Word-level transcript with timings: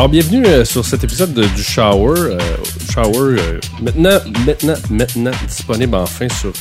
Alors, 0.00 0.08
bienvenue 0.08 0.46
euh, 0.46 0.64
sur 0.64 0.82
cet 0.82 1.04
épisode 1.04 1.34
de- 1.34 1.44
du 1.44 1.62
Shower. 1.62 2.14
Euh, 2.18 2.38
Shower, 2.90 3.38
euh, 3.38 3.60
maintenant, 3.82 4.18
maintenant, 4.46 4.72
maintenant 4.88 5.30
disponible 5.46 5.94
enfin 5.94 6.26
sur 6.30 6.54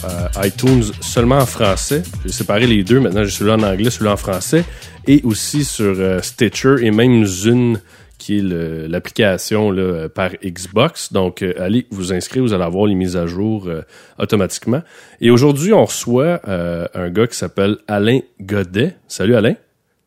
iTunes 0.44 0.84
seulement 1.00 1.38
en 1.38 1.46
français. 1.46 2.04
J'ai 2.26 2.34
séparé 2.34 2.68
les 2.68 2.84
deux. 2.84 3.00
Maintenant, 3.00 3.24
j'ai 3.24 3.32
celui-là 3.32 3.56
en 3.56 3.64
anglais, 3.64 3.90
celui-là 3.92 4.12
en 4.12 4.18
français. 4.18 4.66
Et 5.08 5.22
aussi 5.24 5.64
sur 5.64 5.96
Stitcher 6.22 6.86
et 6.86 6.92
même 6.92 7.24
Zune, 7.24 7.80
qui 8.18 8.40
est 8.40 8.42
l'application 8.90 9.74
par 10.14 10.32
Xbox. 10.44 11.14
Donc, 11.14 11.42
allez 11.42 11.88
vous 11.92 12.12
inscrire, 12.12 12.44
vous 12.44 12.52
allez 12.54 12.66
avoir 12.66 12.88
les 12.88 12.96
mises 12.96 13.16
à 13.16 13.26
jour 13.26 13.70
automatiquement. 14.18 14.82
Et 15.22 15.30
aujourd'hui, 15.30 15.72
on 15.72 15.86
reçoit 15.86 16.42
un 16.46 17.10
gars 17.10 17.28
qui 17.28 17.38
s'appelle 17.38 17.78
Alain 17.88 18.20
Godet. 18.42 18.98
Salut 19.08 19.36
Alain. 19.38 19.54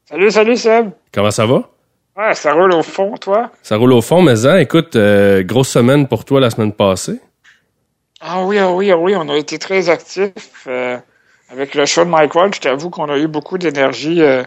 Salut, 0.05 0.31
salut 0.31 0.57
Seb. 0.59 0.91
Comment 1.15 1.31
ça 1.31 1.47
va? 1.47 1.71
Ouais, 2.17 2.35
ça 2.35 2.53
roule 2.53 2.73
au 2.73 2.83
fond, 2.83 3.15
toi? 3.17 3.51
Ça 3.63 3.77
roule 3.77 3.93
au 3.93 4.03
fond, 4.03 4.21
mais 4.21 4.47
hein, 4.47 4.59
écoute, 4.59 4.97
euh, 4.97 5.43
grosse 5.43 5.71
semaine 5.71 6.07
pour 6.09 6.25
toi 6.25 6.41
la 6.41 6.51
semaine 6.51 6.73
passée. 6.73 7.21
Ah 8.21 8.43
oui, 8.45 8.59
ah 8.59 8.71
oui, 8.71 8.91
ah 8.91 8.99
oui, 8.99 9.15
on 9.17 9.29
a 9.31 9.37
été 9.37 9.59
très 9.59 9.89
actifs 9.89 10.31
euh, 10.67 10.99
avec 11.51 11.75
le 11.75 11.87
show 11.87 12.05
de 12.05 12.11
Mike 12.11 12.35
Ward. 12.35 12.55
Je 12.55 12.61
t'avoue 12.61 12.91
qu'on 12.91 13.09
a 13.09 13.17
eu 13.17 13.29
beaucoup 13.29 13.57
d'énergie, 13.57 14.21
euh, 14.23 14.43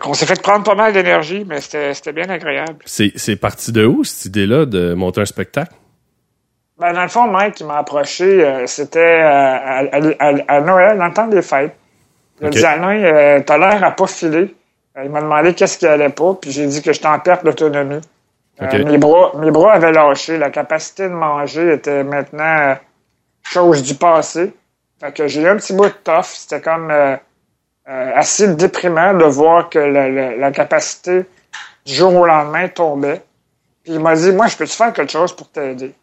qu'on 0.00 0.14
s'est 0.14 0.24
fait 0.26 0.40
prendre 0.40 0.64
pas 0.64 0.74
mal 0.74 0.94
d'énergie, 0.94 1.44
mais 1.46 1.60
c'était 1.60 2.12
bien 2.12 2.28
agréable. 2.30 2.78
C'est, 2.86 3.36
parti 3.36 3.70
de 3.70 3.84
où, 3.84 4.02
cette 4.02 4.24
idée-là, 4.24 4.64
de 4.64 4.94
monter 4.94 5.20
un 5.20 5.26
spectacle? 5.26 5.74
Ben, 6.78 6.94
dans 6.94 7.02
le 7.02 7.08
fond, 7.08 7.26
Mike, 7.26 7.60
il 7.60 7.66
m'a 7.66 7.76
approché, 7.78 8.64
c'était 8.66 9.20
à, 9.20 9.58
à- 9.58 9.84
à- 10.18 10.56
à 10.56 10.60
Noël, 10.62 10.96
dans 10.96 11.06
le 11.08 11.12
temps 11.12 11.26
des 11.28 11.42
fêtes. 11.42 11.76
Il 12.40 12.46
Ok. 12.46 12.56
a 12.56 12.58
dit, 12.58 12.64
Alain, 12.64 13.42
t'as 13.42 13.58
l'air 13.58 13.84
à 13.84 13.90
pas 13.90 14.06
filer. 14.06 14.54
Euh, 14.96 15.04
Il 15.04 15.10
m'a 15.10 15.20
demandé 15.20 15.54
qu'est-ce 15.54 15.78
qui 15.78 15.86
allait 15.86 16.08
pas, 16.10 16.34
puis 16.34 16.50
j'ai 16.52 16.66
dit 16.66 16.82
que 16.82 16.92
j'étais 16.92 17.06
en 17.06 17.18
perte 17.18 17.44
d'autonomie. 17.44 18.00
Euh, 18.62 18.66
Ok. 18.66 18.74
mes, 18.90 18.98
bras, 18.98 19.32
mes 19.36 19.50
bras 19.50 19.72
avaient 19.74 19.92
lâché. 19.92 20.36
La 20.36 20.50
capacité 20.50 21.04
de 21.04 21.14
manger 21.14 21.72
était 21.74 22.04
maintenant 22.04 22.58
euh, 22.58 22.74
chose 23.42 23.82
du 23.82 23.94
passé. 23.94 24.52
Fait 25.00 25.12
que 25.12 25.26
j'ai 25.28 25.42
eu 25.42 25.48
un 25.48 25.56
petit 25.56 25.72
bout 25.72 25.86
de 25.86 25.94
tough. 26.04 26.24
C'était 26.24 26.60
comme 26.60 26.90
euh, 26.90 27.16
euh, 27.88 28.12
assez 28.14 28.54
déprimant 28.54 29.14
de 29.14 29.24
voir 29.24 29.70
que 29.70 29.78
la, 29.78 30.08
la- 30.10 30.36
la 30.36 30.50
capacité 30.50 31.24
du 31.86 31.94
jour 31.94 32.14
au 32.14 32.26
lendemain 32.26 32.68
tombait. 32.68 33.22
Puis 33.82 33.94
il 33.94 34.00
m'a 34.00 34.14
dit, 34.14 34.30
moi, 34.32 34.46
je 34.48 34.56
peux-tu 34.58 34.76
faire 34.76 34.92
quelque 34.92 35.10
chose 35.12 35.34
pour 35.34 35.48
t'aider? 35.48 35.94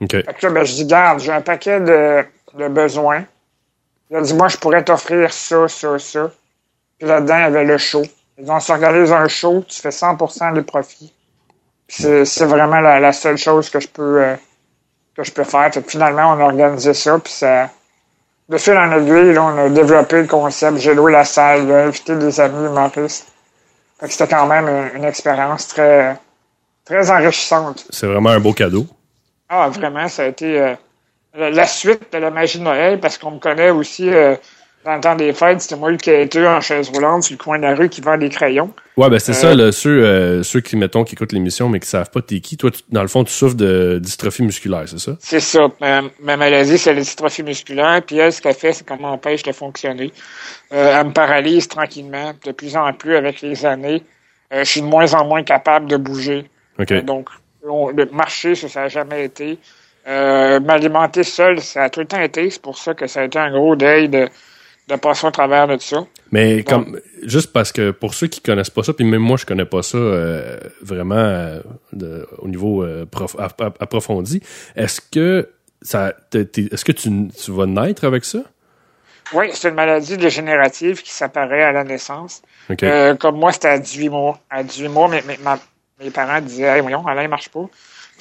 OK. 0.00 0.10
Fait 0.10 0.24
que 0.24 0.46
là, 0.46 0.52
ben, 0.52 0.64
je 0.64 0.72
dis, 0.74 0.86
garde, 0.86 1.20
j'ai 1.20 1.30
un 1.30 1.42
paquet 1.42 1.78
de, 1.78 2.24
de 2.54 2.68
besoins. 2.68 3.24
Il 4.10 4.16
a 4.16 4.20
dit, 4.22 4.34
moi, 4.34 4.48
je 4.48 4.56
pourrais 4.56 4.82
t'offrir 4.82 5.32
ça, 5.32 5.68
ça, 5.68 5.96
ça. 6.00 6.30
Puis 6.98 7.06
là-dedans, 7.06 7.36
il 7.36 7.40
y 7.42 7.44
avait 7.44 7.64
le 7.64 7.78
show. 7.78 8.02
Ils 8.40 8.46
dit, 8.46 8.50
on 8.50 8.60
s'organise 8.60 9.12
un 9.12 9.28
show, 9.28 9.62
tu 9.68 9.78
fais 9.80 9.90
100% 9.90 10.54
des 10.54 10.62
profits. 10.62 11.12
Puis 11.86 12.02
c'est, 12.02 12.24
c'est 12.24 12.46
vraiment 12.46 12.80
la, 12.80 12.98
la 12.98 13.12
seule 13.12 13.36
chose 13.36 13.68
que 13.68 13.80
je 13.80 13.88
peux, 13.88 14.22
euh, 14.22 14.36
que 15.14 15.22
je 15.22 15.30
peux 15.30 15.44
faire. 15.44 15.72
Fait 15.74 15.82
que 15.82 15.90
finalement, 15.90 16.32
on 16.32 16.40
a 16.40 16.44
organisé 16.44 16.94
ça, 16.94 17.18
puis 17.18 17.32
ça, 17.32 17.68
de 18.48 18.56
fil 18.56 18.78
en 18.78 18.90
aiguille, 18.92 19.34
là, 19.34 19.44
on 19.44 19.58
a 19.58 19.68
développé 19.68 20.22
le 20.22 20.26
concept. 20.26 20.78
J'ai 20.78 20.94
loué 20.94 21.12
la 21.12 21.26
salle, 21.26 21.66
j'ai 21.66 21.74
invité 21.74 22.16
des 22.16 22.40
amis 22.40 22.64
humoristes. 22.64 23.30
Fait 24.00 24.06
que 24.06 24.12
c'était 24.12 24.34
quand 24.34 24.46
même 24.46 24.66
une, 24.66 25.00
une 25.00 25.04
expérience 25.04 25.68
très, 25.68 26.16
très 26.86 27.10
enrichissante. 27.10 27.84
C'est 27.90 28.06
vraiment 28.06 28.30
un 28.30 28.40
beau 28.40 28.54
cadeau. 28.54 28.86
Ah, 29.50 29.68
vraiment, 29.68 30.08
ça 30.08 30.22
a 30.22 30.26
été 30.26 30.58
euh, 30.58 30.74
la, 31.34 31.50
la 31.50 31.66
suite 31.66 32.10
de 32.10 32.16
la 32.16 32.30
magie 32.30 32.58
de 32.58 32.64
Noël, 32.64 33.00
parce 33.00 33.18
qu'on 33.18 33.32
me 33.32 33.38
connaît 33.38 33.70
aussi 33.70 34.08
euh, 34.08 34.34
dans 34.84 34.94
le 34.94 35.00
temps 35.00 35.14
des 35.14 35.32
fêtes. 35.32 35.60
C'était 35.60 35.76
moi 35.76 35.90
le 35.90 35.96
quêteux 35.96 36.46
en 36.48 36.60
chaise 36.60 36.88
roulante 36.90 37.24
sur 37.24 37.34
le 37.38 37.42
coin 37.42 37.58
de 37.58 37.64
la 37.64 37.74
rue 37.74 37.88
qui 37.88 38.00
vend 38.00 38.16
des 38.16 38.28
crayons. 38.28 38.72
Ouais, 38.96 39.08
ben 39.08 39.18
c'est 39.18 39.32
Euh, 39.32 39.34
ça, 39.34 39.54
là, 39.54 39.72
ceux, 39.72 40.04
euh, 40.04 40.42
ceux 40.42 40.60
qui, 40.60 40.76
mettons, 40.76 41.04
qui 41.04 41.14
écoutent 41.14 41.32
l'émission, 41.32 41.68
mais 41.68 41.80
qui 41.80 41.88
savent 41.88 42.10
pas 42.10 42.20
t'es 42.22 42.40
qui. 42.40 42.56
Toi, 42.56 42.70
tu- 42.70 42.80
dans 42.90 43.02
le 43.02 43.08
fond, 43.08 43.24
tu 43.24 43.32
souffres 43.32 43.56
de 43.56 43.98
dystrophie 44.02 44.42
musculaire, 44.42 44.84
c'est 44.86 44.98
ça? 44.98 45.12
C'est 45.20 45.40
ça. 45.40 45.68
Ma, 45.80 46.02
ma 46.20 46.36
maladie, 46.36 46.76
c'est 46.78 46.92
la 46.94 47.00
dystrophie 47.00 47.42
musculaire. 47.42 48.02
Puis 48.06 48.18
elle, 48.18 48.32
ce 48.32 48.40
qu'elle 48.42 48.54
fait, 48.54 48.72
c'est 48.72 48.86
qu'elle 48.86 49.00
m'empêche 49.00 49.42
de 49.42 49.52
fonctionner. 49.52 50.12
Euh, 50.72 50.98
elle 51.00 51.06
me 51.08 51.12
paralyse 51.12 51.68
tranquillement, 51.68 52.32
de 52.44 52.52
plus 52.52 52.76
en 52.76 52.92
plus 52.92 53.16
avec 53.16 53.40
les 53.42 53.64
années. 53.66 54.02
Euh, 54.52 54.64
je 54.64 54.70
suis 54.70 54.80
de 54.82 54.86
moins 54.86 55.12
en 55.14 55.24
moins 55.26 55.42
capable 55.44 55.86
de 55.88 55.96
bouger. 55.96 56.44
Euh, 56.90 57.02
donc, 57.02 57.28
on- 57.66 57.90
le 57.90 58.06
marcher, 58.06 58.54
ça, 58.54 58.68
ça 58.68 58.80
n'a 58.82 58.88
jamais 58.88 59.24
été. 59.24 59.58
Euh, 60.08 60.60
M'alimenter 60.60 61.22
seul, 61.24 61.60
ça 61.60 61.84
a 61.84 61.90
tout 61.90 62.00
le 62.00 62.06
temps 62.06 62.20
été. 62.20 62.48
C'est 62.50 62.62
pour 62.62 62.78
ça 62.78 62.94
que 62.94 63.06
ça 63.06 63.20
a 63.20 63.24
été 63.24 63.38
un 63.38 63.50
gros 63.50 63.76
deuil 63.76 64.08
de, 64.08 64.28
de 64.90 64.96
passer 64.96 65.26
au 65.26 65.30
travers 65.30 65.66
de 65.68 65.78
ça. 65.78 66.04
Mais 66.32 66.62
comme, 66.62 67.00
juste 67.22 67.52
parce 67.52 67.72
que 67.72 67.90
pour 67.90 68.14
ceux 68.14 68.26
qui 68.26 68.40
connaissent 68.40 68.70
pas 68.70 68.82
ça, 68.82 68.92
puis 68.92 69.04
même 69.04 69.22
moi, 69.22 69.36
je 69.36 69.46
connais 69.46 69.64
pas 69.64 69.82
ça 69.82 69.98
euh, 69.98 70.58
vraiment 70.82 71.14
euh, 71.16 71.60
de- 71.92 72.26
au 72.38 72.48
niveau 72.48 72.82
euh, 72.82 73.06
prof- 73.06 73.36
ap- 73.38 73.60
ap- 73.60 73.82
approfondi, 73.82 74.42
est-ce 74.76 75.00
que 75.00 75.48
ça, 75.82 76.12
t'es- 76.30 76.44
t'es- 76.44 76.68
est-ce 76.72 76.84
que 76.84 76.92
tu, 76.92 77.08
tu 77.28 77.50
vas 77.52 77.66
naître 77.66 78.04
avec 78.04 78.24
ça? 78.24 78.40
Oui, 79.32 79.46
c'est 79.52 79.68
une 79.68 79.74
maladie 79.76 80.16
dégénérative 80.16 81.02
qui 81.02 81.10
s'apparaît 81.12 81.62
à 81.62 81.72
la 81.72 81.84
naissance. 81.84 82.42
Comme 83.18 83.36
moi, 83.38 83.52
c'était 83.52 83.68
à 83.68 83.78
18 83.78 84.08
mois. 84.08 84.38
À 84.50 84.62
18 84.62 84.88
mois, 84.88 85.08
mes, 85.08 85.22
mes, 85.22 85.38
ma- 85.38 85.58
mes 86.00 86.10
parents 86.10 86.40
disaient, 86.40 86.64
hey, 86.76 86.80
voyons, 86.80 87.06
Alain, 87.06 87.22
il 87.22 87.28
marche 87.28 87.48
pas. 87.48 87.60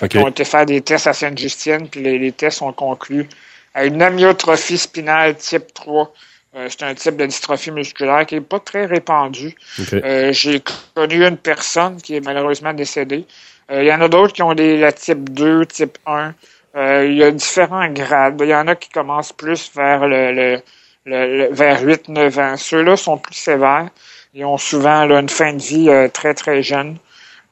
OK. 0.01 0.13
Ils 0.13 0.19
ont 0.19 0.28
été 0.28 0.46
faire 0.46 0.66
des 0.66 0.81
tests 0.81 1.07
à 1.07 1.13
Sainte-Justine, 1.13 1.88
puis 1.90 2.01
les, 2.01 2.18
les 2.19 2.31
tests 2.31 2.62
ont 2.62 2.72
conclu 2.74 3.28
à 3.74 3.86
une 3.86 4.01
amyotrophie 4.01 4.78
spinale 4.78 5.36
type 5.36 5.74
3. 5.74 6.13
Euh, 6.56 6.68
c'est 6.70 6.84
un 6.84 6.96
type 6.96 7.16
de 7.16 7.26
dystrophie 7.28 7.72
musculaire 7.72 8.26
qui 8.26 8.36
est 8.36 8.42
pas 8.42 8.60
très 8.60 8.86
répandu. 8.86 9.56
Euh, 10.04 10.32
J'ai 10.34 10.62
connu 10.96 11.24
une 11.26 11.38
personne 11.38 11.98
qui 12.02 12.16
est 12.16 12.26
malheureusement 12.26 12.74
décédée. 12.74 13.26
Euh, 13.72 13.84
Il 13.84 13.88
y 13.88 13.94
en 13.94 14.02
a 14.02 14.08
d'autres 14.08 14.34
qui 14.34 14.42
ont 14.42 14.56
des 14.56 14.78
la 14.78 14.92
type 14.92 15.30
2, 15.30 15.66
type 15.68 15.98
1. 16.08 16.34
Euh, 16.76 17.06
Il 17.08 17.18
y 17.18 17.24
a 17.24 17.30
différents 17.32 17.88
grades. 17.90 18.40
Il 18.42 18.48
y 18.50 18.56
en 18.56 18.68
a 18.68 18.76
qui 18.76 18.90
commencent 18.90 19.34
plus 19.34 19.72
vers 19.76 20.08
le, 20.08 20.32
le, 20.32 20.62
le- 21.06 21.38
le- 21.38 21.50
vers 21.54 21.84
8-9 21.84 22.40
ans. 22.40 22.58
Ceux-là 22.58 22.96
sont 22.98 23.18
plus 23.20 23.36
sévères. 23.36 23.90
Ils 24.34 24.46
ont 24.46 24.58
souvent 24.58 25.06
là, 25.06 25.20
une 25.20 25.30
fin 25.30 25.54
de 25.54 25.62
vie 25.62 25.90
euh, 25.90 26.08
très, 26.08 26.34
très 26.34 26.64
jeune. 26.64 26.98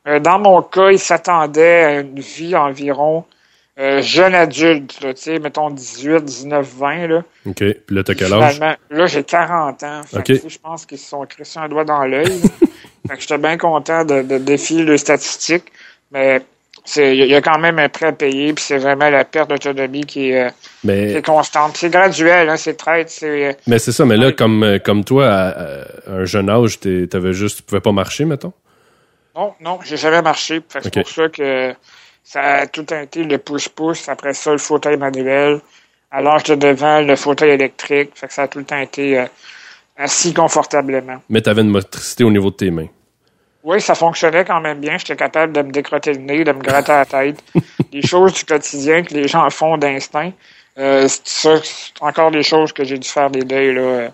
Euh, 0.08 0.19
dans 0.19 0.40
mon 0.40 0.62
cas, 0.64 0.90
ils 0.90 1.00
s'attendaient 1.00 1.84
à 1.84 2.00
une 2.00 2.19
vie 2.19 2.56
environ 2.56 3.25
euh, 3.80 4.02
jeune 4.02 4.34
adulte, 4.34 5.02
là, 5.02 5.14
tu 5.14 5.22
sais, 5.22 5.40
mettons 5.40 5.70
18, 5.70 6.24
19, 6.26 6.68
20. 6.78 7.08
Là. 7.08 7.24
OK. 7.46 7.56
Puis 7.56 7.76
là, 7.96 8.04
t'as 8.04 8.16
quel 8.16 8.34
âge? 8.34 8.54
Finalement, 8.56 8.76
là, 8.90 9.06
j'ai 9.06 9.24
40 9.24 9.84
ans. 9.84 10.02
Fait 10.04 10.50
je 10.50 10.58
pense 10.58 10.86
qu'ils 10.86 10.98
se 10.98 11.10
sont 11.10 11.26
crissés 11.26 11.60
un 11.60 11.68
doigt 11.70 11.86
dans 11.86 12.04
l'œil. 12.04 12.40
fait 13.08 13.16
que 13.16 13.22
j'étais 13.22 13.38
bien 13.38 13.58
content 13.58 14.04
de, 14.04 14.22
de 14.24 14.38
défier 14.40 14.84
les 14.84 14.98
statistiques. 14.98 15.72
Mais 16.12 16.42
il 16.96 17.16
y, 17.16 17.36
a- 17.36 17.42
quand 17.42 17.60
même 17.60 17.80
un 17.80 17.90
prêt 17.90 18.06
à 18.08 18.12
payer, 18.14 18.54
puis 18.54 18.64
c'est 18.64 18.78
vraiment 18.78 19.10
la 19.10 19.26
perte 19.26 19.50
d'autonomie 19.50 20.06
qui 20.06 20.32
est, 20.32 20.46
euh, 20.46 20.50
qui 20.84 20.90
est 21.18 21.26
constante. 21.26 21.76
C'est 21.76 21.90
graduel, 21.90 22.50
hein, 22.50 22.56
c'est 22.58 22.76
traite, 22.78 23.09
c'est. 23.09 23.48
euh, 23.50 23.54
mais 23.68 23.78
c'est 23.78 23.92
ça, 23.92 24.06
mais 24.06 24.16
là, 24.18 24.32
comme, 24.32 24.80
comme 24.86 25.04
toi, 25.04 25.28
à, 25.28 25.50
à 25.50 26.12
un 26.12 26.26
jeune 26.26 26.50
âge, 26.50 26.80
t'avais 26.80 27.34
juste, 27.34 27.58
tu 27.58 27.64
pouvais 27.64 27.82
pas 27.82 27.92
marcher, 27.92 28.24
mettons? 28.26 28.54
Non, 29.36 29.54
non, 29.62 29.80
j'ai 29.84 29.98
jamais 29.98 30.22
marché. 30.22 30.62
Fait 30.70 30.80
que 30.80 30.88
Ok. 30.88 30.94
C'est 30.94 31.02
pour 31.04 31.09
ça 31.12 31.30
que 31.30 31.74
ça 32.28 32.42
a 32.42 32.68
tout 32.68 32.94
été 32.94 33.24
le 33.24 33.38
pouce-pouce. 33.38 34.10
Après 34.10 34.34
ça, 34.34 34.52
le 34.52 34.58
fauteuil 34.58 34.98
manuel. 34.98 35.62
À 36.12 36.22
l'âge 36.22 36.44
de 36.44 36.56
devant, 36.56 37.00
le 37.00 37.16
fauteuil 37.16 37.52
électrique. 37.52 38.12
Fait 38.16 38.28
que 38.28 38.34
ça 38.34 38.44
a 38.44 38.48
tout 38.50 38.60
le 38.60 38.66
temps 38.66 38.80
été 38.80 39.18
euh, 39.18 39.26
assis 39.96 40.34
confortablement. 40.34 41.22
Mais 41.30 41.42
t'avais 41.42 41.62
une 41.62 41.70
motricité 41.70 42.26
au 42.26 42.32
niveau 42.32 42.50
de 42.50 42.56
tes 42.56 42.70
mains. 42.70 42.90
Oui, 43.64 43.80
ça 43.80 43.96
fonctionnait 43.96 44.44
quand 44.44 44.60
même 44.60 44.80
bien. 44.80 44.98
J'étais 44.98 45.16
capable 45.16 45.54
de 45.54 45.62
me 45.62 45.72
décrotter 45.72 46.14
le 46.14 46.20
nez, 46.20 46.44
de 46.44 46.52
me 46.52 46.60
gratter 46.60 46.92
la 46.92 47.06
tête. 47.06 47.42
des 47.94 48.02
choses 48.02 48.34
du 48.34 48.44
quotidien 48.44 49.04
que 49.04 49.14
les 49.14 49.30
gens 49.30 49.50
font 49.50 49.78
d'instinct. 49.78 50.34
Euh, 50.78 51.08
c'est 51.24 51.62
encore 52.02 52.32
des 52.32 52.44
choses 52.44 52.74
que 52.74 52.84
j'ai 52.84 52.98
dû 52.98 53.08
faire 53.08 53.30
des 53.30 53.44
deuils 53.44 53.73
là, 53.73 53.82
euh, 53.82 54.09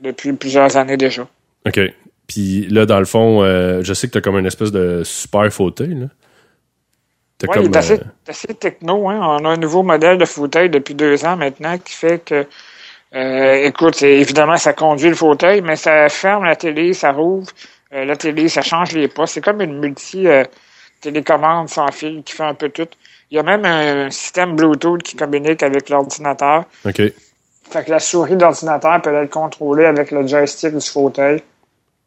depuis 0.00 0.32
plusieurs 0.34 0.76
années 0.76 0.98
déjà. 0.98 1.26
OK. 1.66 1.80
Puis 2.26 2.66
là, 2.68 2.84
dans 2.84 2.98
le 2.98 3.06
fond, 3.06 3.42
euh, 3.42 3.82
je 3.82 3.94
sais 3.94 4.08
que 4.08 4.12
t'as 4.12 4.20
comme 4.20 4.36
une 4.36 4.46
espèce 4.46 4.72
de 4.72 5.02
super 5.04 5.50
fauteuil, 5.50 5.94
là. 5.94 6.06
Oui, 7.42 7.48
il 7.60 7.66
est 7.66 7.76
assez, 7.78 7.94
euh, 8.00 8.04
assez 8.28 8.54
techno. 8.54 9.08
Hein? 9.08 9.18
On 9.22 9.44
a 9.44 9.48
un 9.50 9.56
nouveau 9.56 9.82
modèle 9.82 10.16
de 10.18 10.24
fauteuil 10.24 10.70
depuis 10.70 10.94
deux 10.94 11.24
ans 11.24 11.36
maintenant 11.36 11.76
qui 11.78 11.92
fait 11.92 12.18
que, 12.24 12.46
euh, 13.14 13.54
écoute, 13.64 14.00
évidemment, 14.02 14.56
ça 14.56 14.72
conduit 14.72 15.08
le 15.10 15.14
fauteuil, 15.14 15.60
mais 15.60 15.76
ça 15.76 16.08
ferme 16.08 16.44
la 16.44 16.56
télé, 16.56 16.92
ça 16.94 17.12
rouvre 17.12 17.46
euh, 17.92 18.04
la 18.04 18.16
télé, 18.16 18.48
ça 18.48 18.62
change 18.62 18.92
les 18.92 19.08
postes. 19.08 19.34
C'est 19.34 19.40
comme 19.44 19.60
une 19.60 19.78
multi 19.78 20.26
euh, 20.26 20.44
télécommande 21.00 21.68
sans 21.68 21.90
fil 21.92 22.22
qui 22.24 22.32
fait 22.32 22.42
un 22.44 22.54
peu 22.54 22.68
tout. 22.70 22.88
Il 23.30 23.36
y 23.36 23.38
a 23.38 23.42
même 23.42 23.64
un 23.64 24.10
système 24.10 24.56
Bluetooth 24.56 25.02
qui 25.02 25.16
communique 25.16 25.62
avec 25.62 25.88
l'ordinateur. 25.90 26.64
OK. 26.86 27.02
Fait 27.68 27.84
que 27.84 27.90
la 27.90 27.98
souris 27.98 28.36
d'ordinateur 28.36 29.02
peut 29.02 29.12
être 29.14 29.30
contrôlée 29.30 29.84
avec 29.86 30.10
le 30.12 30.26
joystick 30.26 30.74
du 30.76 30.86
fauteuil. 30.88 31.42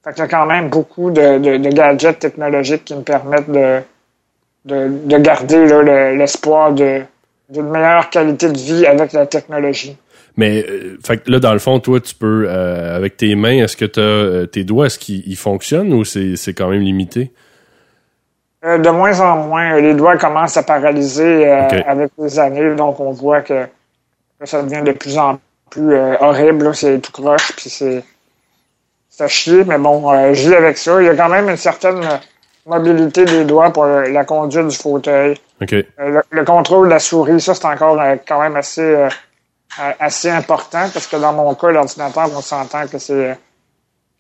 Fait 0.04 0.12
qu'il 0.14 0.20
y 0.20 0.26
a 0.26 0.28
quand 0.30 0.46
même 0.46 0.70
beaucoup 0.70 1.12
de, 1.12 1.38
de- 1.38 1.58
de 1.58 1.70
gadgets 1.70 2.20
technologiques 2.20 2.86
qui 2.86 2.96
me 2.96 3.02
permettent 3.04 3.50
de, 3.52 3.82
de, 4.70 4.90
de 5.06 5.18
garder 5.18 5.66
le- 5.66 6.16
l'espoir 6.16 6.72
d'une 6.74 7.70
meilleure 7.70 8.10
qualité 8.10 8.48
de 8.50 8.58
vie 8.58 8.86
avec 8.86 9.12
la 9.14 9.26
technologie. 9.26 9.98
Mais 10.38 10.64
euh, 10.70 10.98
fait 11.06 11.18
que 11.18 11.30
là, 11.30 11.40
dans 11.40 11.52
le 11.54 11.60
fond, 11.60 11.80
toi, 11.80 12.00
tu 12.00 12.16
peux 12.16 12.46
euh, 12.48 12.96
avec 12.96 13.18
tes 13.18 13.36
mains, 13.36 13.64
est-ce 13.64 13.76
que 13.76 13.86
t'as 13.86 14.02
euh, 14.02 14.46
tes 14.46 14.64
doigts, 14.64 14.86
est-ce 14.86 15.00
qu'ils 15.00 15.24
ils 15.28 15.36
fonctionnent 15.36 15.92
ou 15.94 16.06
c'est 16.06 16.54
quand 16.56 16.70
même 16.70 16.82
limité? 16.82 17.32
De 18.64 18.90
moins 18.90 19.20
en 19.22 19.38
moins. 19.48 19.80
Les 19.80 19.94
doigts 19.94 20.18
commencent 20.18 20.58
à 20.58 20.64
paralyser 20.64 21.48
avec 21.48 22.12
les 22.18 22.40
années, 22.40 22.76
donc 22.76 23.00
on 23.00 23.12
voit 23.12 23.42
que, 23.42 23.66
que 24.40 24.46
ça 24.46 24.62
devient 24.64 24.84
de 24.84 24.92
plus 24.92 25.18
en 25.18 25.40
plus 25.70 25.96
horrible. 26.20 26.76
C'est 26.76 27.00
tout 27.00 27.12
croche, 27.14 27.54
puis 27.56 27.70
c'est 27.70 28.04
à 29.20 29.28
chier, 29.28 29.64
mais 29.66 29.78
bon, 29.78 30.14
je 30.34 30.50
vis 30.50 30.56
avec 30.56 30.78
ça. 30.78 31.02
Il 31.02 31.06
y 31.06 31.10
a 31.10 31.16
quand 31.16 31.30
même 31.30 31.50
une 31.50 31.58
certaine 31.58 32.02
mobilité 32.70 33.26
des 33.26 33.46
doigts 33.46 33.72
pour 33.72 33.86
la 33.86 34.24
conduite 34.26 34.68
du 34.68 34.78
fauteuil. 34.78 35.36
Euh, 35.62 35.84
le, 35.98 36.22
le 36.30 36.46
contrôle 36.46 36.88
de 36.88 36.94
la 36.94 37.00
souris, 37.00 37.42
ça, 37.42 37.54
c'est 37.54 37.66
encore 37.66 38.00
euh, 38.00 38.16
quand 38.28 38.42
même 38.42 38.56
assez, 38.56 38.82
euh, 38.82 39.10
assez 40.00 40.30
important 40.30 40.88
parce 40.94 41.08
que 41.08 41.18
dans 41.18 41.34
mon 41.34 41.54
cas, 41.56 41.70
l'ordinateur, 41.70 42.30
on 42.36 42.42
s'entend 42.42 42.88
que 42.88 42.98
c'est 42.98 43.32
euh, 43.32 43.34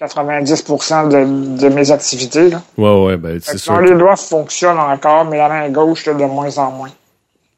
90% 0.02 1.10
de, 1.10 1.58
de 1.62 1.70
mes 1.70 1.92
activités. 1.92 2.50
Là. 2.50 2.62
Ouais, 2.78 3.06
ouais, 3.06 3.18
ben, 3.18 3.40
c'est 3.42 3.58
sûr. 3.58 3.80
les 3.82 3.96
doigts 3.96 4.16
fonctionnent 4.16 4.80
encore, 4.80 5.26
mais 5.26 5.38
la 5.38 5.50
main 5.50 5.70
gauche, 5.70 6.06
là, 6.06 6.14
de 6.14 6.26
moins 6.26 6.58
en 6.58 6.72
moins. 6.72 6.92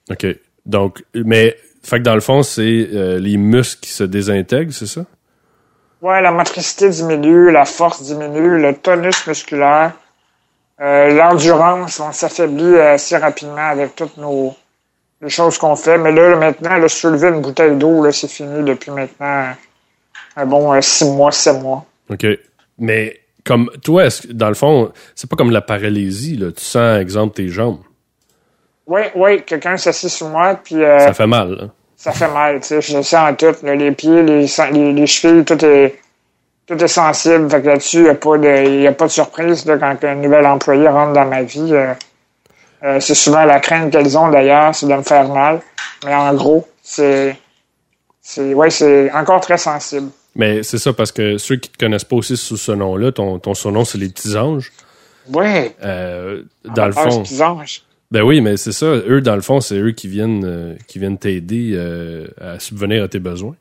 OK. 0.09 0.25
Donc, 0.65 1.03
mais, 1.13 1.55
fait 1.83 1.99
que 1.99 2.03
dans 2.03 2.15
le 2.15 2.21
fond, 2.21 2.43
c'est 2.43 2.89
euh, 2.93 3.19
les 3.19 3.37
muscles 3.37 3.81
qui 3.81 3.91
se 3.91 4.03
désintègrent, 4.03 4.73
c'est 4.73 4.87
ça? 4.87 5.01
Ouais, 6.01 6.19
la 6.21 6.31
motricité 6.31 6.89
diminue, 6.89 7.51
la 7.51 7.65
force 7.65 8.01
diminue, 8.01 8.59
le 8.59 8.73
tonus 8.73 9.27
musculaire, 9.27 9.91
l'endurance, 10.81 11.99
on 11.99 12.11
s'affaiblit 12.11 12.79
assez 12.79 13.15
rapidement 13.17 13.69
avec 13.69 13.95
toutes 13.95 14.17
nos 14.17 14.55
les 15.21 15.29
choses 15.29 15.57
qu'on 15.57 15.75
fait. 15.75 15.97
Mais 15.97 16.11
là, 16.11 16.35
maintenant, 16.35 16.77
là, 16.77 16.87
soulever 16.89 17.29
une 17.29 17.41
bouteille 17.41 17.75
d'eau, 17.77 18.09
c'est 18.11 18.29
fini 18.29 18.63
depuis 18.63 18.91
maintenant 18.91 19.53
un 20.35 20.45
bon 20.45 20.73
euh, 20.73 20.81
six 20.81 21.05
mois, 21.05 21.31
sept 21.31 21.61
mois. 21.61 21.85
OK. 22.09 22.25
Mais, 22.79 23.19
comme, 23.43 23.69
toi, 23.83 24.05
est-ce 24.05 24.27
que, 24.27 24.33
dans 24.33 24.49
le 24.49 24.55
fond, 24.55 24.91
c'est 25.15 25.29
pas 25.29 25.35
comme 25.35 25.51
la 25.51 25.61
paralysie, 25.61 26.37
là. 26.37 26.51
Tu 26.51 26.63
sens, 26.63 26.99
exemple, 26.99 27.35
tes 27.35 27.49
jambes. 27.49 27.79
Oui, 28.87 29.01
oui, 29.15 29.43
quelqu'un 29.43 29.77
s'assied 29.77 30.09
sur 30.09 30.29
moi, 30.29 30.55
puis 30.55 30.83
euh, 30.83 30.99
Ça 30.99 31.13
fait 31.13 31.27
mal, 31.27 31.51
là. 31.51 31.67
ça 31.95 32.11
fait 32.11 32.27
mal, 32.27 32.59
tu 32.59 32.67
sais, 32.67 32.81
je 32.81 32.97
le 32.97 33.03
sens 33.03 33.31
en 33.31 33.35
tout, 33.35 33.55
là, 33.63 33.75
les 33.75 33.91
pieds, 33.91 34.23
les, 34.23 34.47
les, 34.71 34.93
les 34.93 35.07
chevilles, 35.07 35.45
tout 35.45 35.63
est, 35.63 36.00
tout 36.77 36.83
est 36.83 36.87
sensible. 36.87 37.49
Fait 37.49 37.61
que 37.61 37.67
là-dessus, 37.67 37.97
il 37.97 38.03
n'y 38.03 38.09
a, 38.09 38.15
pas 38.15 38.37
de- 38.37 38.81
y 38.81 38.87
a 38.87 38.91
pas 38.93 39.05
de 39.07 39.11
surprise 39.11 39.65
là, 39.65 39.77
quand 39.77 40.03
un 40.03 40.15
nouvel 40.15 40.45
employé 40.45 40.87
rentre 40.87 41.13
dans 41.13 41.25
ma 41.25 41.43
vie. 41.43 41.69
euh, 41.73 41.93
euh, 42.83 42.99
c'est 42.99 43.13
souvent 43.15 43.43
la 43.45 43.59
crainte 43.59 43.91
qu'elles 43.91 44.17
ont 44.17 44.29
d'ailleurs, 44.29 44.73
c'est 44.73 44.87
de 44.87 44.93
me 44.93 45.01
faire 45.03 45.27
mal. 45.27 45.61
Mais 46.05 46.15
en 46.15 46.33
gros, 46.33 46.67
c'est, 46.81 47.35
c'est, 48.21 48.53
ouais, 48.53 48.69
c'est 48.69 49.11
encore 49.11 49.41
très 49.41 49.57
sensible. 49.57 50.09
Mais 50.35 50.63
c'est 50.63 50.77
ça, 50.77 50.93
parce 50.93 51.11
que 51.11 51.37
ceux 51.37 51.57
qui 51.57 51.69
te 51.69 51.77
connaissent 51.77 52.05
pas 52.05 52.15
aussi 52.15 52.37
sous 52.37 52.57
ce 52.57 52.71
nom-là, 52.71 53.11
ton, 53.11 53.37
ton 53.37 53.53
surnom, 53.53 53.83
c'est 53.85 53.97
les 53.97 54.07
petits 54.09 54.35
anges. 54.37 54.71
Oui, 55.31 55.45
Euh, 55.83 56.41
dans 56.63 56.87
le 56.87 56.93
Ah, 56.95 57.09
fond. 57.09 57.21
petits 57.21 57.43
anges. 57.43 57.83
Ben 58.09 58.23
oui, 58.23 58.41
mais 58.41 58.57
c'est 58.57 58.71
ça. 58.71 58.85
Eux, 58.87 59.21
dans 59.21 59.35
le 59.35 59.41
fond, 59.41 59.59
c'est 59.61 59.75
eux 59.77 59.91
qui 59.91 60.07
viennent, 60.07 60.77
qui 60.87 60.99
viennent 60.99 61.17
t'aider 61.17 61.77
à 62.41 62.59
subvenir 62.59 63.03
à 63.03 63.07
tes 63.07 63.19
besoins. 63.19 63.55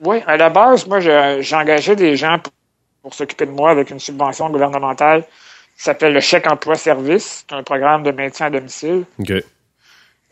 Oui, 0.00 0.22
à 0.26 0.36
la 0.36 0.50
base, 0.50 0.86
moi, 0.86 1.00
je- 1.00 1.38
j'ai 1.40 1.56
engagé 1.56 1.96
des 1.96 2.16
gens 2.16 2.38
pour, 2.38 2.52
pour 3.02 3.14
s'occuper 3.14 3.46
de 3.46 3.50
moi 3.52 3.70
avec 3.70 3.90
une 3.90 4.00
subvention 4.00 4.48
gouvernementale 4.50 5.22
qui 5.76 5.82
s'appelle 5.82 6.12
le 6.12 6.20
chèque 6.20 6.46
emploi-service. 6.50 7.44
C'est 7.48 7.54
un 7.56 7.62
programme 7.62 8.02
de 8.02 8.10
maintien 8.10 8.46
à 8.46 8.50
domicile. 8.50 9.04
OK. 9.18 9.32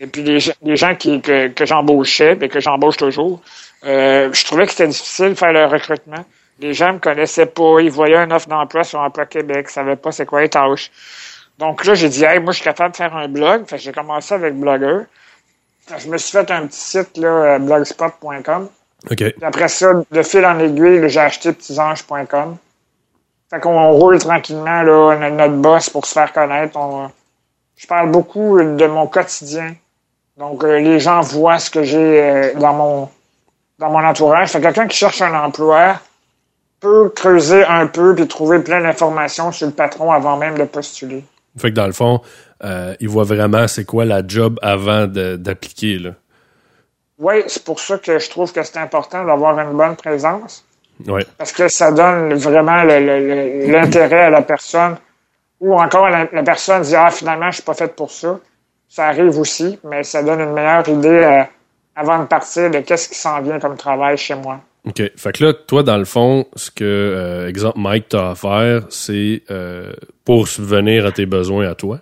Et 0.00 0.06
puis 0.06 0.22
les, 0.22 0.40
gens- 0.40 0.52
les 0.62 0.76
gens 0.76 0.94
qui, 0.96 1.20
que, 1.20 1.48
que 1.48 1.64
j'embauchais, 1.64 2.36
et 2.40 2.48
que 2.48 2.58
j'embauche 2.60 2.96
toujours, 2.96 3.40
euh, 3.84 4.32
je 4.32 4.44
trouvais 4.44 4.64
que 4.66 4.72
c'était 4.72 4.88
difficile 4.88 5.30
de 5.30 5.34
faire 5.34 5.52
le 5.52 5.64
recrutement. 5.66 6.24
Les 6.58 6.74
gens 6.74 6.92
me 6.94 6.98
connaissaient 6.98 7.46
pas, 7.46 7.78
ils 7.80 7.90
voyaient 7.90 8.16
une 8.16 8.32
offre 8.32 8.48
d'emploi 8.48 8.84
sur 8.84 8.98
Emploi 9.00 9.26
Québec, 9.26 9.66
ils 9.68 9.72
savaient 9.72 9.96
pas 9.96 10.10
c'est 10.12 10.26
quoi 10.26 10.40
les 10.42 10.48
tâches. 10.48 10.90
Donc 11.58 11.84
là, 11.84 11.94
j'ai 11.94 12.08
dit, 12.08 12.24
hey, 12.24 12.40
moi, 12.40 12.52
je 12.52 12.56
suis 12.56 12.64
capable 12.64 12.92
de 12.92 12.96
faire 12.96 13.14
un 13.16 13.28
blog. 13.28 13.66
Fait 13.68 13.76
que 13.76 13.82
j'ai 13.82 13.92
commencé 13.92 14.34
avec 14.34 14.54
Blogger. 14.54 15.04
Je 15.98 16.08
me 16.08 16.16
suis 16.18 16.32
fait 16.32 16.50
un 16.50 16.66
petit 16.66 16.80
site, 16.80 17.16
là, 17.18 17.28
euh, 17.28 17.58
blogspot.com. 17.58 18.68
OK. 19.10 19.16
Puis 19.16 19.34
après 19.44 19.68
ça, 19.68 19.92
de 20.10 20.22
fil 20.22 20.44
en 20.46 20.58
aiguille, 20.58 21.08
j'ai 21.08 21.20
acheté 21.20 21.52
petitsanges.com. 21.52 22.56
Fait 23.50 23.60
qu'on 23.60 23.90
roule 23.92 24.18
tranquillement, 24.18 24.82
là, 24.82 25.16
notre, 25.18 25.36
notre 25.36 25.54
boss 25.56 25.90
pour 25.90 26.06
se 26.06 26.12
faire 26.12 26.32
connaître. 26.32 26.76
On- 26.78 27.10
je 27.76 27.86
parle 27.86 28.10
beaucoup 28.10 28.58
de 28.62 28.86
mon 28.86 29.06
quotidien. 29.06 29.74
Donc, 30.38 30.62
euh, 30.64 30.78
les 30.78 31.00
gens 31.00 31.20
voient 31.20 31.58
ce 31.58 31.68
que 31.70 31.82
j'ai 31.82 32.22
euh, 32.22 32.54
dans 32.54 32.72
mon 32.72 33.08
dans 33.78 33.90
mon 33.90 34.04
entourage. 34.04 34.50
Fait 34.50 34.58
que 34.60 34.64
quelqu'un 34.64 34.86
qui 34.86 34.96
cherche 34.96 35.20
un 35.20 35.34
emploi 35.34 35.98
peut 36.80 37.08
creuser 37.08 37.64
un 37.64 37.86
peu 37.88 38.14
puis 38.14 38.28
trouver 38.28 38.60
plein 38.60 38.80
d'informations 38.80 39.50
sur 39.50 39.66
le 39.66 39.72
patron 39.72 40.12
avant 40.12 40.36
même 40.36 40.56
de 40.56 40.64
postuler. 40.64 41.24
Fait 41.58 41.70
que 41.70 41.74
dans 41.74 41.86
le 41.86 41.92
fond, 41.92 42.20
euh, 42.64 42.94
ils 43.00 43.08
voient 43.08 43.24
vraiment 43.24 43.66
c'est 43.66 43.84
quoi 43.84 44.04
la 44.04 44.22
job 44.26 44.58
avant 44.62 45.06
d'appliquer, 45.06 45.98
là. 45.98 46.10
Oui, 47.22 47.44
c'est 47.46 47.64
pour 47.64 47.78
ça 47.78 47.98
que 47.98 48.18
je 48.18 48.28
trouve 48.28 48.52
que 48.52 48.62
c'est 48.64 48.78
important 48.78 49.24
d'avoir 49.24 49.58
une 49.60 49.76
bonne 49.76 49.96
présence. 49.96 50.64
Ouais. 51.06 51.24
parce 51.38 51.52
que 51.52 51.68
ça 51.68 51.90
donne 51.90 52.34
vraiment 52.34 52.84
l'intérêt 52.84 54.24
à 54.24 54.30
la 54.30 54.42
personne. 54.42 54.96
Ou 55.60 55.74
encore 55.74 56.08
la, 56.10 56.28
la 56.32 56.42
personne 56.42 56.82
dit 56.82 56.94
ah 56.94 57.10
finalement 57.10 57.50
je 57.50 57.56
suis 57.56 57.62
pas 57.64 57.74
faite 57.74 57.96
pour 57.96 58.10
ça. 58.10 58.38
Ça 58.88 59.06
arrive 59.06 59.38
aussi, 59.38 59.78
mais 59.84 60.02
ça 60.02 60.22
donne 60.22 60.40
une 60.40 60.52
meilleure 60.52 60.88
idée 60.88 61.08
euh, 61.08 61.42
avant 61.96 62.18
de 62.20 62.26
partir 62.26 62.70
de 62.70 62.80
qu'est-ce 62.80 63.08
qui 63.08 63.14
s'en 63.14 63.40
vient 63.40 63.58
comme 63.58 63.76
travail 63.76 64.16
chez 64.18 64.34
moi. 64.34 64.60
OK. 64.84 65.02
Fait 65.16 65.32
que 65.32 65.44
là, 65.44 65.52
toi, 65.54 65.82
dans 65.82 65.96
le 65.96 66.04
fond, 66.04 66.46
ce 66.56 66.70
que, 66.70 66.84
euh, 66.84 67.48
exemple, 67.48 67.78
Mike 67.78 68.08
t'a 68.08 68.32
offert, 68.32 68.82
c'est 68.90 69.42
euh, 69.50 69.92
pour 70.24 70.48
subvenir 70.48 71.06
à 71.06 71.12
tes 71.12 71.26
besoins 71.26 71.68
à 71.70 71.74
toi. 71.74 72.00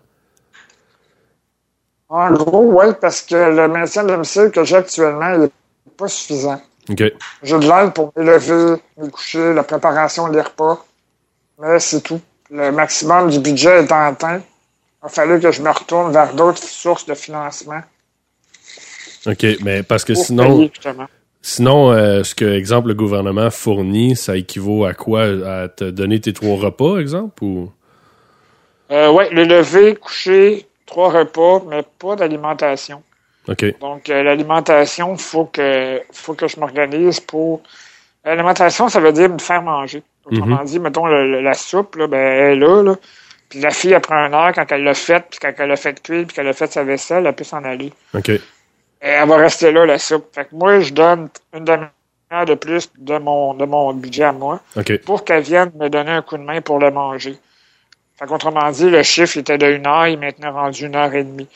En 2.10 2.32
gros, 2.32 2.64
oui, 2.64 2.86
parce 3.00 3.22
que 3.22 3.36
le 3.36 3.68
maintien 3.68 4.02
de 4.02 4.08
domicile 4.08 4.50
que 4.52 4.64
j'ai 4.64 4.76
actuellement 4.76 5.32
il 5.34 5.44
est 5.44 5.52
pas 5.96 6.08
suffisant. 6.08 6.60
OK. 6.90 7.04
J'ai 7.42 7.58
de 7.58 7.68
l'aide 7.68 7.92
pour 7.94 8.12
me 8.16 8.24
lever, 8.24 8.82
me 8.98 9.08
coucher, 9.08 9.54
la 9.54 9.62
préparation 9.62 10.28
des 10.28 10.40
repas, 10.40 10.84
mais 11.60 11.78
c'est 11.78 12.00
tout. 12.00 12.20
Le 12.50 12.72
maximum 12.72 13.30
du 13.30 13.38
budget 13.38 13.84
étant 13.84 14.04
atteint, 14.06 14.38
il 14.38 15.06
a 15.06 15.08
fallu 15.08 15.38
que 15.38 15.52
je 15.52 15.62
me 15.62 15.70
retourne 15.70 16.12
vers 16.12 16.34
d'autres 16.34 16.64
sources 16.64 17.06
de 17.06 17.14
financement 17.14 17.80
OK. 19.26 19.46
Mais 19.62 19.82
parce 19.82 20.04
que 20.04 20.14
sinon, 20.14 20.56
payer, 20.56 20.72
sinon 21.42 21.92
euh, 21.92 22.22
ce 22.22 22.34
que, 22.34 22.44
exemple, 22.44 22.88
le 22.88 22.94
gouvernement 22.94 23.50
fournit, 23.50 24.16
ça 24.16 24.36
équivaut 24.36 24.84
à 24.84 24.94
quoi? 24.94 25.22
À 25.22 25.68
te 25.68 25.84
donner 25.84 26.20
tes 26.20 26.32
trois 26.32 26.56
repas, 26.56 26.98
exemple? 26.98 27.44
Ou... 27.44 27.70
Euh, 28.90 29.10
oui, 29.10 29.24
le 29.30 29.44
lever, 29.44 29.94
coucher, 29.94 30.66
trois 30.90 31.10
repas, 31.10 31.62
mais 31.68 31.82
pas 31.98 32.16
d'alimentation. 32.16 33.02
Donc, 33.80 34.10
euh, 34.10 34.22
l'alimentation, 34.22 35.16
faut 35.16 35.46
que, 35.46 36.02
faut 36.12 36.34
que 36.34 36.46
je 36.48 36.58
m'organise 36.60 37.20
pour. 37.20 37.62
L'alimentation, 38.24 38.88
ça 38.88 39.00
veut 39.00 39.12
dire 39.12 39.30
me 39.30 39.38
faire 39.38 39.62
manger. 39.62 40.02
Autrement 40.26 40.62
dit, 40.64 40.78
mettons, 40.78 41.06
le- 41.06 41.30
le- 41.30 41.40
la 41.40 41.54
soupe, 41.54 41.96
là, 41.96 42.06
ben, 42.06 42.18
elle 42.18 42.52
est 42.52 42.56
là, 42.56 42.82
là. 42.82 42.94
Puis 43.48 43.60
la 43.60 43.70
fille, 43.70 43.94
après 43.94 44.14
une 44.14 44.34
heure, 44.34 44.52
quand 44.54 44.66
elle 44.70 44.84
l'a 44.84 44.94
faite, 44.94 45.24
puis 45.30 45.38
quand 45.40 45.52
elle 45.58 45.68
l'a 45.70 45.76
fait 45.76 46.00
cuire, 46.02 46.26
puis 46.26 46.36
qu'elle 46.36 46.46
a 46.48 46.52
fait 46.52 46.70
sa 46.70 46.84
vaisselle, 46.84 47.26
elle 47.26 47.34
peut 47.34 47.42
s'en 47.44 47.64
aller. 47.64 47.92
OK. 48.14 48.28
Et 48.28 48.40
elle 49.02 49.28
va 49.28 49.36
rester 49.38 49.72
là, 49.72 49.86
la 49.86 49.98
soupe. 49.98 50.26
Fait 50.34 50.44
que 50.44 50.54
moi, 50.54 50.80
je 50.80 50.92
donne 50.92 51.28
une 51.54 51.64
demi-heure 51.64 52.44
de 52.46 52.54
plus 52.54 52.90
de 52.98 53.16
mon, 53.18 53.54
de 53.54 53.64
mon 53.64 53.94
budget 53.94 54.24
à 54.24 54.32
moi 54.32 54.60
pour 54.98 55.24
qu'elle 55.24 55.42
vienne 55.42 55.72
me 55.76 55.88
donner 55.88 56.10
un 56.12 56.22
coup 56.22 56.36
de 56.36 56.42
main 56.42 56.60
pour 56.60 56.78
le 56.78 56.90
manger. 56.90 57.36
Fait 58.20 58.26
qu'autrement 58.26 58.70
dit, 58.70 58.88
le 58.90 59.02
chiffre 59.02 59.38
était 59.38 59.58
de 59.58 59.66
une 59.66 59.86
heure, 59.86 60.06
il 60.06 60.12
est 60.12 60.16
maintenant 60.16 60.52
rendu 60.52 60.84
une 60.86 60.94
heure 60.94 61.12
et 61.14 61.24
demie. 61.24 61.48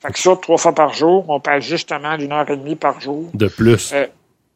Fait 0.00 0.10
que 0.12 0.18
ça, 0.18 0.34
trois 0.40 0.56
fois 0.56 0.74
par 0.74 0.92
jour, 0.94 1.24
on 1.28 1.38
parle 1.38 1.60
justement 1.62 2.16
d'une 2.16 2.32
heure 2.32 2.48
et 2.50 2.56
demie 2.56 2.76
par 2.76 3.00
jour. 3.00 3.28
De 3.34 3.46
plus. 3.48 3.92
Euh, 3.92 4.06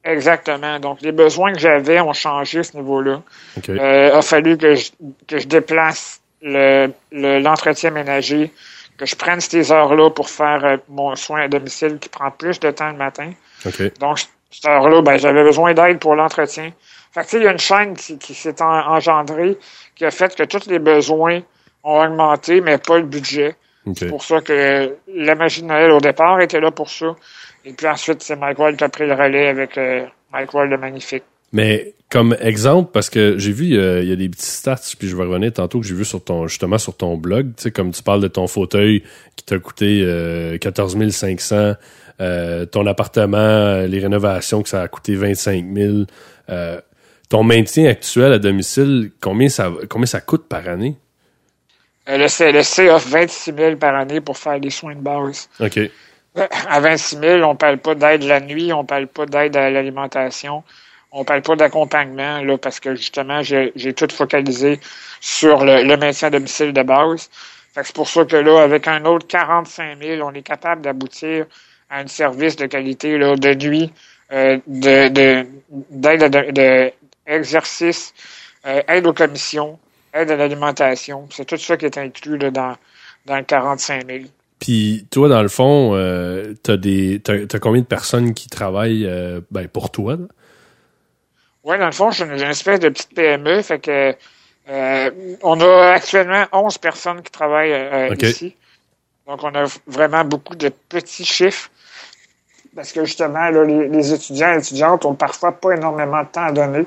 Exactement. 0.04 0.80
Donc, 0.80 1.00
les 1.02 1.12
besoins 1.12 1.52
que 1.52 1.61
j'avais 1.61 2.00
ont 2.00 2.12
changé 2.12 2.59
à 2.61 2.62
ce 2.64 2.76
niveau-là. 2.76 3.23
OK. 3.56 3.68
Euh, 3.68 4.16
a 4.18 4.23
fallu 4.23 4.59
que 4.59 4.75
je, 4.75 4.90
que 5.28 5.38
je 5.38 5.47
déplace 5.47 6.21
le, 6.42 6.88
le- 7.12 7.38
l'entretien 7.38 7.90
ménager, 7.90 8.50
que 8.99 9.06
je 9.06 9.14
prenne 9.14 9.40
ces 9.40 9.71
heures-là 9.71 10.11
pour 10.11 10.28
faire 10.28 10.64
euh, 10.64 10.76
mon 10.88 11.14
soin 11.14 11.42
à 11.42 11.49
domicile 11.49 11.99
qui 12.00 12.09
prend 12.09 12.32
plus 12.32 12.59
de 12.59 12.71
temps 12.73 12.90
le 12.90 12.97
matin. 12.97 13.30
Donc, 14.00 14.18
cette 14.50 14.66
heure-là, 14.66 15.02
ben, 15.02 15.18
j'avais 15.18 15.44
besoin 15.44 15.73
d'aide 15.73 16.00
pour 16.00 16.16
l'entretien. 16.16 16.73
Fait 17.12 17.25
que, 17.25 17.37
il 17.37 17.44
y 17.44 17.47
a 17.47 17.52
une 17.52 17.59
chaîne 17.61 17.94
qui, 17.94 18.18
qui 18.18 18.35
s'est 18.35 18.61
en- 18.61 18.66
engendrée 18.97 19.56
qui 19.95 20.05
a 20.05 20.11
fait 20.11 20.35
que 20.35 20.43
tous 20.45 20.69
les 20.69 20.79
besoins 20.79 21.41
ont 21.85 22.01
augmenté, 22.01 22.61
mais 22.61 22.79
pas 22.79 22.99
le 22.99 23.07
budget. 23.07 23.57
C'est 23.97 24.09
pour 24.09 24.23
ça 24.23 24.41
que 24.41 24.97
la 25.13 25.35
magie 25.35 25.63
de 25.63 25.67
Noël, 25.67 25.91
au 25.91 26.01
départ, 26.01 26.41
était 26.41 26.61
là 26.61 26.71
pour 26.71 26.89
ça. 26.89 27.17
Et 27.65 27.73
puis 27.73 27.87
ensuite, 27.87 28.23
c'est 28.23 28.37
Mike 28.37 28.59
Wall 28.59 28.77
qui 28.77 28.85
a 28.85 28.89
pris 28.89 29.07
le 29.07 29.15
relais 29.15 29.49
avec 29.49 29.77
euh, 29.77 30.05
Mike 30.33 30.55
Wall 30.55 30.69
le 30.69 30.79
Magnifique. 30.79 31.25
Mais 31.53 31.95
comme 32.09 32.37
exemple, 32.41 32.91
parce 32.93 33.11
que 33.11 33.39
j'ai 33.39 33.53
vu, 33.53 33.77
euh, 33.77 34.03
il 34.03 34.09
y 34.09 34.13
a 34.13 34.17
des 34.17 34.29
petits 34.29 34.47
stats, 34.47 34.81
puis 34.99 35.09
je 35.09 35.17
vais 35.17 35.25
revenir 35.25 35.53
tantôt 35.53 35.81
que 35.81 35.87
j'ai 35.87 35.95
vu 35.95 36.05
sur 36.05 36.23
ton, 36.23 36.47
justement 36.47 36.79
sur 36.79 36.97
ton 36.97 37.17
blog, 37.17 37.53
tu 37.57 37.65
sais, 37.65 37.71
comme 37.71 37.91
tu 37.91 38.03
parles 38.03 38.23
de 38.23 38.29
ton 38.29 38.47
fauteuil 38.47 39.03
qui 39.37 39.45
t'a 39.45 39.59
coûté 39.59 40.03
euh, 40.03 40.59
14 40.59 40.97
500, 41.11 41.75
euh, 42.21 42.67
ton 42.67 42.87
appartement, 42.87 43.37
euh, 43.37 43.87
les 43.87 43.99
rénovations 43.99 44.63
que 44.63 44.69
ça 44.69 44.83
a 44.83 44.89
coûté 44.89 45.15
25 45.17 45.65
000, 45.75 45.93
euh, 46.51 46.81
ton 47.33 47.45
maintien 47.45 47.89
actuel 47.89 48.35
à 48.35 48.39
domicile, 48.39 49.11
combien 49.19 49.49
ça, 49.49 49.73
combien 49.89 50.05
ça 50.05 50.21
coûte 50.21 50.47
par 50.49 50.69
année? 50.69 50.97
Euh, 52.11 52.19
le 52.19 52.29
CLSC 52.29 52.91
offre 52.91 53.09
26 53.09 53.55
000 53.57 53.77
par 53.77 53.95
année 53.95 54.21
pour 54.21 54.37
faire 54.37 54.61
des 54.61 54.69
soins 54.69 54.95
de 54.95 55.01
base. 55.01 55.49
OK. 55.59 55.81
À 56.69 56.81
26 56.81 57.17
000, 57.21 57.43
on 57.43 57.57
parle 57.57 57.79
pas 57.79 57.95
d'aide 57.95 58.25
la 58.25 58.41
nuit, 58.41 58.71
on 58.75 58.85
parle 58.85 59.07
pas 59.07 59.25
d'aide 59.25 59.57
à 59.57 59.71
l'alimentation, 59.71 60.62
on 61.11 61.25
parle 61.25 61.41
pas 61.41 61.57
d'accompagnement, 61.57 62.43
là, 62.43 62.59
parce 62.59 62.81
que 62.81 62.95
justement, 62.95 63.41
j'ai 63.43 63.95
tout 63.95 64.09
focalisé 64.12 64.79
sur 65.23 65.65
le, 65.65 65.85
le 65.85 65.97
maintien 65.97 66.29
à 66.29 66.31
domicile 66.33 66.75
de 66.75 66.83
base. 66.83 67.31
c'est 67.75 67.95
pour 67.95 68.11
ça 68.11 68.27
que 68.27 68.37
là, 68.37 68.62
avec 68.62 68.87
un 68.89 69.07
autre 69.07 69.27
45 69.27 70.03
000, 70.03 70.29
on 70.29 70.35
est 70.35 70.43
capable 70.43 70.83
d'aboutir 70.83 71.47
à 71.89 72.01
un 72.01 72.07
service 72.09 72.57
de 72.57 72.67
qualité 72.67 73.17
là, 73.17 73.37
de 73.37 73.55
nuit, 73.55 73.91
euh, 74.33 74.59
de 74.67 75.09
d'aide 75.91 76.31
de, 76.31 76.51
de, 76.51 76.93
exercice, 77.26 78.14
euh, 78.67 78.83
aide 78.88 79.07
aux 79.07 79.12
commissions, 79.12 79.79
aide 80.14 80.31
à 80.31 80.37
l'alimentation. 80.37 81.29
C'est 81.31 81.45
tout 81.45 81.57
ça 81.57 81.76
qui 81.76 81.87
est 81.87 81.99
inclus 81.99 82.38
là, 82.38 82.50
dans, 82.50 82.76
dans 83.26 83.37
le 83.37 83.45
45 83.45 84.07
000. 84.07 84.25
Puis 84.62 85.07
toi, 85.11 85.29
dans 85.29 85.43
le 85.43 85.49
fond, 85.49 85.91
euh, 85.95 86.55
t'as 86.62 86.76
des 86.76 87.21
t'as, 87.21 87.59
combien 87.59 87.81
de 87.81 87.87
personnes 87.87 88.33
qui 88.33 88.49
travaillent 88.49 89.07
euh, 89.07 89.41
ben, 89.50 89.67
pour 89.67 89.91
toi? 89.91 90.17
Oui, 91.64 91.79
dans 91.79 91.87
le 91.87 91.93
fond, 91.93 92.12
j'ai 92.12 92.25
une, 92.25 92.41
espèce 92.41 92.79
de 92.79 92.88
petite 92.88 93.12
PME, 93.12 93.62
fait 93.62 93.81
que 93.81 94.14
euh, 94.69 95.11
on 95.43 95.61
a 95.61 95.95
actuellement 95.95 96.45
11 96.52 96.79
personnes 96.79 97.23
qui 97.23 97.33
travaillent 97.33 98.14
ici. 98.23 98.55
Donc 99.26 99.43
on 99.43 99.52
a 99.55 99.64
vraiment 99.88 100.25
beaucoup 100.25 100.55
de 100.55 100.69
petits 100.69 101.25
chiffres. 101.25 101.69
Parce 102.76 102.93
que 102.93 103.05
justement, 103.05 103.50
là, 103.50 103.64
les, 103.64 104.14
étudiants 104.14 104.55
et 104.55 104.59
étudiantes 104.59 105.05
ont 105.05 105.14
parfois 105.14 105.52
pas 105.52 105.73
énormément 105.73 106.23
de 106.23 106.29
temps 106.29 106.45
à 106.45 106.52
donner. 106.52 106.87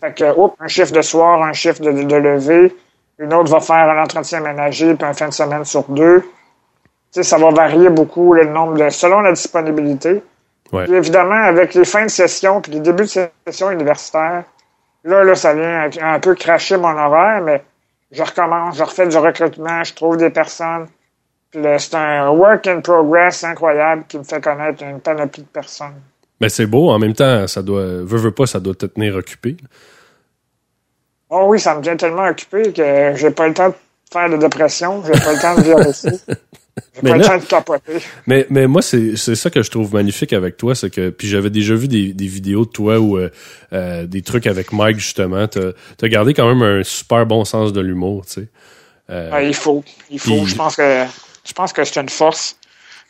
Fait 0.00 0.14
que, 0.14 0.24
un 0.60 0.68
chiffre 0.68 0.92
de 0.92 1.02
soir, 1.02 1.42
un 1.42 1.52
chiffre 1.52 1.80
de, 1.80 1.90
de 1.90 2.16
lever, 2.16 2.74
une 3.18 3.32
autre 3.32 3.50
va 3.50 3.60
faire 3.60 3.88
un 3.88 4.02
entretien 4.02 4.40
ménager, 4.40 4.94
puis 4.94 5.06
un 5.06 5.12
fin 5.12 5.28
de 5.28 5.32
semaine 5.32 5.64
sur 5.64 5.84
deux 5.84 6.24
ça 7.20 7.36
va 7.36 7.50
varier 7.50 7.90
beaucoup 7.90 8.32
le 8.32 8.44
nombre 8.46 8.78
de 8.78 8.88
selon 8.88 9.20
la 9.20 9.32
disponibilité. 9.32 10.22
évidemment, 10.72 11.44
avec 11.44 11.74
les 11.74 11.84
fins 11.84 12.04
de 12.04 12.10
session 12.10 12.62
puis 12.62 12.72
les 12.72 12.80
débuts 12.80 13.04
de 13.04 13.28
session 13.46 13.70
universitaire, 13.70 14.44
là, 15.04 15.22
là, 15.22 15.34
ça 15.34 15.52
vient 15.52 15.90
un 16.00 16.20
peu 16.20 16.34
cracher 16.34 16.78
mon 16.78 16.96
horaire, 16.96 17.42
mais 17.42 17.62
je 18.10 18.22
recommence, 18.22 18.78
je 18.78 18.82
refais 18.82 19.06
du 19.06 19.16
recrutement, 19.18 19.84
je 19.84 19.92
trouve 19.92 20.16
des 20.16 20.30
personnes. 20.30 20.86
C'est 21.52 21.94
un 21.94 22.30
work 22.30 22.66
in 22.66 22.80
progress 22.80 23.44
incroyable 23.44 24.04
qui 24.08 24.16
me 24.16 24.22
fait 24.22 24.42
connaître 24.42 24.82
une 24.82 25.00
panoplie 25.00 25.42
de 25.42 25.48
personnes. 25.48 26.00
Mais 26.42 26.48
c'est 26.48 26.66
beau, 26.66 26.90
en 26.90 26.98
même 26.98 27.14
temps, 27.14 27.46
ça 27.46 27.62
doit, 27.62 27.84
veux, 27.84 28.18
veux 28.18 28.32
pas, 28.32 28.46
ça 28.46 28.58
doit 28.58 28.74
te 28.74 28.86
tenir 28.86 29.14
occupé. 29.14 29.56
Oh 31.30 31.44
oui, 31.46 31.60
ça 31.60 31.76
me 31.76 31.82
tient 31.82 31.96
tellement 31.96 32.26
occupé 32.26 32.72
que 32.72 33.12
j'ai 33.14 33.30
pas 33.30 33.46
le 33.46 33.54
temps 33.54 33.68
de 33.68 33.74
faire 34.12 34.28
de 34.28 34.36
dépression, 34.36 35.04
j'ai 35.06 35.12
pas 35.20 35.32
le 35.32 35.40
temps 35.40 35.54
de 35.54 35.62
vivre 35.62 35.88
ici. 35.88 36.08
mais, 37.02 37.12
mais, 38.26 38.46
mais 38.50 38.66
moi, 38.66 38.82
c'est 38.82 39.16
ça 39.16 39.50
que 39.50 39.62
je 39.62 39.70
trouve 39.70 39.94
magnifique 39.94 40.32
avec 40.32 40.56
toi, 40.56 40.74
c'est 40.74 40.90
que, 40.90 41.10
puis 41.10 41.28
j'avais 41.28 41.48
déjà 41.48 41.76
vu 41.76 41.86
des, 41.86 42.12
des 42.12 42.26
vidéos 42.26 42.64
de 42.64 42.70
toi 42.70 42.98
ou 42.98 43.18
euh, 43.18 43.30
euh, 43.72 44.06
des 44.06 44.22
trucs 44.22 44.48
avec 44.48 44.72
Mike, 44.72 44.98
justement. 44.98 45.46
T'as 45.46 45.70
as 46.02 46.08
gardé 46.08 46.34
quand 46.34 46.52
même 46.52 46.62
un 46.62 46.82
super 46.82 47.24
bon 47.24 47.44
sens 47.44 47.72
de 47.72 47.80
l'humour, 47.80 48.26
tu 48.26 48.32
sais. 48.32 48.48
Euh, 49.10 49.42
il 49.44 49.54
faut, 49.54 49.84
il 50.10 50.18
faut. 50.18 50.44
je 50.44 50.56
pense 50.56 50.74
que 50.74 51.04
je 51.44 51.52
pense 51.52 51.72
que 51.72 51.84
c'est 51.84 52.00
une 52.00 52.08
force. 52.08 52.56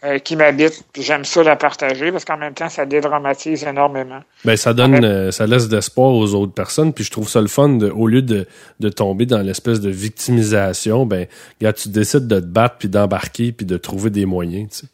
Euh, 0.05 0.19
qui 0.19 0.35
m'habite. 0.35 0.83
J'aime 0.99 1.25
ça 1.25 1.45
la 1.45 1.55
partager 1.55 2.11
parce 2.11 2.25
qu'en 2.25 2.37
même 2.37 2.55
temps, 2.55 2.69
ça 2.69 2.87
dédramatise 2.87 3.63
énormément. 3.63 4.19
Ben, 4.45 4.57
ça 4.57 4.75
donne, 4.75 5.05
euh, 5.05 5.31
ça 5.31 5.47
laisse 5.47 5.69
d'espoir 5.69 6.11
aux 6.11 6.35
autres 6.35 6.53
personnes. 6.53 6.93
Puis 6.93 7.05
je 7.05 7.13
trouve 7.13 7.29
ça 7.29 7.41
le 7.41 7.47
fun 7.47 7.69
de, 7.69 7.89
au 7.89 8.09
lieu 8.09 8.21
de, 8.21 8.49
de 8.81 8.89
tomber 8.89 9.27
dans 9.27 9.39
l'espèce 9.39 9.81
de 9.81 9.91
victimisation, 9.91 11.07
ben, 11.07 11.29
regarde, 11.61 11.77
tu 11.77 11.89
décides 11.89 12.27
de 12.27 12.41
te 12.41 12.45
battre 12.45 12.79
puis 12.81 12.89
d'embarquer 12.89 13.53
puis 13.53 13.65
de 13.65 13.77
trouver 13.77 14.11
des 14.11 14.27
moyens, 14.27 14.71
tu 14.71 14.77
sais. 14.79 14.87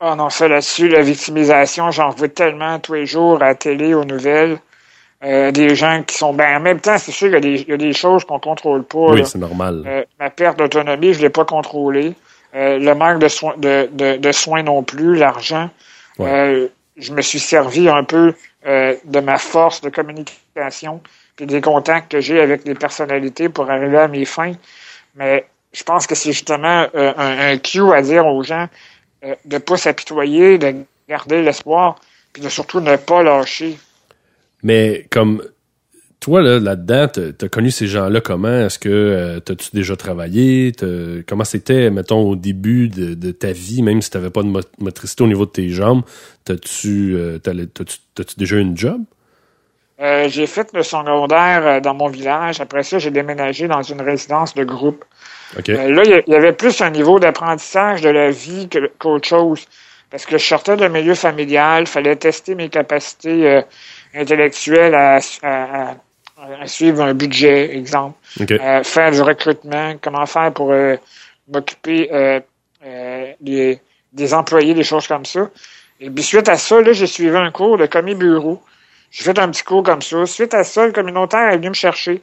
Ah 0.00 0.14
non, 0.14 0.28
ça 0.28 0.46
là-dessus, 0.46 0.90
la 0.90 1.00
victimisation, 1.00 1.90
j'en 1.90 2.10
veux 2.10 2.28
tellement 2.28 2.78
tous 2.78 2.92
les 2.92 3.06
jours 3.06 3.42
à 3.42 3.46
la 3.46 3.54
télé, 3.54 3.94
aux 3.94 4.04
nouvelles. 4.04 4.58
Euh, 5.24 5.50
des 5.50 5.74
gens 5.74 6.02
qui 6.06 6.14
sont 6.14 6.34
ben 6.34 6.58
en 6.58 6.60
même 6.60 6.78
temps 6.78 6.98
c'est 6.98 7.10
sûr 7.10 7.30
qu'il 7.30 7.66
y, 7.66 7.72
a 7.72 7.76
des 7.78 7.92
choses 7.94 8.22
qu'on 8.26 8.38
contrôle 8.38 8.84
pas 8.84 9.12
oui 9.12 9.22
c'est 9.24 9.38
normal 9.38 10.04
ma 10.20 10.28
perte 10.28 10.58
d'autonomie 10.58 11.14
je 11.14 11.22
l'ai 11.22 11.30
pas 11.30 11.46
contrôlée 11.46 12.14
euh, 12.56 12.78
le 12.78 12.94
manque 12.94 13.20
de, 13.20 13.28
soins 13.28 13.54
de, 13.58 13.88
de, 14.16 14.32
soins 14.32 14.62
non 14.62 14.82
plus, 14.82 15.16
l'argent. 15.16 15.68
Euh, 16.20 16.68
je 16.96 17.12
me 17.12 17.20
suis 17.20 17.38
servi 17.38 17.88
un 17.88 18.02
peu 18.02 18.32
euh, 18.66 18.96
de 19.04 19.20
ma 19.20 19.36
force 19.36 19.82
de 19.82 19.90
communication 19.90 21.02
et 21.38 21.44
des 21.44 21.60
contacts 21.60 22.10
que 22.10 22.20
j'ai 22.20 22.40
avec 22.40 22.64
les 22.64 22.74
personnalités 22.74 23.50
pour 23.50 23.70
arriver 23.70 23.98
à 23.98 24.08
mes 24.08 24.24
fins. 24.24 24.54
Mais 25.16 25.46
je 25.74 25.82
pense 25.84 26.06
que 26.06 26.14
c'est 26.14 26.32
justement 26.32 26.86
un, 26.94 27.14
un 27.16 27.58
cue 27.58 27.92
à 27.92 28.00
dire 28.00 28.26
aux 28.26 28.42
gens 28.42 28.68
de 29.22 29.36
ne 29.44 29.58
pas 29.58 29.76
s'apitoyer, 29.76 30.56
de 30.56 30.74
garder 31.08 31.42
l'espoir, 31.42 32.00
puis 32.32 32.42
de 32.42 32.48
surtout 32.48 32.80
ne 32.80 32.96
pas 32.96 33.22
lâcher. 33.22 33.76
Mais 34.62 35.06
comme 35.10 35.42
toi, 36.26 36.42
là, 36.42 36.58
là-dedans, 36.58 37.06
t'as 37.38 37.48
connu 37.48 37.70
ces 37.70 37.86
gens-là 37.86 38.20
comment? 38.20 38.48
Est-ce 38.48 38.80
que 38.80 38.88
euh, 38.88 39.38
t'as-tu 39.38 39.68
déjà 39.72 39.94
travaillé? 39.94 40.72
Comment 41.28 41.44
c'était, 41.44 41.88
mettons, 41.88 42.18
au 42.18 42.34
début 42.34 42.88
de, 42.88 43.30
ta 43.30 43.52
vie, 43.52 43.80
même 43.80 44.02
si 44.02 44.10
t'avais 44.10 44.30
pas 44.30 44.42
de 44.42 44.52
motricité 44.80 45.22
au 45.22 45.28
niveau 45.28 45.46
de 45.46 45.52
tes 45.52 45.68
jambes, 45.68 46.02
t'as-tu 46.44 47.14
euh, 47.14 47.38
déjà 48.36 48.56
eu 48.56 48.60
une 48.60 48.76
job? 48.76 49.02
Euh, 50.00 50.28
j'ai 50.28 50.48
fait 50.48 50.68
le 50.74 50.82
secondaire 50.82 51.80
dans 51.80 51.94
mon 51.94 52.08
village. 52.08 52.60
Après 52.60 52.82
ça, 52.82 52.98
j'ai 52.98 53.12
déménagé 53.12 53.68
dans 53.68 53.82
une 53.82 54.00
résidence 54.00 54.52
de 54.52 54.64
groupe. 54.64 55.04
là, 55.68 56.02
il 56.04 56.24
y, 56.26 56.34
avait 56.34 56.54
plus 56.54 56.80
un 56.80 56.90
niveau 56.90 57.20
d'apprentissage 57.20 58.00
de 58.00 58.10
la 58.10 58.32
vie 58.32 58.68
qu'autre 58.98 59.28
chose. 59.28 59.64
Parce 60.10 60.26
que 60.26 60.38
je 60.38 60.44
sortais 60.44 60.76
d'un 60.76 60.88
milieu 60.88 61.14
familial, 61.14 61.86
fallait 61.86 62.16
tester 62.16 62.56
mes 62.56 62.68
capacités 62.68 63.62
intellectuelles 64.12 64.94
à, 64.94 65.20
à 65.42 65.94
suivre 66.66 67.02
un 67.02 67.14
budget, 67.14 67.76
exemple, 67.76 68.18
euh, 68.50 68.82
faire 68.82 69.10
du 69.10 69.22
recrutement, 69.22 69.94
comment 70.00 70.26
faire 70.26 70.52
pour 70.52 70.72
euh, 70.72 70.96
m'occuper 71.48 72.08
euh, 72.12 72.40
des, 73.40 73.80
des, 74.12 74.34
employés, 74.34 74.74
des 74.74 74.84
choses 74.84 75.06
comme 75.06 75.24
ça. 75.24 75.50
Et 76.00 76.10
puis 76.10 76.22
suite 76.22 76.48
à 76.48 76.56
ça, 76.56 76.80
là, 76.80 76.92
j'ai 76.92 77.06
suivi 77.06 77.34
un 77.36 77.50
cours 77.50 77.78
de 77.78 77.86
commis 77.86 78.14
bureau. 78.14 78.62
J'ai 79.10 79.24
fait 79.24 79.38
un 79.38 79.50
petit 79.50 79.62
cours 79.62 79.82
comme 79.82 80.02
ça. 80.02 80.26
Suite 80.26 80.52
à 80.52 80.62
ça, 80.62 80.86
le 80.86 80.92
communautaire 80.92 81.50
est 81.52 81.56
venu 81.56 81.70
me 81.70 81.74
chercher. 81.74 82.22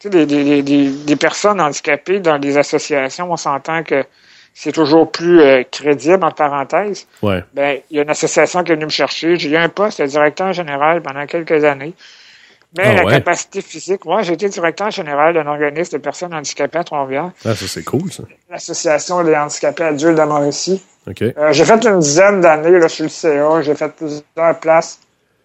Tu 0.00 0.08
sais, 0.08 0.10
des, 0.10 0.26
des, 0.26 0.62
des, 0.62 0.90
des 0.90 1.16
personnes 1.16 1.60
handicapées 1.60 2.18
dans 2.18 2.38
des 2.38 2.58
associations, 2.58 3.30
on 3.30 3.36
s'entend 3.36 3.84
que 3.84 4.04
c'est 4.52 4.72
toujours 4.72 5.10
plus 5.10 5.40
crédible, 5.70 6.24
en 6.24 6.32
parenthèse. 6.32 7.06
Ouais. 7.22 7.42
Ben, 7.54 7.78
il 7.90 7.96
y 7.96 8.00
a 8.00 8.02
une 8.02 8.10
association 8.10 8.64
qui 8.64 8.72
est 8.72 8.74
venue 8.74 8.86
me 8.86 8.90
chercher. 8.90 9.36
J'ai 9.36 9.48
eu 9.48 9.56
un 9.56 9.68
poste 9.68 10.02
de 10.02 10.06
directeur 10.06 10.52
général 10.52 11.02
pendant 11.02 11.24
quelques 11.26 11.64
années. 11.64 11.94
Mais 12.76 12.84
ah 12.86 13.02
la 13.02 13.10
capacité 13.10 13.60
physique, 13.60 14.04
moi, 14.06 14.22
j'ai 14.22 14.32
été 14.32 14.48
directeur 14.48 14.90
général 14.90 15.34
d'un 15.34 15.46
organisme 15.46 15.98
de 15.98 16.02
personnes 16.02 16.32
handicapées 16.32 16.78
à 16.78 16.84
Trois-Rivières. 16.84 17.30
Ah, 17.44 17.54
ça, 17.54 17.66
c'est 17.68 17.84
cool, 17.84 18.10
ça. 18.10 18.22
L'Association 18.50 19.22
des 19.24 19.36
handicapés 19.36 19.84
adultes 19.84 20.16
de 20.16 20.22
Mauricie. 20.22 20.82
OK. 21.06 21.22
Euh, 21.22 21.52
j'ai 21.52 21.64
fait 21.64 21.84
une 21.84 21.98
dizaine 21.98 22.40
d'années 22.40 22.78
là, 22.78 22.88
sur 22.88 23.04
le 23.04 23.10
CA. 23.10 23.60
J'ai 23.60 23.74
fait 23.74 23.92
plusieurs 23.92 24.58
places 24.60 25.00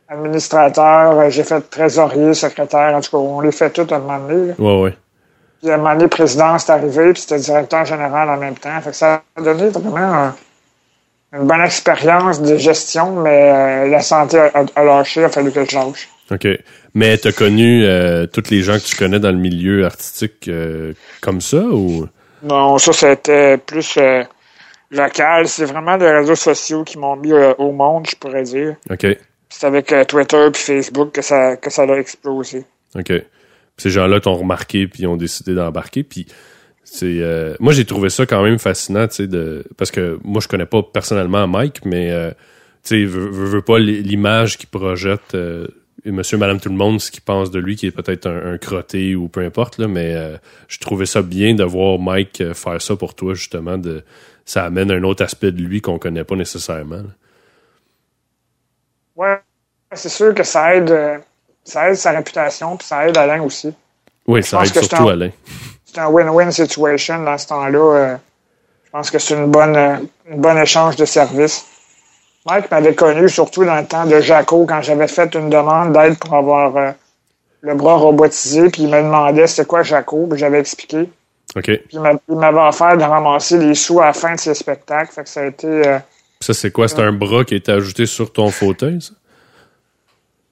administrateur. 0.07 1.19
Euh, 1.19 1.29
j'ai 1.29 1.43
fait 1.43 1.61
trésorier, 1.69 2.33
secrétaire. 2.33 2.95
En 2.95 3.01
tout 3.01 3.11
cas, 3.11 3.17
on 3.17 3.41
les 3.41 3.51
fait 3.51 3.69
toutes 3.69 3.91
à 3.91 3.97
un 3.97 3.99
moment 3.99 4.19
donné. 4.19 4.53
Oui, 4.57 4.83
oui. 4.83 4.91
Puis 5.59 5.71
à 5.71 5.75
un 5.75 5.77
moment 5.77 5.95
donné, 5.95 6.07
président, 6.07 6.57
c'est 6.59 6.71
arrivé, 6.71 7.13
puis 7.13 7.21
c'était 7.21 7.39
directeur 7.39 7.83
général 7.83 8.29
en 8.29 8.37
même 8.37 8.55
temps. 8.55 8.79
Fait 8.81 8.91
que 8.91 8.95
ça 8.95 9.23
a 9.35 9.41
donné 9.41 9.69
vraiment 9.69 10.31
une 11.33 11.47
bonne 11.47 11.61
expérience 11.61 12.41
de 12.41 12.57
gestion, 12.57 13.21
mais 13.21 13.51
euh, 13.51 13.87
la 13.89 14.01
santé 14.01 14.39
a, 14.39 14.63
a, 14.75 14.83
lâché, 14.83 15.21
il 15.21 15.23
a 15.25 15.29
fallu 15.29 15.51
que 15.51 15.65
je 15.65 15.75
lâche. 15.75 16.09
OK. 16.31 16.47
Mais 16.93 17.17
tu 17.17 17.27
as 17.29 17.31
connu 17.31 17.85
euh, 17.85 18.27
toutes 18.27 18.49
les 18.49 18.61
gens 18.61 18.77
que 18.77 18.83
tu 18.83 18.95
connais 18.95 19.19
dans 19.19 19.31
le 19.31 19.37
milieu 19.37 19.85
artistique 19.85 20.47
euh, 20.47 20.93
comme 21.21 21.41
ça 21.41 21.61
ou? 21.61 22.07
Non, 22.43 22.77
ça 22.77 22.93
c'était 22.93 23.57
plus 23.57 23.97
euh, 23.97 24.23
local. 24.91 25.47
C'est 25.47 25.65
vraiment 25.65 25.95
les 25.95 26.11
réseaux 26.11 26.35
sociaux 26.35 26.83
qui 26.83 26.97
m'ont 26.97 27.15
mis 27.15 27.33
au 27.33 27.71
monde, 27.71 28.07
je 28.09 28.15
pourrais 28.15 28.43
dire. 28.43 28.75
OK. 28.89 29.05
C'est 29.49 29.65
avec 29.65 29.93
Twitter 30.07 30.49
puis 30.51 30.61
Facebook 30.61 31.13
que 31.13 31.21
ça 31.21 31.55
que 31.55 31.69
ça 31.69 31.83
a 31.83 31.97
explosé. 31.97 32.65
OK. 32.95 33.13
ces 33.77 33.89
gens-là 33.89 34.19
t'ont 34.19 34.35
remarqué 34.35 34.87
puis 34.87 35.07
ont 35.07 35.17
décidé 35.17 35.53
d'embarquer 35.53 36.03
puis 36.03 36.25
c'est 36.83 37.21
moi 37.59 37.71
j'ai 37.71 37.85
trouvé 37.85 38.09
ça 38.09 38.25
quand 38.25 38.43
même 38.43 38.59
fascinant, 38.59 39.07
tu 39.07 39.15
sais 39.15 39.27
de 39.27 39.63
parce 39.77 39.91
que 39.91 40.19
moi 40.23 40.41
je 40.41 40.49
connais 40.49 40.65
pas 40.65 40.83
personnellement 40.83 41.47
Mike 41.47 41.85
mais 41.85 42.11
tu 42.83 42.89
sais 42.89 43.05
veux, 43.05 43.29
veux, 43.29 43.61
pas 43.61 43.79
l'image 43.79 44.57
qu'il 44.57 44.67
projette 44.67 45.35
monsieur, 46.11 46.37
madame, 46.37 46.59
tout 46.59 46.69
le 46.69 46.75
monde, 46.75 46.99
ce 47.01 47.11
qu'il 47.11 47.21
pense 47.21 47.51
de 47.51 47.59
lui, 47.59 47.75
qui 47.75 47.87
est 47.87 47.91
peut-être 47.91 48.27
un, 48.27 48.57
crotté 48.57 49.15
ou 49.15 49.27
peu 49.27 49.41
importe, 49.41 49.77
là, 49.77 49.87
mais 49.87 50.15
euh, 50.15 50.37
je 50.67 50.79
trouvais 50.79 51.05
ça 51.05 51.21
bien 51.21 51.55
de 51.55 51.63
voir 51.63 51.99
Mike 51.99 52.41
euh, 52.41 52.53
faire 52.53 52.81
ça 52.81 52.95
pour 52.95 53.13
toi, 53.15 53.33
justement. 53.33 53.77
De, 53.77 54.03
ça 54.45 54.63
amène 54.63 54.91
un 54.91 55.03
autre 55.03 55.23
aspect 55.23 55.51
de 55.51 55.61
lui 55.61 55.81
qu'on 55.81 55.99
connaît 55.99 56.23
pas 56.23 56.35
nécessairement. 56.35 57.03
Ouais, 59.15 59.39
c'est 59.93 60.09
sûr 60.09 60.33
que 60.33 60.43
ça 60.43 60.75
aide, 60.75 60.91
euh, 60.91 61.17
ça 61.63 61.89
aide 61.89 61.95
sa 61.95 62.11
réputation, 62.11 62.77
puis 62.77 62.87
ça 62.87 63.07
aide 63.07 63.17
Alain 63.17 63.41
aussi. 63.41 63.73
Oui, 64.25 64.43
ça 64.43 64.63
aide 64.63 64.73
surtout 64.73 65.09
Alain. 65.09 65.31
C'est 65.85 65.99
un 65.99 66.09
win-win 66.09 66.51
situation 66.51 67.23
dans 67.23 67.37
ce 67.37 67.47
temps-là. 67.47 67.79
Euh, 67.79 68.17
je 68.85 68.91
pense 68.91 69.11
que 69.11 69.19
c'est 69.19 69.35
une 69.35 69.51
bonne, 69.51 70.07
une 70.29 70.39
bonne 70.39 70.57
échange 70.57 70.95
de 70.95 71.05
services. 71.05 71.65
Mike 72.47 72.71
m'avait 72.71 72.95
connu 72.95 73.27
surtout 73.29 73.65
dans 73.65 73.75
le 73.75 73.85
temps 73.85 74.05
de 74.05 74.19
Jaco 74.21 74.65
quand 74.65 74.81
j'avais 74.81 75.07
fait 75.07 75.33
une 75.35 75.49
demande 75.49 75.93
d'aide 75.93 76.17
pour 76.17 76.33
avoir 76.33 76.75
euh, 76.77 76.91
le 77.61 77.75
bras 77.75 77.95
robotisé, 77.95 78.69
puis 78.69 78.83
il 78.83 78.89
me 78.89 79.01
demandait 79.01 79.47
c'était 79.47 79.65
quoi 79.67 79.83
Jaco, 79.83 80.27
puis 80.29 80.39
j'avais 80.39 80.59
expliqué. 80.59 81.09
OK. 81.55 81.63
Puis 81.63 81.81
il 81.91 82.35
m'avait 82.35 82.59
offert 82.59 82.95
de 82.97 83.03
ramasser 83.03 83.57
les 83.57 83.75
sous 83.75 83.99
à 84.01 84.05
la 84.07 84.13
fin 84.13 84.35
de 84.35 84.39
ses 84.39 84.53
spectacles. 84.53 85.11
Fait 85.11 85.23
que 85.23 85.29
ça 85.29 85.41
a 85.41 85.45
été. 85.47 85.67
euh, 85.67 85.99
Ça, 86.39 86.53
c'est 86.53 86.71
quoi? 86.71 86.87
C'est 86.87 87.01
un 87.01 87.11
bras 87.11 87.43
qui 87.43 87.53
a 87.55 87.57
été 87.57 87.71
ajouté 87.71 88.05
sur 88.05 88.31
ton 88.31 88.49
fauteuil, 88.49 89.01
ça? 89.01 89.13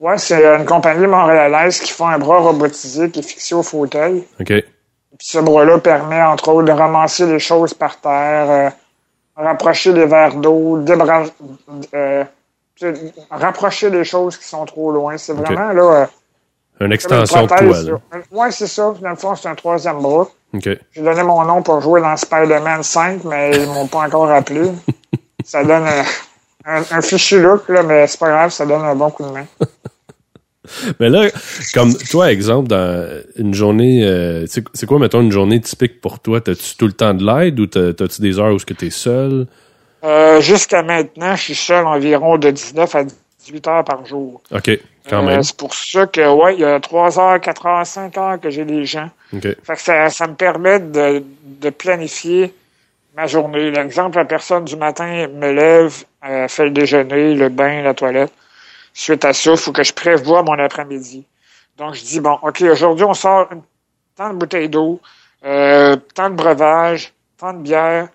ouais, 0.00 0.18
c'est 0.18 0.44
une 0.44 0.66
compagnie 0.66 1.06
montréalaise 1.06 1.80
qui 1.80 1.92
fait 1.92 2.04
un 2.04 2.18
bras 2.18 2.38
robotisé 2.40 3.10
qui 3.10 3.20
est 3.20 3.22
fixé 3.22 3.54
au 3.54 3.62
fauteuil. 3.62 4.24
OK. 4.40 4.46
Puis 5.18 5.28
ce 5.28 5.38
bras-là 5.38 5.78
permet, 5.78 6.22
entre 6.22 6.48
autres, 6.50 6.66
de 6.66 6.72
ramasser 6.72 7.24
les 7.26 7.38
choses 7.38 7.72
par 7.72 7.98
terre, 8.00 8.50
euh, 8.50 8.70
rapprocher 9.36 9.92
les 9.92 10.06
verres 10.06 10.34
d'eau, 10.36 10.78
débran- 10.78 11.26
euh, 11.94 12.24
rapprocher 13.30 13.90
les 13.90 14.04
choses 14.04 14.36
qui 14.36 14.44
sont 14.46 14.64
trop 14.64 14.90
loin. 14.92 15.16
C'est 15.16 15.32
vraiment 15.32 15.72
là. 15.72 15.82
euh, 15.82 16.06
Une 16.80 16.86
une 16.86 16.92
extension 16.92 17.42
de 17.42 17.46
prothèse, 17.46 17.88
là. 17.88 17.98
Ouais, 18.30 18.50
c'est 18.50 18.66
ça. 18.66 18.94
Dans 19.00 19.10
le 19.10 19.16
fond, 19.16 19.34
c'est 19.34 19.48
un 19.48 19.54
troisième 19.54 20.00
bras. 20.00 20.28
OK. 20.54 20.68
J'ai 20.92 21.02
donné 21.02 21.22
mon 21.22 21.42
nom 21.44 21.62
pour 21.62 21.80
jouer 21.80 22.00
dans 22.00 22.16
Spider-Man 22.16 22.82
5, 22.82 23.24
mais 23.24 23.56
ils 23.56 23.66
m'ont 23.66 23.86
pas 23.86 24.00
encore 24.00 24.30
appelé. 24.30 24.70
ça 25.44 25.64
donne 25.64 25.86
euh, 25.86 26.02
un, 26.66 26.82
un 26.90 27.00
fichu 27.00 27.40
look, 27.40 27.68
là, 27.68 27.82
mais 27.82 28.06
c'est 28.06 28.18
pas 28.20 28.28
grave, 28.28 28.50
ça 28.50 28.64
donne 28.66 28.82
un 28.82 28.94
bon 28.94 29.10
coup 29.10 29.22
de 29.24 29.30
main. 29.30 29.44
Mais 31.00 31.08
là, 31.08 31.28
comme 31.74 31.94
toi, 31.96 32.30
exemple, 32.32 32.68
dans 32.68 33.08
une 33.36 33.54
journée, 33.54 34.04
euh, 34.04 34.44
c'est 34.46 34.86
quoi, 34.86 34.98
mettons, 34.98 35.20
une 35.22 35.32
journée 35.32 35.60
typique 35.60 36.00
pour 36.00 36.20
toi? 36.20 36.40
T'as-tu 36.40 36.76
tout 36.76 36.86
le 36.86 36.92
temps 36.92 37.14
de 37.14 37.24
l'aide 37.24 37.58
ou 37.60 37.66
t'as- 37.66 37.92
t'as-tu 37.92 38.20
des 38.22 38.38
heures 38.38 38.52
où 38.52 38.56
est-ce 38.56 38.66
que 38.66 38.74
t'es 38.74 38.90
seul? 38.90 39.46
Euh, 40.04 40.40
Jusqu'à 40.40 40.82
maintenant, 40.82 41.34
je 41.36 41.42
suis 41.42 41.54
seul 41.54 41.84
environ 41.86 42.36
de 42.38 42.50
19 42.50 42.94
à 42.94 43.04
18 43.04 43.66
heures 43.68 43.84
par 43.84 44.04
jour. 44.06 44.40
OK, 44.52 44.70
quand 45.08 45.22
Euh, 45.22 45.26
même. 45.26 45.42
c'est 45.42 45.56
pour 45.56 45.74
ça 45.74 46.06
que, 46.06 46.20
ouais, 46.32 46.54
il 46.54 46.60
y 46.60 46.64
a 46.64 46.78
3 46.80 47.18
heures, 47.18 47.40
4 47.40 47.66
heures, 47.66 47.86
5 47.86 48.16
heures 48.18 48.40
que 48.40 48.50
j'ai 48.50 48.64
des 48.64 48.84
gens. 48.84 49.10
OK. 49.32 49.42
Fait 49.42 49.74
que 49.74 49.80
ça, 49.80 50.10
ça 50.10 50.26
me 50.26 50.34
permet 50.34 50.78
de, 50.80 51.22
de 51.60 51.70
planifier 51.70 52.52
ma 53.16 53.26
journée. 53.26 53.70
L'exemple, 53.70 54.18
la 54.18 54.24
personne 54.26 54.64
du 54.64 54.76
matin 54.76 55.26
me 55.34 55.50
lève, 55.52 56.04
fait 56.48 56.64
le 56.64 56.70
déjeuner, 56.70 57.34
le 57.34 57.48
bain, 57.48 57.82
la 57.82 57.94
toilette. 57.94 58.32
Suite 58.98 59.26
à 59.26 59.34
ça, 59.34 59.50
il 59.50 59.58
faut 59.58 59.72
que 59.72 59.82
je 59.82 59.92
prévoie 59.92 60.42
mon 60.42 60.58
après-midi. 60.58 61.26
Donc, 61.76 61.92
je 61.92 62.02
dis, 62.02 62.18
bon, 62.18 62.38
OK, 62.40 62.62
aujourd'hui, 62.62 63.04
on 63.04 63.12
sort 63.12 63.46
une, 63.52 63.60
tant 64.16 64.30
de 64.30 64.38
bouteilles 64.38 64.70
d'eau, 64.70 65.02
euh, 65.44 65.96
tant 66.14 66.30
de 66.30 66.34
breuvage, 66.34 67.12
tant 67.36 67.52
de 67.52 67.58
bière. 67.58 68.08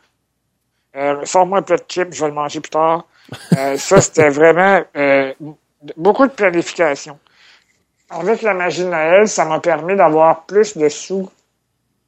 Euh, 0.95 1.23
Sors-moi 1.23 1.59
un 1.59 1.61
plat 1.61 1.77
de 1.77 1.83
chips, 1.88 2.15
je 2.15 2.21
vais 2.21 2.29
le 2.29 2.33
manger 2.33 2.61
plus 2.61 2.71
tard. 2.71 3.05
Euh, 3.55 3.77
ça, 3.77 4.01
c'était 4.01 4.29
vraiment 4.29 4.81
euh, 4.97 5.31
beaucoup 5.97 6.25
de 6.25 6.31
planification. 6.31 7.19
Avec 8.09 8.41
la 8.41 8.55
magie 8.55 8.83
de 8.83 8.89
Noël, 8.89 9.27
ça 9.27 9.45
m'a 9.45 9.59
permis 9.59 9.95
d'avoir 9.95 10.45
plus 10.45 10.75
de 10.75 10.89
sous 10.89 11.29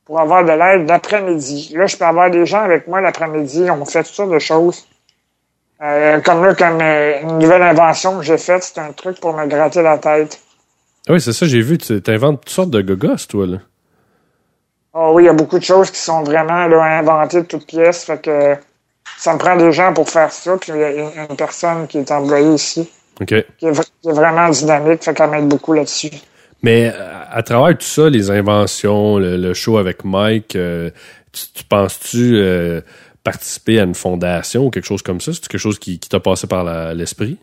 pour 0.04 0.20
avoir 0.20 0.44
de 0.44 0.52
l'aide 0.52 0.90
l'après-midi. 0.90 1.74
Là, 1.76 1.86
je 1.86 1.96
peux 1.96 2.06
avoir 2.06 2.32
des 2.32 2.48
gens 2.48 2.64
avec 2.64 2.88
moi 2.88 3.02
l'après-midi, 3.02 3.70
on 3.70 3.86
fait 3.86 4.04
toutes 4.04 4.16
sortes 4.16 4.32
de 4.32 4.40
choses. 4.40 4.88
Euh, 5.84 6.22
comme 6.22 6.46
là, 6.46 6.56
comme 6.56 6.80
euh, 6.82 7.22
une 7.22 7.40
nouvelle 7.40 7.62
invention 7.62 8.18
que 8.18 8.24
j'ai 8.24 8.38
faite, 8.38 8.64
c'est 8.64 8.80
un 8.80 8.94
truc 8.94 9.20
pour 9.20 9.36
me 9.36 9.46
gratter 9.48 9.82
la 9.82 9.98
tête. 9.98 10.40
Ah 11.08 11.14
oui, 11.14 11.22
c'est 11.22 11.34
ça, 11.34 11.46
j'ai 11.46 11.62
vu. 11.62 11.78
Tu 11.78 12.02
inventes 12.08 12.42
toutes 12.42 12.50
sortes 12.50 12.70
de 12.70 12.82
gogos, 12.82 13.26
toi, 13.28 13.46
là. 13.46 13.58
Ah 14.94 15.12
oui, 15.12 15.24
il 15.24 15.26
y 15.26 15.30
a 15.30 15.34
beaucoup 15.34 15.60
de 15.60 15.64
choses 15.64 15.92
qui 15.92 15.98
sont 15.98 16.24
vraiment 16.24 16.68
là, 16.68 17.00
inventées 17.00 17.42
de 17.42 17.48
toutes 17.48 17.66
pièces. 17.66 18.06
Fait 18.06 18.22
que 18.22 18.56
ça 19.18 19.34
me 19.34 19.40
prend 19.40 19.58
des 19.58 19.74
gens 19.74 19.92
pour 19.92 20.10
faire 20.10 20.32
ça. 20.32 20.56
Puis 20.56 20.72
il 20.74 20.80
y 20.80 20.84
a 20.84 21.26
une, 21.30 21.36
personne 21.36 21.88
qui 21.88 21.98
est 21.98 22.12
employée 22.12 22.54
ici, 22.54 22.90
OK. 23.20 23.28
qui 23.28 23.36
est, 23.36 23.56
qui 23.58 24.10
est 24.10 24.14
vraiment 24.14 24.50
dynamique, 24.50 25.04
fait 25.04 25.14
qu'elle 25.14 25.32
m'aide 25.32 25.48
beaucoup 25.50 25.74
là-dessus. 25.74 26.12
Mais 26.62 26.94
à 27.30 27.44
travers 27.44 27.78
tout 27.78 27.86
ça, 27.86 28.10
les 28.10 28.32
inventions, 28.32 29.18
le, 29.18 29.36
le 29.36 29.54
show 29.54 29.78
avec 29.78 30.06
Mike, 30.06 30.56
euh, 30.56 30.92
tu, 31.34 31.48
tu 31.54 31.64
penses-tu 31.66 32.38
participer 33.24 33.80
à 33.80 33.84
une 33.84 33.96
fondation 33.96 34.66
ou 34.66 34.70
quelque 34.70 34.86
chose 34.86 35.02
comme 35.02 35.22
ça? 35.22 35.32
C'est 35.34 35.48
quelque 35.48 35.60
chose 35.60 35.80
qui, 35.80 36.00
qui 36.00 36.10
t'a 36.10 36.20
passé 36.20 36.48
par 36.48 36.64
l'esprit? 36.94 37.40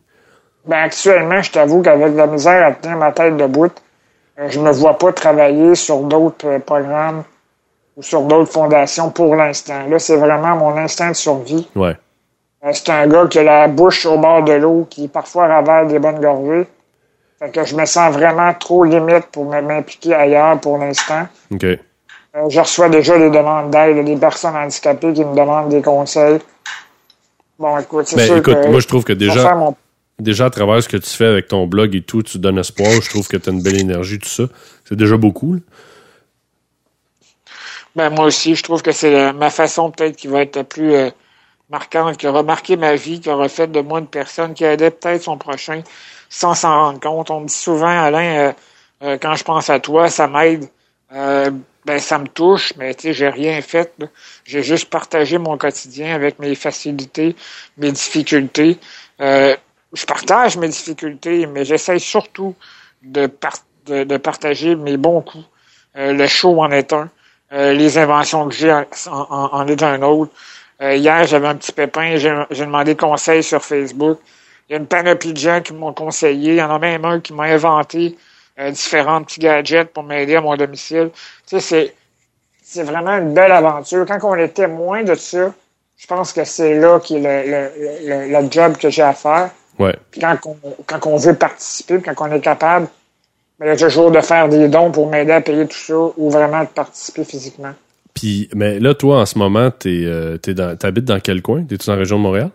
Ben 0.66 0.84
actuellement, 0.84 1.40
je 1.40 1.50
t'avoue 1.50 1.82
qu'avec 1.82 2.14
la 2.14 2.26
misère 2.26 2.66
à 2.66 2.72
tenir 2.72 2.96
ma 2.96 3.12
tête 3.12 3.36
debout, 3.36 3.70
euh, 4.38 4.48
je 4.48 4.60
me 4.60 4.70
vois 4.70 4.98
pas 4.98 5.12
travailler 5.12 5.74
sur 5.74 6.00
d'autres 6.00 6.46
euh, 6.46 6.58
programmes 6.58 7.24
ou 7.96 8.02
sur 8.02 8.22
d'autres 8.22 8.52
fondations 8.52 9.10
pour 9.10 9.34
l'instant. 9.36 9.86
Là, 9.88 9.98
c'est 9.98 10.16
vraiment 10.16 10.56
mon 10.56 10.76
instinct 10.76 11.10
de 11.10 11.16
survie. 11.16 11.68
Ouais. 11.74 11.96
Euh, 12.64 12.70
c'est 12.72 12.90
un 12.90 13.06
gars 13.06 13.26
qui 13.26 13.38
a 13.38 13.42
la 13.42 13.68
bouche 13.68 14.04
au 14.06 14.18
bord 14.18 14.42
de 14.44 14.52
l'eau, 14.52 14.86
qui 14.88 15.08
parfois 15.08 15.46
ravale 15.46 15.88
des 15.88 15.98
bonnes 15.98 16.20
gorgées. 16.20 16.66
Fait 17.38 17.50
que 17.50 17.64
je 17.64 17.74
me 17.74 17.86
sens 17.86 18.12
vraiment 18.12 18.52
trop 18.52 18.84
limite 18.84 19.26
pour 19.32 19.46
m'impliquer 19.46 20.14
ailleurs 20.14 20.60
pour 20.60 20.76
l'instant. 20.76 21.26
OK. 21.50 21.66
Euh, 22.36 22.48
je 22.48 22.60
reçois 22.60 22.88
déjà 22.88 23.18
des 23.18 23.30
demandes 23.30 23.70
d'aide, 23.70 24.04
des 24.04 24.16
personnes 24.16 24.56
handicapées 24.56 25.12
qui 25.12 25.24
me 25.24 25.34
demandent 25.34 25.68
des 25.68 25.82
conseils. 25.82 26.38
Bon, 27.58 27.76
écoute, 27.78 28.06
c'est 28.06 28.16
Ben, 28.16 28.26
sûr 28.26 28.36
écoute, 28.36 28.54
que 28.62 28.68
moi, 28.68 28.80
je 28.80 28.86
trouve 28.86 29.04
que 29.04 29.12
déjà, 29.12 29.54
mon 29.54 29.76
déjà 30.18 30.46
à 30.46 30.50
travers 30.50 30.82
ce 30.82 30.88
que 30.88 30.96
tu 30.96 31.10
fais 31.10 31.26
avec 31.26 31.48
ton 31.48 31.66
blog 31.66 31.94
et 31.94 32.02
tout, 32.02 32.22
tu 32.22 32.38
donnes 32.38 32.58
espoir. 32.58 32.90
Je 33.02 33.10
trouve 33.10 33.26
que 33.26 33.36
tu 33.36 33.50
as 33.50 33.52
une 33.52 33.62
belle 33.62 33.80
énergie, 33.80 34.18
tout 34.18 34.28
ça. 34.28 34.44
C'est 34.84 34.96
déjà 34.96 35.16
beaucoup. 35.16 35.54
là. 35.54 35.60
Ben, 37.96 38.10
moi 38.10 38.26
aussi, 38.26 38.54
je 38.54 38.62
trouve 38.62 38.82
que 38.82 38.92
c'est 38.92 39.14
euh, 39.14 39.32
ma 39.32 39.50
façon 39.50 39.90
peut-être 39.90 40.16
qui 40.16 40.28
va 40.28 40.42
être 40.42 40.54
la 40.56 40.64
plus 40.64 40.94
euh, 40.94 41.10
marquante, 41.70 42.16
qui 42.16 42.28
aura 42.28 42.42
marqué 42.44 42.76
ma 42.76 42.94
vie, 42.94 43.20
qui 43.20 43.28
aura 43.28 43.48
fait 43.48 43.66
de 43.66 43.80
moi 43.80 43.98
une 43.98 44.06
personne 44.06 44.54
qui 44.54 44.62
aidait 44.64 44.92
peut-être 44.92 45.22
son 45.22 45.36
prochain 45.36 45.82
sans 46.30 46.54
s'en 46.54 46.72
rendre 46.72 47.00
compte. 47.00 47.30
On 47.30 47.40
me 47.40 47.46
dit 47.46 47.54
souvent, 47.54 47.88
Alain, 47.88 48.38
euh, 48.38 48.52
euh, 49.02 49.18
quand 49.20 49.34
je 49.34 49.44
pense 49.44 49.68
à 49.68 49.80
toi, 49.80 50.08
ça 50.08 50.28
m'aide. 50.28 50.66
Euh, 51.12 51.50
ben, 51.84 51.98
ça 51.98 52.18
me 52.18 52.28
touche, 52.28 52.72
mais 52.76 52.94
tu 52.94 53.02
sais, 53.08 53.12
j'ai 53.14 53.28
rien 53.28 53.60
fait. 53.62 53.92
J'ai 54.44 54.62
juste 54.62 54.90
partagé 54.90 55.38
mon 55.38 55.56
quotidien 55.58 56.14
avec 56.14 56.38
mes 56.38 56.54
facilités, 56.54 57.34
mes 57.78 57.90
difficultés. 57.92 58.78
Euh, 59.20 59.56
je 59.92 60.04
partage 60.06 60.56
mes 60.56 60.68
difficultés, 60.68 61.46
mais 61.46 61.64
j'essaye 61.64 61.98
surtout 62.00 62.54
de, 63.02 63.26
par- 63.26 63.64
de, 63.86 64.04
de 64.04 64.16
partager 64.18 64.76
mes 64.76 64.96
bons 64.96 65.22
coups. 65.22 65.44
Euh, 65.96 66.12
le 66.12 66.26
show 66.26 66.60
en 66.62 66.70
est 66.70 66.92
un. 66.92 67.10
Les 67.52 67.98
inventions 67.98 68.48
que 68.48 68.54
j'ai 68.54 68.72
en, 68.72 68.86
en, 69.10 69.66
est 69.66 69.82
un 69.82 70.00
autre. 70.02 70.30
Hier, 70.80 71.24
j'avais 71.26 71.48
un 71.48 71.56
petit 71.56 71.72
pépin, 71.72 72.16
j'ai 72.16 72.64
demandé 72.64 72.94
conseil 72.94 73.42
sur 73.42 73.60
Facebook. 73.64 74.20
Il 74.68 74.72
y 74.72 74.76
a 74.76 74.78
une 74.78 74.86
panoplie 74.86 75.32
de 75.32 75.38
gens 75.38 75.60
qui 75.60 75.72
m'ont 75.72 75.92
conseillé. 75.92 76.52
Il 76.52 76.58
y 76.58 76.62
en 76.62 76.70
a 76.72 76.78
même 76.78 77.04
un 77.04 77.18
qui 77.20 77.32
m'a 77.32 77.44
inventé 77.44 78.16
euh, 78.60 78.70
différents 78.70 79.22
petits 79.22 79.40
gadgets 79.40 79.88
pour 79.92 80.02
m'aider 80.02 80.36
à 80.36 80.40
mon 80.40 80.56
domicile. 80.56 81.10
Tu 81.48 81.58
sais, 81.58 81.60
c'est 81.60 81.94
c'est 82.62 82.84
vraiment 82.84 83.16
une 83.16 83.34
belle 83.34 83.52
aventure. 83.52 84.06
Quand 84.06 84.18
on 84.22 84.36
est 84.36 84.48
témoin 84.48 85.02
de 85.02 85.14
ça, 85.14 85.52
je 85.96 86.06
pense 86.06 86.32
que 86.32 86.44
c'est 86.44 86.74
là 86.74 87.00
qui 87.00 87.16
est 87.16 87.20
le, 87.20 87.50
le, 87.50 88.28
le, 88.28 88.40
le 88.40 88.50
job 88.50 88.76
que 88.76 88.90
j'ai 88.90 89.02
à 89.02 89.12
faire. 89.12 89.50
Ouais. 89.78 89.96
Puis 90.10 90.20
quand 90.20 90.36
on, 90.44 90.56
quand 90.86 91.06
on 91.06 91.16
veut 91.16 91.34
participer, 91.34 91.98
puis 91.98 92.14
quand 92.14 92.28
on 92.28 92.32
est 92.32 92.40
capable, 92.40 92.86
ben, 93.58 93.66
il 93.66 93.68
y 93.68 93.72
a 93.72 93.76
toujours 93.76 94.10
de 94.10 94.20
faire 94.20 94.48
des 94.48 94.68
dons 94.68 94.90
pour 94.92 95.08
m'aider 95.08 95.32
à 95.32 95.40
payer 95.40 95.66
tout 95.66 95.76
ça 95.76 95.94
ou 96.16 96.30
vraiment 96.30 96.60
de 96.60 96.68
participer 96.68 97.24
physiquement. 97.24 97.72
Puis, 98.14 98.48
mais 98.54 98.78
là, 98.78 98.94
toi, 98.94 99.20
en 99.20 99.26
ce 99.26 99.38
moment, 99.38 99.70
t'es, 99.70 100.02
euh, 100.04 100.36
t'es 100.36 100.54
dans, 100.54 100.76
t'habites 100.76 101.04
dans 101.04 101.20
quel 101.20 101.42
coin? 101.42 101.64
T'es-tu 101.64 101.86
dans 101.86 101.94
la 101.94 101.98
région 101.98 102.18
de 102.18 102.22
Montréal? 102.22 102.50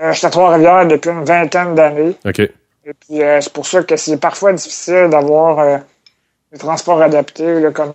Euh, 0.00 0.12
je 0.12 0.18
suis 0.18 0.26
à 0.26 0.30
Trois-Rivières 0.30 0.86
depuis 0.86 1.10
une 1.10 1.24
vingtaine 1.24 1.74
d'années. 1.74 2.14
OK. 2.24 2.42
Et 2.86 2.92
puis 2.94 3.22
euh, 3.22 3.40
c'est 3.40 3.52
pour 3.52 3.66
ça 3.66 3.82
que 3.82 3.96
c'est 3.96 4.18
parfois 4.18 4.52
difficile 4.52 5.08
d'avoir 5.10 5.58
euh, 5.58 5.78
des 6.52 6.58
transports 6.58 7.00
adaptés, 7.00 7.60
là, 7.60 7.70
comme 7.70 7.94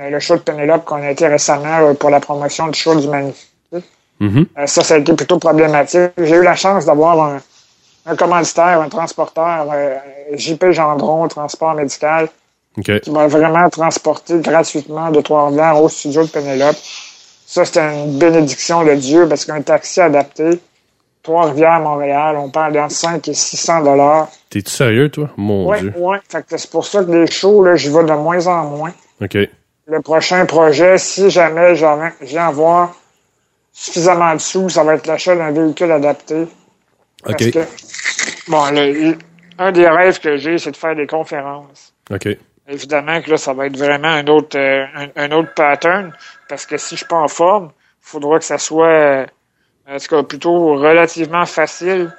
euh, 0.00 0.10
le 0.10 0.20
show 0.20 0.36
de 0.36 0.40
Penelope 0.40 0.84
qu'on 0.84 1.02
a 1.02 1.10
été 1.10 1.26
récemment 1.26 1.78
là, 1.78 1.94
pour 1.94 2.10
la 2.10 2.20
promotion 2.20 2.68
du 2.68 2.78
show 2.78 2.98
du 2.98 3.08
Magnifique. 3.08 3.50
Mhm. 4.20 4.46
Euh, 4.58 4.66
ça, 4.66 4.82
ça 4.82 4.94
a 4.94 4.98
été 4.98 5.12
plutôt 5.14 5.38
problématique. 5.38 6.12
J'ai 6.18 6.36
eu 6.36 6.42
la 6.42 6.54
chance 6.54 6.84
d'avoir 6.84 7.20
un, 7.22 7.40
un 8.06 8.16
commanditaire, 8.16 8.80
un 8.80 8.88
transporteur, 8.88 9.68
euh, 9.72 9.96
JP 10.32 10.70
Gendron, 10.70 11.28
transport 11.28 11.74
médical, 11.74 12.28
OK. 12.78 13.00
qui 13.00 13.10
m'a 13.10 13.26
vraiment 13.26 13.68
transporté 13.68 14.38
gratuitement 14.40 15.10
de 15.10 15.20
Trois-Rivières 15.20 15.82
au 15.82 15.88
studio 15.88 16.24
de 16.24 16.28
Penelope. 16.28 16.76
Ça, 17.46 17.64
c'était 17.64 18.04
une 18.04 18.18
bénédiction 18.18 18.84
de 18.84 18.94
Dieu 18.94 19.28
parce 19.28 19.44
qu'un 19.44 19.62
taxi 19.62 20.00
adapté, 20.00 20.60
Trois-Rivières, 21.30 21.80
Montréal, 21.80 22.36
on 22.36 22.50
parle 22.50 22.74
d'entre 22.74 22.92
5 22.92 23.26
et 23.26 23.34
600 23.34 23.82
dollars. 23.82 24.28
T'es-tu 24.48 24.70
sérieux, 24.70 25.08
toi? 25.08 25.28
Mon 25.36 25.66
Ouais, 25.68 25.80
Dieu. 25.80 25.92
ouais. 25.96 26.18
Fait 26.30 26.46
que 26.46 26.56
c'est 26.56 26.70
pour 26.70 26.86
ça 26.86 27.02
que 27.02 27.10
les 27.10 27.28
shows, 27.28 27.64
là, 27.64 27.74
j'y 27.74 27.88
vais 27.88 28.04
de 28.04 28.12
moins 28.12 28.46
en 28.46 28.62
moins. 28.66 28.92
OK. 29.20 29.36
Le 29.88 30.00
prochain 30.02 30.46
projet, 30.46 30.98
si 30.98 31.28
jamais 31.30 31.74
j'en 31.74 31.98
j'ai 32.22 32.38
à 32.38 32.52
voir 32.52 32.94
suffisamment 33.72 34.34
de 34.34 34.38
sous, 34.40 34.68
ça 34.68 34.84
va 34.84 34.94
être 34.94 35.06
l'achat 35.08 35.34
d'un 35.34 35.50
véhicule 35.50 35.90
adapté. 35.90 36.46
Parce 37.24 37.42
OK. 37.42 37.50
que, 37.50 37.58
bon, 38.48 38.70
le- 38.70 39.18
un 39.58 39.72
des 39.72 39.88
rêves 39.88 40.20
que 40.20 40.36
j'ai, 40.36 40.58
c'est 40.58 40.70
de 40.70 40.76
faire 40.76 40.94
des 40.94 41.08
conférences. 41.08 41.92
OK. 42.10 42.28
évidemment 42.68 43.20
que 43.20 43.30
là, 43.32 43.36
ça 43.36 43.52
va 43.52 43.66
être 43.66 43.76
vraiment 43.76 44.08
un 44.08 44.26
autre, 44.28 44.56
euh, 44.56 44.84
un, 44.94 45.08
un 45.16 45.32
autre 45.32 45.52
pattern. 45.54 46.12
Parce 46.48 46.66
que 46.66 46.76
si 46.76 46.90
je 46.94 46.98
suis 47.00 47.06
pas 47.06 47.16
en 47.16 47.26
forme, 47.28 47.66
il 47.74 48.08
faudra 48.10 48.38
que 48.38 48.44
ça 48.44 48.58
soit, 48.58 49.26
en 49.88 49.98
tout 49.98 50.06
cas, 50.08 50.22
plutôt 50.22 50.74
relativement 50.76 51.46
facile. 51.46 52.12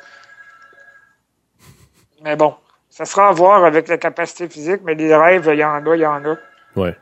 Mais 2.24 2.36
bon, 2.36 2.56
ça 2.90 3.06
sera 3.06 3.30
à 3.30 3.32
voir 3.32 3.64
avec 3.66 3.88
la 3.88 3.98
capacité 3.98 4.48
physique, 4.50 4.82
mais 4.84 4.96
les 4.96 5.16
rêves, 5.16 5.50
il 5.54 5.60
y 5.60 5.64
en 5.64 5.86
a, 5.86 5.96
il 5.96 6.02
y 6.02 6.06
en 6.06 6.24
a 6.26 6.36
Ouais. 6.76 6.96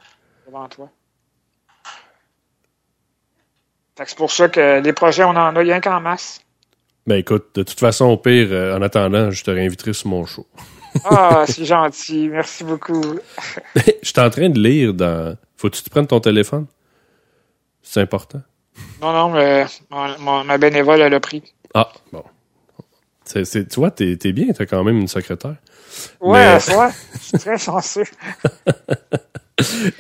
devant 0.45 0.67
toi. 0.67 0.89
C'est 3.97 4.17
pour 4.17 4.31
ça 4.31 4.49
que 4.49 4.81
les 4.81 4.93
projets, 4.93 5.23
on 5.23 5.29
en 5.29 5.55
a 5.55 5.59
rien 5.59 5.79
qu'en 5.79 6.01
masse. 6.01 6.41
Ben 7.07 7.15
écoute, 7.15 7.55
de 7.55 7.63
toute 7.63 7.79
façon, 7.79 8.05
au 8.05 8.17
pire, 8.17 8.47
euh, 8.51 8.75
en 8.77 8.81
attendant, 8.81 9.31
je 9.31 9.43
te 9.43 9.51
réinviterai 9.51 9.93
sur 9.93 10.09
mon 10.09 10.25
show. 10.25 10.45
Ah, 11.05 11.45
c'est 11.47 11.65
gentil. 11.65 12.27
Merci 12.29 12.63
beaucoup. 12.63 13.01
je 13.75 13.81
suis 14.01 14.19
en 14.19 14.29
train 14.29 14.49
de 14.49 14.59
lire 14.59 14.93
dans. 14.93 15.37
Faut-tu 15.55 15.81
te 15.83 15.89
prendre 15.89 16.07
ton 16.07 16.19
téléphone? 16.19 16.65
C'est 17.81 18.01
important. 18.01 18.41
Non, 19.01 19.11
non, 19.13 19.29
mais 19.29 19.65
mon- 19.89 20.19
mon- 20.19 20.43
ma 20.43 20.57
bénévole, 20.57 21.01
elle 21.01 21.13
a 21.13 21.19
pris. 21.19 21.43
Ah, 21.73 21.91
bon. 22.11 22.23
Tu 23.25 23.65
vois, 23.75 23.91
t'es, 23.91 24.15
bien, 24.31 24.47
t'as 24.53 24.65
quand 24.65 24.83
même 24.83 24.97
une 24.97 25.07
secrétaire. 25.07 25.55
Ouais, 26.21 26.57
Mais- 26.67 26.75
ouais, 26.75 26.89
je 27.13 27.19
suis 27.19 27.37
très 27.39 27.57
chanceux. 27.57 28.03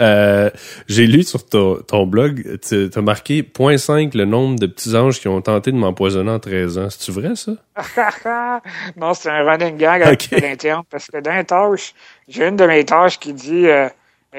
Euh, 0.01 0.49
j'ai 0.89 1.07
lu 1.07 1.23
sur 1.23 1.47
ton, 1.47 1.77
ton 1.87 2.05
blog, 2.05 2.59
tu 2.67 2.89
as 2.93 3.01
marqué 3.01 3.41
0.5 3.41 4.13
le 4.13 4.25
nombre 4.25 4.59
de 4.59 4.67
petits 4.67 4.93
anges 4.97 5.21
qui 5.21 5.29
ont 5.29 5.39
tenté 5.41 5.71
de 5.71 5.77
m'empoisonner 5.77 6.31
en 6.31 6.39
13 6.39 6.77
ans. 6.77 6.89
C'est-tu 6.89 7.11
vrai, 7.11 7.35
ça? 7.37 7.53
non, 8.97 9.13
c'est 9.13 9.29
un 9.29 9.49
running 9.49 9.77
gag 9.77 10.03
avec 10.03 10.29
l'interne, 10.31 10.83
parce 10.89 11.07
que 11.07 11.19
dans 11.21 11.33
les 11.33 11.45
tâches, 11.45 11.93
j'ai 12.27 12.45
une 12.49 12.57
de 12.57 12.65
mes 12.65 12.83
tâches 12.83 13.17
qui 13.17 13.31
dit 13.31 13.65
euh, 13.67 13.87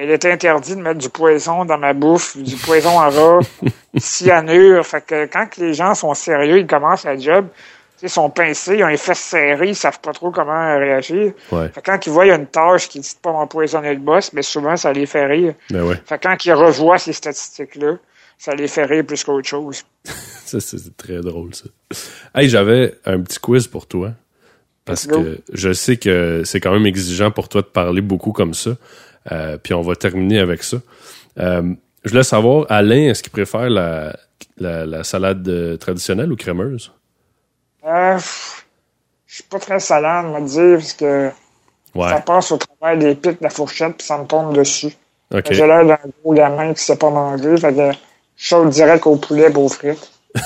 il 0.03 0.11
est 0.11 0.25
interdit 0.25 0.77
de 0.77 0.81
mettre 0.81 0.99
du 0.99 1.09
poison 1.09 1.65
dans 1.65 1.79
ma 1.79 1.93
bouffe, 1.93 2.37
du 2.37 2.57
poison 2.57 3.01
à 3.01 3.09
rat, 3.09 3.41
cyanure. 3.97 4.85
Fait 4.85 5.05
que 5.05 5.27
quand 5.27 5.47
que 5.47 5.61
les 5.61 5.75
gens 5.75 5.95
sont 5.95 6.15
sérieux, 6.15 6.59
ils 6.59 6.67
commencent 6.67 7.05
la 7.05 7.17
job, 7.17 7.47
ils 8.03 8.11
sont 8.11 8.29
pincés, 8.29 8.77
ils 8.77 8.85
ont 8.85 8.89
les 8.89 8.99
fesses 8.99 9.21
serrées, 9.21 9.69
ils 9.69 9.77
savent 9.77 10.01
pas 10.01 10.13
trop 10.13 10.31
comment 10.31 10.79
réagir. 10.79 11.33
Ouais. 11.51 11.69
Fait 11.69 11.81
que 11.81 11.91
quand 11.91 12.07
ils 12.07 12.13
voient 12.13 12.27
une 12.27 12.47
tâche 12.47 12.89
qui 12.89 13.01
dit 13.01 13.15
de 13.15 13.21
pas 13.21 13.33
m'empoisonner 13.33 13.95
le 13.95 14.01
boss, 14.01 14.33
mais 14.33 14.43
souvent 14.43 14.77
ça 14.77 14.93
les 14.93 15.07
fait 15.07 15.27
rire. 15.27 15.55
Ben 15.71 15.83
ouais. 15.83 15.97
Fait 16.05 16.19
que 16.19 16.29
quand 16.29 16.45
ils 16.45 16.53
revoient 16.53 16.99
ces 16.99 17.15
statistiques-là, 17.15 17.97
ça 18.39 18.55
les 18.55 18.69
fait 18.69 18.85
rire 18.85 19.05
plus 19.05 19.25
qu'autre 19.25 19.49
chose. 19.49 19.83
Ça, 20.47 20.61
c'est 20.61 20.97
très 20.97 21.23
drôle, 21.23 21.53
ça. 21.57 21.65
Hey, 22.33 22.49
j'avais 22.49 22.95
un 23.05 23.21
petit 23.21 23.41
quiz 23.41 23.67
pour 23.67 23.89
toi. 23.89 24.13
Parce 24.85 25.09
go. 25.09 25.21
que 25.21 25.41
je 25.53 25.73
sais 25.73 25.97
que 25.97 26.43
c'est 26.45 26.61
quand 26.61 26.71
même 26.71 26.87
exigeant 26.87 27.33
pour 27.33 27.49
toi 27.49 27.63
de 27.63 27.67
parler 27.67 28.01
beaucoup 28.01 28.31
comme 28.31 28.55
ça. 28.55 28.77
Euh, 29.33 29.57
puis 29.59 29.75
on 29.75 29.83
va 29.83 29.97
terminer 29.97 30.39
avec 30.39 30.63
ça. 30.63 30.79
Euh, 31.39 31.63
je 32.05 32.11
voulais 32.11 32.23
savoir, 32.23 32.67
Alain, 32.69 33.09
est-ce 33.11 33.23
qu'il 33.23 33.33
préfère 33.33 33.69
la, 33.69 34.17
la, 34.59 34.87
la 34.87 35.05
salade 35.05 35.47
euh, 35.49 35.77
traditionnelle 35.77 36.33
ou 36.33 36.37
crémeuse? 36.37 36.93
Euh, 37.85 38.19
je 39.27 39.35
suis 39.35 39.43
pas 39.45 39.59
très 39.59 39.81
salade, 39.81 40.27
on 40.27 40.33
va 40.33 40.41
dire, 40.41 40.79
parce 40.79 40.93
que 40.95 41.31
Ouais. 41.95 42.11
ça 42.11 42.21
passe 42.21 42.53
au 42.53 42.59
travers 42.59 42.99
des 42.99 43.15
pics 43.15 43.39
de 43.39 43.45
la 43.45 43.49
fourchette 43.49 43.97
puis 43.97 44.07
ça 44.07 44.19
me 44.19 44.27
tombe 44.27 44.55
dessus. 44.55 44.93
OK. 45.33 45.47
J'ai 45.51 45.67
l'air 45.67 45.83
d'un 45.87 45.99
gros 46.23 46.35
gamin 46.35 46.75
qui 46.75 46.83
sait 46.85 46.97
pas 46.99 47.09
manger, 47.09 47.57
fait 47.57 47.73
que 47.75 47.91
je 48.37 48.49
saute 48.49 48.69
direct 48.69 49.07
au 49.07 49.17
poulet 49.17 49.51
et 49.51 49.57
aux 49.57 49.69
frites. 49.69 50.13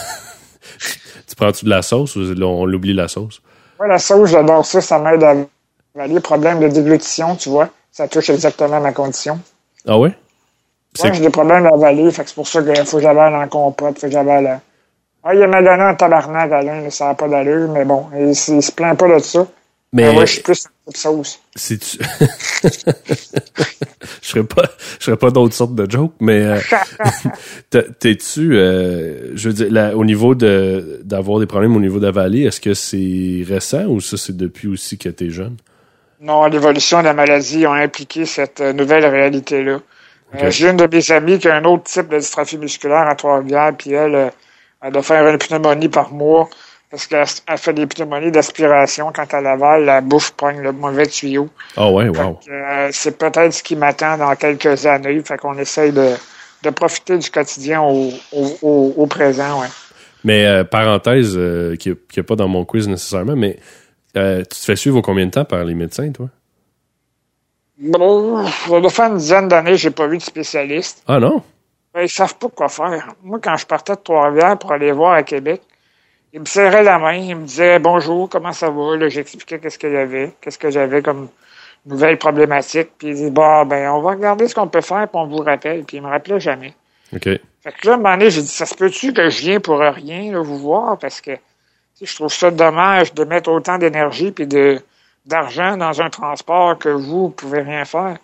Tu 1.27 1.35
prends-tu 1.37 1.65
de 1.65 1.71
la 1.71 1.83
sauce 1.83 2.15
ou 2.17 2.21
on 2.43 2.67
l'oublie 2.67 2.93
la 2.93 3.09
sauce? 3.09 3.43
Moi, 3.79 3.89
la 3.89 3.99
sauce, 3.99 4.31
j'adore 4.31 4.65
ça, 4.65 4.81
ça 4.81 4.99
m'aide 4.99 5.23
à 5.25 5.35
avaler. 5.97 6.21
Problème 6.21 6.61
de 6.61 6.69
déglutition, 6.69 7.35
tu 7.37 7.49
vois, 7.49 7.69
ça 7.93 8.09
touche 8.09 8.31
exactement 8.31 8.77
à 8.77 8.81
ma 8.81 8.93
condition. 8.93 9.39
Ah 9.87 9.99
ouais? 9.99 10.13
C'est- 10.95 11.05
Moi, 11.09 11.13
j'ai 11.15 11.23
des 11.23 11.31
problèmes 11.31 11.65
d'avaler, 11.65 12.11
fait 12.11 12.23
que 12.25 12.29
c'est 12.29 12.35
pour 12.35 12.49
ça 12.49 12.63
qu'il 12.63 12.85
faut 12.87 12.97
que 12.97 13.03
j'avale 13.03 13.35
en 13.35 13.49
compote, 13.49 13.99
faut 13.99 14.07
que 14.07 14.13
j'avale... 14.13 14.47
euh, 14.47 14.57
Ah, 15.23 15.35
il 15.35 15.47
m'a 15.47 15.63
donné 15.63 15.83
un 15.83 15.95
tabarnak, 15.95 16.51
Alain, 16.53 16.81
mais 16.83 16.91
ça 16.91 17.07
n'a 17.07 17.15
pas 17.15 17.29
d'allure, 17.29 17.69
mais 17.71 17.85
bon, 17.85 18.07
il, 18.19 18.29
il 18.31 18.35
se 18.63 18.73
plaint 18.73 18.99
pas 18.99 19.07
de 19.15 19.23
ça. 19.23 19.47
mais 19.93 20.13
moi, 20.13 20.25
je 20.25 20.33
suis 20.35 20.43
plus 20.43 20.67
un 20.67 20.91
type 20.91 20.97
sauce. 20.97 21.41
si 21.55 21.79
tu... 21.79 21.99
je 24.23 24.29
ferais 24.29 24.45
pas, 24.45 24.65
je 24.99 25.05
ferais 25.05 25.17
pas 25.17 25.31
d'autres 25.31 25.55
sortes 25.55 25.75
de 25.75 25.89
jokes, 25.91 26.15
mais 26.21 26.41
euh, 26.43 26.59
t'es-tu, 28.01 28.57
euh, 28.57 29.37
je 29.37 29.49
veux 29.49 29.55
dire, 29.55 29.71
là, 29.71 29.97
au 29.97 30.05
niveau 30.05 30.35
de 30.35 31.01
d'avoir 31.05 31.39
des 31.41 31.47
problèmes 31.47 31.77
au 31.77 31.81
niveau 31.81 31.99
d'avaler, 32.01 32.43
est-ce 32.43 32.61
que 32.61 32.75
c'est 32.75 33.45
récent 33.47 33.85
ou 33.87 34.01
ça 34.01 34.17
c'est 34.17 34.37
depuis 34.37 34.69
aussi 34.69 34.99
que 34.99 35.09
t'es 35.09 35.31
jeune? 35.31 35.57
Non, 36.21 36.45
l'évolution 36.47 36.99
de 37.01 37.05
la 37.05 37.15
maladie 37.15 37.65
a 37.65 37.73
impliqué 37.73 38.27
cette 38.27 38.61
euh, 38.61 38.73
nouvelle 38.73 39.07
réalité-là. 39.07 39.79
Euh, 40.35 40.51
J'ai 40.51 40.69
une 40.69 40.77
de 40.77 40.87
mes 40.87 41.11
amies 41.11 41.39
qui 41.39 41.49
a 41.49 41.57
un 41.57 41.65
autre 41.65 41.85
type 41.85 42.09
de 42.09 42.19
dystrophie 42.19 42.59
musculaire 42.59 43.09
à 43.09 43.15
Trois-Rivières, 43.15 43.73
puis 43.77 43.93
elle, 43.93 44.15
euh, 44.15 44.29
elle 44.83 44.93
doit 44.93 45.03
faire 45.03 45.27
une 45.27 45.39
pneumonie 45.39 45.89
par 45.89 46.13
mois 46.13 46.49
parce 46.91 47.07
qu'elle 47.07 47.25
elle 47.49 47.59
fait 47.59 47.73
des 47.73 47.87
pneumonies 47.87 48.31
d'aspiration. 48.31 49.13
Quand 49.15 49.33
elle 49.33 49.47
avale, 49.47 49.85
la 49.87 50.01
bouffe 50.01 50.33
pogne 50.33 50.61
le 50.61 50.73
mauvais 50.73 51.07
tuyau. 51.07 51.49
Ah 51.77 51.91
ouais, 51.91 52.13
Fait 52.13 52.23
wow. 52.23 52.39
euh, 52.51 52.89
c'est 52.93 53.17
peut-être 53.17 53.53
ce 53.53 53.63
qui 53.63 53.75
m'attend 53.77 54.19
dans 54.19 54.35
quelques 54.37 54.87
années. 54.87 55.21
Fait 55.25 55.39
qu'on 55.39 55.57
essaye 55.59 55.93
de, 55.93 56.11
de 56.63 56.71
profiter 56.71 57.17
du 57.17 57.31
quotidien 57.31 57.81
au, 57.81 58.11
au, 58.33 58.59
au, 58.63 58.95
au 58.97 59.07
présent, 59.07 59.61
ouais. 59.63 59.69
Mais 60.25 60.45
euh, 60.47 60.65
parenthèse, 60.65 61.39
qui 61.79 61.97
n'est 62.17 62.23
pas 62.23 62.37
dans 62.37 62.49
mon 62.49 62.65
quiz 62.67 62.87
nécessairement, 62.89 63.37
mais 63.37 63.59
euh, 64.17 64.39
tu 64.41 64.59
te 64.59 64.65
fais 64.65 64.77
suivre 64.77 64.99
au 64.99 65.03
combien 65.03 65.27
de 65.27 65.31
temps 65.31 65.45
par 65.45 65.65
les 65.65 65.75
médecins, 65.75 66.11
toi? 66.11 66.29
Bon, 67.79 68.47
ça 68.47 68.81
doit 68.81 68.91
faire 68.91 69.07
une 69.07 69.17
dizaine 69.17 69.49
d'années 69.49 69.73
que 69.73 69.77
j'ai 69.77 69.91
pas 69.91 70.07
vu 70.07 70.19
de 70.19 70.23
spécialiste. 70.23 71.03
Ah 71.07 71.19
non? 71.19 71.43
Ben, 71.95 72.03
ils 72.03 72.09
savent 72.09 72.37
pas 72.37 72.49
quoi 72.49 72.69
faire. 72.69 73.15
Moi, 73.23 73.39
quand 73.43 73.57
je 73.57 73.67
partais 73.67 73.95
de 73.95 74.01
Trois-Rivières 74.01 74.59
pour 74.59 74.73
aller 74.73 74.93
voir 74.93 75.15
à 75.15 75.23
Québec, 75.23 75.63
ils 76.33 76.41
me 76.41 76.45
serraient 76.45 76.85
la 76.85 76.99
main, 76.99 77.15
ils 77.15 77.35
me 77.35 77.45
disaient 77.45 77.79
bonjour, 77.79 78.29
comment 78.29 78.53
ça 78.53 78.71
va? 78.71 78.97
Là, 78.97 79.09
j'expliquais 79.09 79.59
qu'est-ce 79.59 79.79
qu'il 79.79 79.93
y 79.93 79.97
avait, 79.97 80.33
qu'est-ce 80.41 80.59
que 80.59 80.71
j'avais 80.71 81.03
comme 81.03 81.29
nouvelle 81.87 82.19
problématique. 82.19 82.91
Puis 82.99 83.09
ils 83.09 83.15
disaient, 83.15 83.31
bon, 83.31 83.65
ben, 83.65 83.91
on 83.91 84.03
va 84.03 84.11
regarder 84.11 84.47
ce 84.47 84.55
qu'on 84.55 84.69
peut 84.69 84.81
faire, 84.81 85.09
puis 85.09 85.21
on 85.21 85.27
vous 85.27 85.39
rappelle. 85.39 85.85
Puis 85.85 85.97
ils 85.97 86.03
me 86.03 86.09
rappelaient 86.09 86.41
jamais. 86.41 86.75
OK. 87.15 87.25
Fait 87.25 87.73
que 87.73 87.87
là, 87.87 87.93
à 87.93 87.95
un 87.95 87.97
moment 87.99 88.17
donné, 88.17 88.31
j'ai 88.31 88.43
dit, 88.43 88.49
ça 88.49 88.67
se 88.67 88.75
peut-tu 88.75 89.13
que 89.13 89.29
je 89.29 89.41
viens 89.41 89.61
pour 89.61 89.79
rien, 89.79 90.33
là, 90.33 90.41
vous 90.41 90.59
voir? 90.59 90.99
Parce 90.99 91.21
que, 91.21 91.33
je 92.07 92.15
trouve 92.15 92.33
ça 92.33 92.51
dommage 92.51 93.15
de 93.15 93.25
mettre 93.25 93.51
autant 93.51 93.79
d'énergie 93.79 94.31
puis 94.31 94.47
de, 94.47 94.81
d'argent 95.27 95.77
dans 95.77 96.01
un 96.01 96.11
transport 96.11 96.79
que 96.79 96.89
vous, 96.89 97.31
pouvez 97.31 97.63
rien 97.63 97.85
faire. 97.85 98.17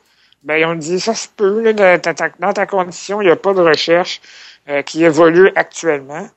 Ben, 0.42 0.64
on 0.64 0.74
dit, 0.74 1.00
ça 1.00 1.14
se 1.14 1.28
peut, 1.28 1.60
là, 1.60 1.98
dans 1.98 2.52
ta, 2.52 2.66
condition, 2.66 3.20
il 3.20 3.26
n'y 3.26 3.30
a 3.30 3.36
pas 3.36 3.52
de 3.52 3.60
recherche 3.60 4.20
euh, 4.68 4.82
qui 4.82 5.04
évolue 5.04 5.50
actuellement. 5.56 6.28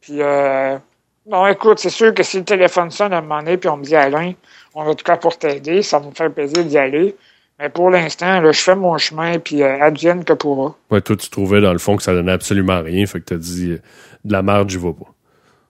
Puis, 0.00 0.20
euh, 0.20 0.76
non, 1.26 1.46
écoute, 1.46 1.78
c'est 1.78 1.90
sûr 1.90 2.14
que 2.14 2.22
si 2.22 2.38
le 2.38 2.44
téléphone 2.44 2.90
sonne 2.90 3.12
à 3.12 3.18
un 3.18 3.20
moment 3.22 3.38
donné, 3.38 3.56
puis 3.56 3.68
on 3.68 3.78
me 3.78 3.84
dit, 3.84 3.96
Alain, 3.96 4.32
on 4.74 4.88
a 4.88 4.94
tout 4.94 5.04
cas 5.04 5.16
pour 5.16 5.38
t'aider, 5.38 5.82
ça 5.82 5.98
me 6.00 6.12
faire 6.12 6.30
plaisir 6.30 6.64
d'y 6.64 6.78
aller. 6.78 7.16
Mais 7.58 7.70
pour 7.70 7.90
l'instant, 7.90 8.42
je 8.44 8.52
fais 8.52 8.76
mon 8.76 8.98
chemin, 8.98 9.38
puis 9.38 9.62
euh, 9.62 9.80
advienne 9.80 10.24
que 10.24 10.34
pourra. 10.34 10.76
Ouais, 10.90 11.00
toi, 11.00 11.16
tu 11.16 11.30
trouvais 11.30 11.60
dans 11.60 11.72
le 11.72 11.78
fond 11.78 11.96
que 11.96 12.02
ça 12.02 12.12
donnait 12.12 12.32
absolument 12.32 12.82
rien, 12.82 13.06
fait 13.06 13.20
que 13.20 13.24
t'as 13.24 13.36
dit 13.36 13.72
euh, 13.72 13.78
de 14.24 14.32
la 14.32 14.42
merde, 14.42 14.68
j'y 14.68 14.76
vais 14.76 14.92
pas. 14.92 15.15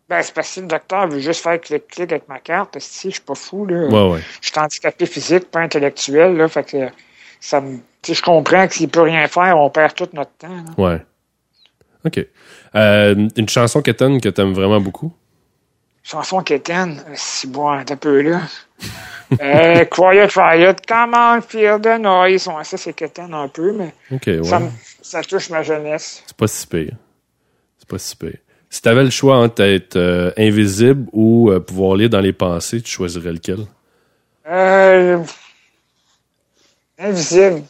Ben, 0.08 0.22
c'est 0.22 0.34
parce 0.34 0.54
que 0.54 0.60
le 0.60 0.66
docteur 0.66 1.08
veut 1.08 1.18
juste 1.18 1.42
faire 1.42 1.60
clic-clic 1.60 2.12
avec 2.12 2.28
ma 2.28 2.38
carte. 2.38 2.76
Si, 2.78 3.08
je 3.08 3.14
suis 3.14 3.22
pas 3.22 3.34
fou, 3.34 3.66
là. 3.66 3.86
Ouais, 3.88 4.12
ouais. 4.12 4.20
Je 4.40 4.48
suis 4.48 4.58
handicapé 4.58 5.06
physique, 5.06 5.50
pas 5.50 5.60
intellectuel, 5.60 6.36
là. 6.36 6.48
Fait 6.48 6.64
que 6.64 6.88
ça 7.40 7.60
me. 7.60 7.78
Tu 8.02 8.14
je 8.14 8.22
comprends 8.22 8.68
que 8.68 8.74
s'il 8.74 8.88
peut 8.88 9.02
rien 9.02 9.26
faire, 9.26 9.58
on 9.58 9.68
perd 9.68 9.94
tout 9.94 10.08
notre 10.12 10.30
temps. 10.38 10.48
là. 10.48 10.74
Ouais. 10.78 11.04
OK. 12.04 12.24
Euh, 12.76 13.28
une 13.36 13.48
chanson 13.48 13.82
qu'Étonne 13.82 14.20
que 14.20 14.28
t'aimes 14.28 14.52
vraiment 14.52 14.80
beaucoup? 14.80 15.12
Chanson 16.04 16.40
quétaine, 16.42 17.02
si 17.14 17.48
bon, 17.48 17.68
un 17.68 17.84
peu 17.84 18.20
là. 18.20 18.42
euh, 19.40 19.84
Quiet 19.86 20.28
Riot, 20.36 20.74
Come 20.86 21.14
on, 21.14 21.40
feel 21.40 21.80
the 21.82 21.98
noise. 21.98 22.46
Ouais, 22.46 22.62
ça, 22.62 22.76
c'est 22.76 22.92
quétaine 22.92 23.34
un 23.34 23.48
peu, 23.48 23.72
mais 23.72 23.92
ouais. 24.12 24.44
ça, 24.44 24.62
ça 25.02 25.22
touche 25.22 25.50
ma 25.50 25.64
jeunesse. 25.64 26.22
C'est 26.26 26.36
pas 26.36 26.46
si 26.46 26.64
pire. 26.64 26.94
C'est 27.78 27.88
pas 27.88 27.98
si 27.98 28.14
pire. 28.14 28.38
Si 28.76 28.82
t'avais 28.82 29.04
le 29.04 29.10
choix 29.10 29.38
entre 29.38 29.62
être 29.62 29.96
euh, 29.96 30.32
invisible 30.36 31.06
ou 31.14 31.50
euh, 31.50 31.60
pouvoir 31.60 31.96
lire 31.96 32.10
dans 32.10 32.20
les 32.20 32.34
pensées, 32.34 32.82
tu 32.82 32.90
choisirais 32.90 33.32
lequel? 33.32 33.60
Euh, 34.46 35.18
invisible. 36.98 37.62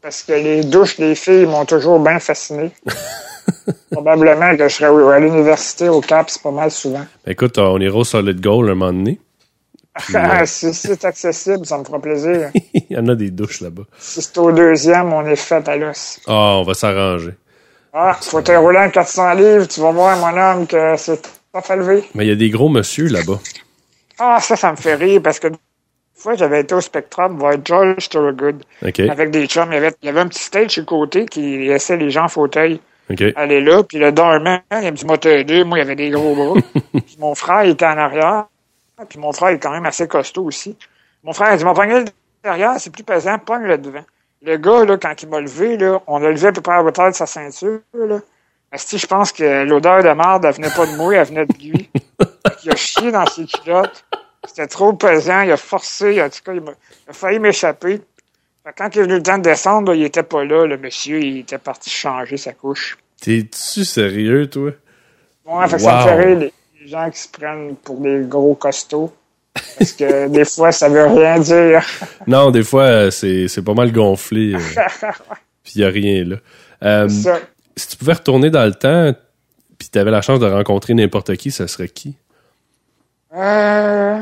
Parce 0.00 0.22
que 0.22 0.32
les 0.32 0.64
douches 0.64 0.96
des 0.96 1.14
filles 1.14 1.44
m'ont 1.44 1.66
toujours 1.66 2.00
bien 2.00 2.18
fasciné. 2.20 2.70
Probablement 3.90 4.56
que 4.56 4.66
je 4.66 4.76
serais 4.76 5.14
à 5.14 5.18
l'université 5.18 5.90
au 5.90 6.00
Cap, 6.00 6.30
c'est 6.30 6.40
pas 6.40 6.50
mal 6.50 6.70
souvent. 6.70 7.04
Ben, 7.26 7.32
écoute, 7.32 7.58
on 7.58 7.78
ira 7.78 7.98
au 7.98 8.04
Solid 8.04 8.40
Gold 8.40 8.70
un 8.70 8.74
moment 8.74 8.94
donné. 8.94 9.20
Ah, 10.14 10.46
si 10.46 10.72
c'est 10.72 11.04
accessible, 11.04 11.66
ça 11.66 11.76
me 11.76 11.84
fera 11.84 12.00
plaisir. 12.00 12.50
Il 12.72 12.86
y 12.88 12.96
en 12.96 13.06
a 13.08 13.14
des 13.14 13.30
douches 13.30 13.60
là-bas. 13.60 13.84
si 13.98 14.22
c'est 14.22 14.38
au 14.38 14.52
deuxième, 14.52 15.12
on 15.12 15.26
est 15.26 15.36
fait 15.36 15.68
à 15.68 15.76
l'os. 15.76 16.18
Ah, 16.26 16.56
on 16.56 16.62
va 16.62 16.72
s'arranger. 16.72 17.34
Ah, 17.92 18.16
faut 18.20 18.40
te 18.40 18.52
rouler 18.52 18.78
en 18.78 18.90
400 18.90 19.34
livres, 19.34 19.66
tu 19.66 19.80
vas 19.80 19.90
voir, 19.90 20.16
mon 20.16 20.40
homme, 20.40 20.66
que 20.66 20.96
c'est 20.96 21.28
pas 21.52 21.60
fait 21.60 21.76
lever. 21.76 22.04
Mais 22.14 22.24
il 22.24 22.28
y 22.28 22.32
a 22.32 22.36
des 22.36 22.50
gros 22.50 22.68
monsieur 22.68 23.08
là-bas. 23.08 23.40
Ah, 24.18 24.38
ça, 24.40 24.54
ça 24.54 24.70
me 24.70 24.76
fait 24.76 24.94
rire 24.94 25.20
parce 25.22 25.40
que 25.40 25.48
des 25.48 25.58
fois, 26.14 26.34
j'avais 26.34 26.60
été 26.60 26.74
au 26.74 26.80
Spectrum 26.80 27.38
voir 27.38 27.54
George 27.64 28.08
Thorogood 28.08 28.62
OK. 28.86 29.00
avec 29.00 29.30
des 29.30 29.46
chums. 29.46 29.72
Il 29.72 29.74
y, 29.74 29.78
avait, 29.78 29.92
il 30.02 30.06
y 30.06 30.08
avait 30.08 30.20
un 30.20 30.28
petit 30.28 30.42
stage 30.42 30.72
sur 30.72 30.82
le 30.82 30.86
côté 30.86 31.26
qui 31.26 31.66
laissait 31.66 31.96
les 31.96 32.10
gens 32.10 32.24
en 32.24 32.28
fauteuil 32.28 32.80
OK. 33.10 33.22
aller 33.34 33.60
là. 33.60 33.82
Puis 33.82 33.98
le 33.98 34.12
dormant, 34.12 34.60
il 34.70 34.78
me 34.78 34.90
dit, 34.90 35.06
moi, 35.06 35.18
t'aider. 35.18 35.64
Moi, 35.64 35.78
il 35.78 35.80
y 35.80 35.84
avait 35.84 35.96
des 35.96 36.10
gros 36.10 36.34
bras. 36.34 36.60
puis 36.92 37.16
mon 37.18 37.34
frère, 37.34 37.64
il 37.64 37.70
était 37.70 37.86
en 37.86 37.96
arrière. 37.96 38.44
Puis 39.08 39.18
mon 39.18 39.32
frère 39.32 39.48
est 39.48 39.58
quand 39.58 39.72
même 39.72 39.86
assez 39.86 40.06
costaud 40.06 40.44
aussi. 40.44 40.76
Mon 41.24 41.32
frère, 41.32 41.52
il 41.52 41.58
dit, 41.58 41.64
mon 41.64 41.74
pogné 41.74 42.00
le 42.00 42.04
derrière, 42.44 42.78
c'est 42.78 42.90
plus 42.90 43.02
pesant, 43.02 43.38
pogne 43.38 43.64
le 43.64 43.78
devant. 43.78 44.04
Le 44.42 44.56
gars, 44.56 44.84
là, 44.84 44.96
quand 44.96 45.22
il 45.22 45.28
m'a 45.28 45.40
levé, 45.40 45.76
là, 45.76 46.02
on 46.06 46.22
a 46.22 46.30
levé 46.30 46.48
à 46.48 46.52
peu 46.52 46.60
près 46.62 46.72
à 46.74 46.76
la 46.78 46.84
hauteur 46.84 47.10
de 47.10 47.14
sa 47.14 47.26
ceinture, 47.26 47.80
là. 47.94 48.20
Asti, 48.72 48.98
je 48.98 49.06
pense 49.06 49.32
que 49.32 49.64
l'odeur 49.64 50.02
de 50.02 50.08
merde, 50.10 50.44
elle 50.44 50.54
venait 50.54 50.70
pas 50.70 50.86
de 50.86 50.92
moi, 50.92 51.14
elle 51.14 51.26
venait 51.26 51.46
de 51.46 51.58
lui. 51.58 51.90
il 52.62 52.70
a 52.70 52.76
chié 52.76 53.10
dans 53.12 53.26
ses 53.26 53.46
culottes. 53.46 54.04
C'était 54.44 54.66
trop 54.66 54.92
pesant, 54.94 55.42
il 55.42 55.52
a 55.52 55.56
forcé, 55.56 56.22
en 56.22 56.28
tout 56.30 56.40
cas, 56.44 56.52
il, 56.54 56.60
m'a- 56.62 56.72
il 57.06 57.10
a 57.10 57.12
failli 57.12 57.38
m'échapper. 57.38 58.00
Quand 58.76 58.94
il 58.94 59.00
est 59.00 59.02
venu 59.02 59.14
le 59.16 59.22
temps 59.22 59.38
de 59.38 59.42
descendre, 59.42 59.92
là, 59.92 59.96
il 59.96 60.04
était 60.04 60.22
pas 60.22 60.44
là, 60.44 60.66
le 60.66 60.78
monsieur, 60.78 61.20
il 61.20 61.38
était 61.38 61.58
parti 61.58 61.90
changer 61.90 62.36
sa 62.36 62.52
couche. 62.52 62.98
T'es-tu 63.20 63.84
sérieux, 63.84 64.48
toi? 64.48 64.72
Ouais, 65.44 65.68
fait 65.68 65.76
que 65.76 65.82
ça 65.82 65.92
me 65.92 65.98
Wow. 65.98 66.04
fait 66.04 66.14
rire 66.14 66.38
les, 66.38 66.52
les 66.80 66.88
gens 66.88 67.10
qui 67.10 67.18
se 67.18 67.28
prennent 67.28 67.76
pour 67.76 68.00
des 68.00 68.20
gros 68.26 68.54
costauds. 68.54 69.12
Parce 69.78 69.92
que 69.92 70.28
des 70.28 70.44
fois, 70.44 70.72
ça 70.72 70.88
veut 70.88 71.06
rien 71.06 71.38
dire. 71.38 71.82
Non, 72.26 72.50
des 72.50 72.62
fois, 72.62 73.10
c'est 73.10 73.48
c'est 73.48 73.62
pas 73.62 73.74
mal 73.74 73.92
gonflé. 73.92 74.54
euh, 74.54 74.58
Puis 75.62 75.80
y 75.80 75.84
a 75.84 75.88
rien, 75.88 76.24
là. 76.24 76.36
Euh, 76.82 77.08
si 77.76 77.88
tu 77.88 77.96
pouvais 77.96 78.14
retourner 78.14 78.50
dans 78.50 78.64
le 78.64 78.74
temps, 78.74 79.12
puis 79.78 79.88
t'avais 79.88 80.10
la 80.10 80.22
chance 80.22 80.40
de 80.40 80.46
rencontrer 80.46 80.94
n'importe 80.94 81.36
qui, 81.36 81.50
ça 81.50 81.66
serait 81.68 81.88
qui? 81.88 82.16
Euh, 83.34 84.18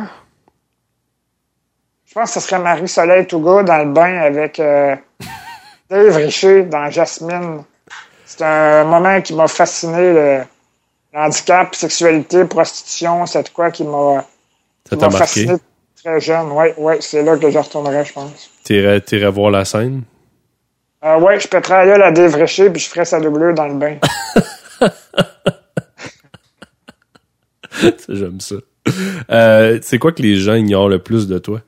je 2.06 2.14
pense 2.14 2.34
que 2.34 2.40
ce 2.40 2.46
serait 2.46 2.60
Marie-Soleil 2.60 3.26
Touga 3.26 3.62
dans 3.62 3.78
le 3.78 3.92
bain 3.92 4.18
avec 4.18 4.60
euh, 4.60 4.94
Dave 5.90 6.16
Richer 6.16 6.64
dans 6.64 6.90
Jasmine. 6.90 7.64
C'est 8.24 8.42
un 8.42 8.84
moment 8.84 9.20
qui 9.20 9.34
m'a 9.34 9.48
fasciné, 9.48 10.12
le, 10.12 10.42
handicap, 11.14 11.74
sexualité, 11.74 12.44
prostitution, 12.44 13.24
c'est 13.26 13.52
quoi 13.52 13.70
qui 13.70 13.84
m'a 13.84 14.24
Ça 14.88 14.96
t'a 14.96 15.06
m'a 15.06 15.12
marqué? 15.18 15.18
fasciné 15.26 15.54
très 16.02 16.20
jeune. 16.20 16.50
Ouais, 16.52 16.74
ouais, 16.78 16.98
c'est 17.00 17.22
là 17.22 17.36
que 17.36 17.50
je 17.50 17.58
retournerais, 17.58 18.04
je 18.04 18.12
pense. 18.12 18.50
T'irais 18.64 19.30
voir 19.30 19.50
la 19.50 19.64
scène? 19.64 20.02
Euh, 21.04 21.18
ouais, 21.20 21.38
je 21.38 21.46
peux 21.48 21.60
travailler 21.60 21.92
à 21.92 21.98
la 21.98 22.10
Dave 22.12 22.34
Richer 22.34 22.70
puis 22.70 22.80
je 22.80 22.88
ferais 22.88 23.04
sa 23.04 23.20
doublure 23.20 23.54
dans 23.54 23.68
le 23.68 23.74
bain. 23.74 23.96
J'aime 28.08 28.40
ça. 28.40 28.56
Euh, 29.30 29.78
c'est 29.82 29.98
quoi 29.98 30.12
que 30.12 30.22
les 30.22 30.36
gens 30.36 30.54
ignorent 30.54 30.88
le 30.88 30.98
plus 30.98 31.28
de 31.28 31.38
toi? 31.38 31.60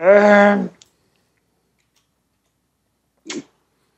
Euh, 0.00 0.56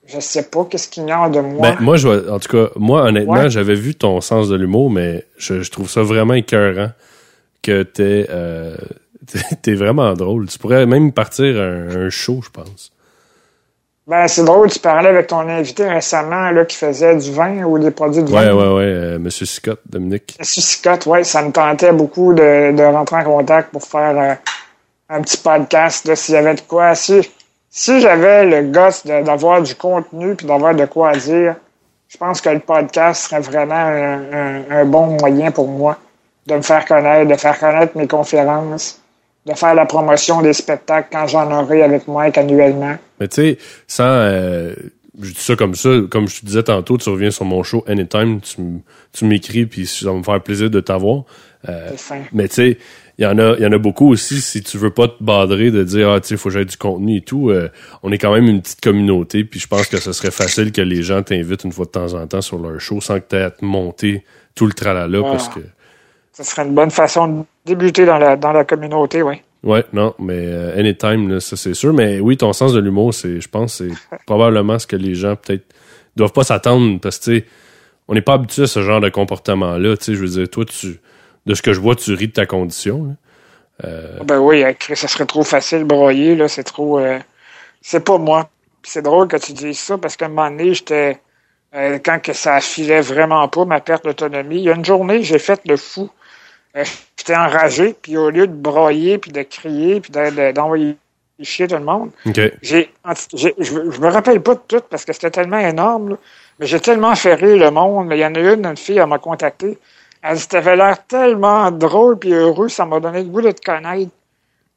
je 0.07 0.21
sais 0.21 0.45
pas 0.45 0.65
qu'est-ce 0.65 0.89
qu'il 0.89 1.07
y 1.07 1.13
a 1.13 1.29
de 1.29 1.41
moi. 1.41 1.71
Ben, 1.71 1.77
moi, 1.81 1.97
je 1.97 2.09
vois- 2.09 2.33
en 2.33 2.39
tout 2.39 2.49
cas, 2.49 2.71
moi, 2.77 3.03
honnêtement, 3.05 3.33
Ouais. 3.35 3.51
j'avais 3.51 3.75
vu 3.75 3.95
ton 3.95 4.21
sens 4.21 4.49
de 4.49 4.57
l'humour, 4.57 4.91
mais 4.91 5.25
je, 5.37 5.63
je 5.63 5.71
trouve 5.71 5.89
ça 5.89 6.03
vraiment 6.03 6.35
écœurant 6.35 6.91
que 7.63 7.83
t'es, 7.83 8.27
euh, 8.31 8.77
t'es, 9.63 9.75
vraiment 9.75 10.13
drôle. 10.15 10.47
Tu 10.49 10.59
pourrais 10.59 10.87
même 10.87 11.13
partir 11.13 11.57
un, 11.61 12.07
un 12.07 12.11
show, 12.11 12.41
je 12.43 12.51
pense. 12.51 12.93
Ben, 14.07 14.27
c'est 14.27 14.43
drôle, 14.45 14.71
tu 14.71 14.79
parlais 14.79 15.11
avec 15.11 15.27
ton 15.27 15.41
invité 15.41 15.87
récemment, 15.87 16.51
là, 16.51 16.65
qui 16.65 16.77
faisait 16.77 17.15
du 17.17 17.31
vin 17.31 17.65
ou 17.65 17.79
des 17.79 17.91
produits 17.91 18.23
de 18.23 18.31
Ouais, 18.33 18.47
vin. 18.47 18.55
ouais, 18.55 18.75
ouais, 18.77 18.83
euh, 18.85 19.19
Monsieur 19.19 19.45
Scott, 19.45 19.81
Dominique. 19.85 20.35
Monsieur 20.39 20.63
Scott, 20.63 21.05
ouais, 21.05 21.25
ça 21.25 21.43
me 21.43 21.53
tentait 21.53 21.93
beaucoup 21.93 22.33
de, 22.33 22.73
de 22.75 22.83
rentrer 22.85 23.17
en 23.17 23.25
contact 23.25 23.71
pour 23.71 23.83
faire 23.83 24.19
euh, 24.19 24.35
un 25.11 25.21
petit 25.21 25.37
podcast, 25.37 26.15
s'il 26.15 26.35
y 26.37 26.39
avait 26.39 26.55
de 26.55 26.63
quoi. 26.63 26.95
Si, 26.95 27.21
si 27.69 28.01
j'avais 28.01 28.47
le 28.47 28.71
gosse 28.71 29.05
d'avoir 29.05 29.61
du 29.61 29.75
contenu 29.75 30.35
puis 30.37 30.47
d'avoir 30.47 30.75
de 30.75 30.87
quoi 30.87 31.13
dire, 31.13 31.57
je 32.09 32.17
pense 32.17 32.41
que 32.41 32.49
le 32.49 32.61
podcast 32.61 33.25
serait 33.29 33.41
vraiment 33.43 33.75
un, 33.75 34.21
un- 34.33 34.63
un 34.71 34.85
bon 34.87 35.19
moyen 35.21 35.51
pour 35.51 35.69
moi 35.69 35.99
de 36.49 36.55
me 36.55 36.63
faire 36.63 36.85
connaître, 36.87 37.31
de 37.31 37.37
faire 37.37 37.59
connaître 37.59 37.97
mes 37.97 38.07
conférences, 38.07 39.01
de 39.47 39.55
faire 39.55 39.75
la 39.75 39.87
promotion 39.87 40.41
des 40.43 40.55
spectacles 40.55 41.09
quand 41.13 41.27
j'en 41.27 41.51
aurai 41.53 41.83
avec 41.83 42.09
Mike 42.09 42.39
annuellement. 42.39 42.97
Mais 43.21 43.29
tu 43.29 43.37
sais, 43.37 43.59
sans. 43.87 44.05
euh, 44.05 44.75
je 45.21 45.33
dis 45.33 45.41
ça 45.41 45.57
comme 45.57 45.75
ça, 45.75 45.91
comme 46.09 46.29
je 46.29 46.41
te 46.41 46.47
disais 46.47 46.63
tantôt, 46.63 46.97
tu 46.97 47.09
reviens 47.09 47.33
sur 47.33 47.45
mon 47.45 47.65
show 47.65 47.85
anytime, 47.89 48.41
tu, 49.13 49.25
m'écris, 49.25 49.67
puis 49.67 49.85
ça 49.85 50.13
va 50.13 50.17
me 50.17 50.23
faire 50.23 50.41
plaisir 50.41 50.71
de 50.71 50.79
t'avoir. 50.79 51.25
Euh, 51.69 51.91
mais 52.33 52.47
tu 52.47 52.55
sais, 52.55 52.79
il 53.19 53.25
y 53.25 53.27
en 53.27 53.37
a, 53.39 53.57
il 53.57 53.63
y 53.65 53.67
en 53.67 53.73
a 53.73 53.79
beaucoup 53.79 54.13
aussi. 54.13 54.41
Si 54.41 54.63
tu 54.63 54.79
veux 54.79 54.93
pas 54.93 55.09
te 55.09 55.23
badrer 55.23 55.73
de 55.73 55.83
dire 55.83 56.09
ah 56.11 56.21
tu 56.21 56.29
sais, 56.29 56.37
faut 56.37 56.51
que 56.51 56.55
j'aille 56.55 56.67
du 56.67 56.77
contenu 56.77 57.17
et 57.17 57.21
tout, 57.21 57.51
euh, 57.51 57.69
on 58.05 58.13
est 58.13 58.19
quand 58.19 58.33
même 58.33 58.47
une 58.47 58.63
petite 58.63 58.81
communauté. 58.81 59.43
Puis 59.43 59.59
je 59.59 59.67
pense 59.67 59.89
que 59.89 59.99
ce 59.99 60.13
serait 60.13 60.31
facile 60.31 60.71
que 60.71 60.83
les 60.83 61.03
gens 61.03 61.23
t'invitent 61.23 61.65
une 61.65 61.73
fois 61.73 61.87
de 61.87 61.91
temps 61.91 62.15
en 62.15 62.25
temps 62.29 62.41
sur 62.41 62.59
leur 62.59 62.81
show 62.81 63.01
sans 63.01 63.19
que 63.19 63.25
tu 63.29 63.37
aies 63.37 63.43
à 63.43 63.51
te 63.51 63.65
monter 63.65 64.25
tout 64.55 64.67
le 64.67 64.73
tralala 64.73 65.21
parce 65.23 65.49
que 65.49 65.61
Ce 66.39 66.45
serait 66.45 66.63
une 66.63 66.75
bonne 66.75 66.93
façon 66.93 67.27
de 67.27 67.45
débuter 67.65 68.07
dans 68.07 68.17
la, 68.17 68.37
dans 68.37 68.53
la 68.53 68.65
communauté, 68.65 69.23
oui. 69.23 69.43
Ouais, 69.65 69.85
non, 69.93 70.15
mais 70.21 70.39
euh, 70.39 70.79
anytime, 70.79 71.29
là, 71.29 71.41
ça 71.41 71.57
c'est 71.57 71.75
sûr. 71.75 71.93
Mais 71.93 72.21
oui, 72.21 72.37
ton 72.37 72.53
sens 72.53 72.73
de 72.73 72.79
l'humour, 72.79 73.13
c'est, 73.13 73.41
je 73.41 73.49
pense, 73.49 73.75
c'est 73.79 73.89
probablement 74.27 74.79
ce 74.79 74.87
que 74.87 74.95
les 74.95 75.17
gens 75.17 75.35
peut-être 75.35 75.65
doivent 76.15 76.33
pas 76.33 76.45
s'attendre 76.45 77.01
parce 77.01 77.19
que 77.19 77.25
tu 77.25 77.39
sais, 77.41 77.47
on 78.07 78.15
n'est 78.15 78.23
pas 78.23 78.35
habitué 78.35 78.63
à 78.63 78.67
ce 78.69 78.83
genre 78.83 79.01
de 79.01 79.09
comportement-là. 79.09 79.97
Tu 79.97 80.05
sais, 80.05 80.15
je 80.15 80.21
veux 80.21 80.29
dire, 80.29 80.49
toi, 80.49 80.65
tu, 80.65 81.01
de 81.47 81.55
ce 81.55 81.61
que 81.61 81.73
je 81.73 81.81
vois, 81.81 81.97
tu 81.97 82.15
ris 82.15 82.29
de 82.29 82.33
ta 82.35 82.47
condition. 82.47 83.17
Euh, 83.85 84.21
Ben 84.25 84.39
oui, 84.39 84.63
Chris, 84.79 84.95
ça 84.95 85.09
serait 85.09 85.27
trop 85.27 85.43
facile 85.43 85.81
de 85.81 85.85
broyer, 85.85 86.37
là. 86.37 86.47
C'est 86.47 86.63
trop. 86.63 87.01
euh, 87.01 87.19
c'est 87.81 88.05
pas 88.05 88.19
moi. 88.19 88.49
C'est 88.85 89.03
drôle 89.03 89.27
que 89.27 89.39
tu 89.39 89.55
dises 89.55 89.81
ça 89.81 89.99
parce 89.99 90.17
qu'à 90.17 90.27
un 90.27 90.29
moment 90.29 90.51
donné, 90.51 90.73
j'étais. 90.73 91.19
quand 91.75 92.21
que 92.23 92.33
ça 92.33 92.61
filait 92.61 93.01
vraiment 93.01 93.49
pas, 93.49 93.65
ma 93.65 93.81
perte 93.81 94.05
d'autonomie, 94.05 94.59
il 94.59 94.63
y 94.63 94.71
a 94.71 94.75
une 94.77 94.85
journée, 94.85 95.25
j'ai 95.25 95.41
fait 95.41 95.61
le 95.67 95.77
fou. 95.77 96.09
Euh, 96.77 96.85
j'étais 97.17 97.35
enragé, 97.37 97.95
puis 98.01 98.17
au 98.17 98.31
lieu 98.31 98.47
de 98.47 98.53
broyer, 98.53 99.19
puis 99.19 99.33
de 99.33 99.43
crier, 99.43 100.01
puis 100.01 100.11
de- 100.13 100.31
de- 100.31 100.53
d'envoyer 100.53 100.97
chier 101.43 101.69
tout 101.69 101.77
le 101.77 101.85
monde, 101.85 102.11
j'ai, 102.63 102.91
je, 103.35 103.49
je 103.59 104.01
me 104.01 104.09
rappelle 104.09 104.41
pas 104.43 104.55
de 104.55 104.61
tout 104.67 104.81
parce 104.91 105.05
que 105.05 105.13
c'était 105.13 105.31
tellement 105.31 105.59
énorme, 105.59 106.11
là. 106.11 106.17
mais 106.59 106.67
j'ai 106.67 106.81
tellement 106.81 107.13
rire 107.15 107.57
le 107.65 107.71
monde. 107.71 108.09
Il 108.13 108.19
y 108.19 108.25
en 108.27 108.35
a 108.35 108.41
une, 108.41 108.67
une 108.67 108.77
fille, 108.77 108.99
elle 108.99 109.07
m'a 109.07 109.19
contacté. 109.19 109.79
Elle 110.23 110.37
dit, 110.37 110.49
t'avais 110.49 110.75
l'air 110.77 111.07
tellement 111.07 111.71
drôle 111.71 112.19
puis 112.19 112.33
heureux, 112.33 112.69
ça 112.69 112.85
m'a 112.87 112.99
donné 112.99 113.23
le 113.23 113.29
goût 113.29 113.41
de 113.41 113.53
te 113.53 113.63
connaître. 113.65 114.11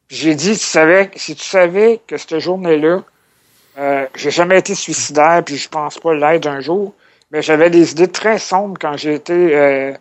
J'ai 0.10 0.36
dit, 0.36 0.51
tu 0.54 0.65
savais, 0.65 1.10
si 1.15 1.36
tu 1.36 1.45
savais 1.45 1.99
que 2.06 2.17
cette 2.17 2.38
journée-là, 2.39 3.01
euh, 3.80 4.06
j'ai 4.15 4.30
jamais 4.32 4.60
été 4.60 4.75
suicidaire, 4.75 5.41
puis 5.43 5.58
je 5.58 5.67
pense 5.69 5.97
pas 5.97 6.13
l'être 6.13 6.45
un 6.47 6.60
jour, 6.60 6.93
mais 7.32 7.41
j'avais 7.41 7.69
des 7.71 7.91
idées 7.93 8.10
très 8.10 8.38
sombres 8.38 8.77
quand 8.80 8.97
j'ai 8.97 9.15
été, 9.15 9.56
euh, 9.56 9.93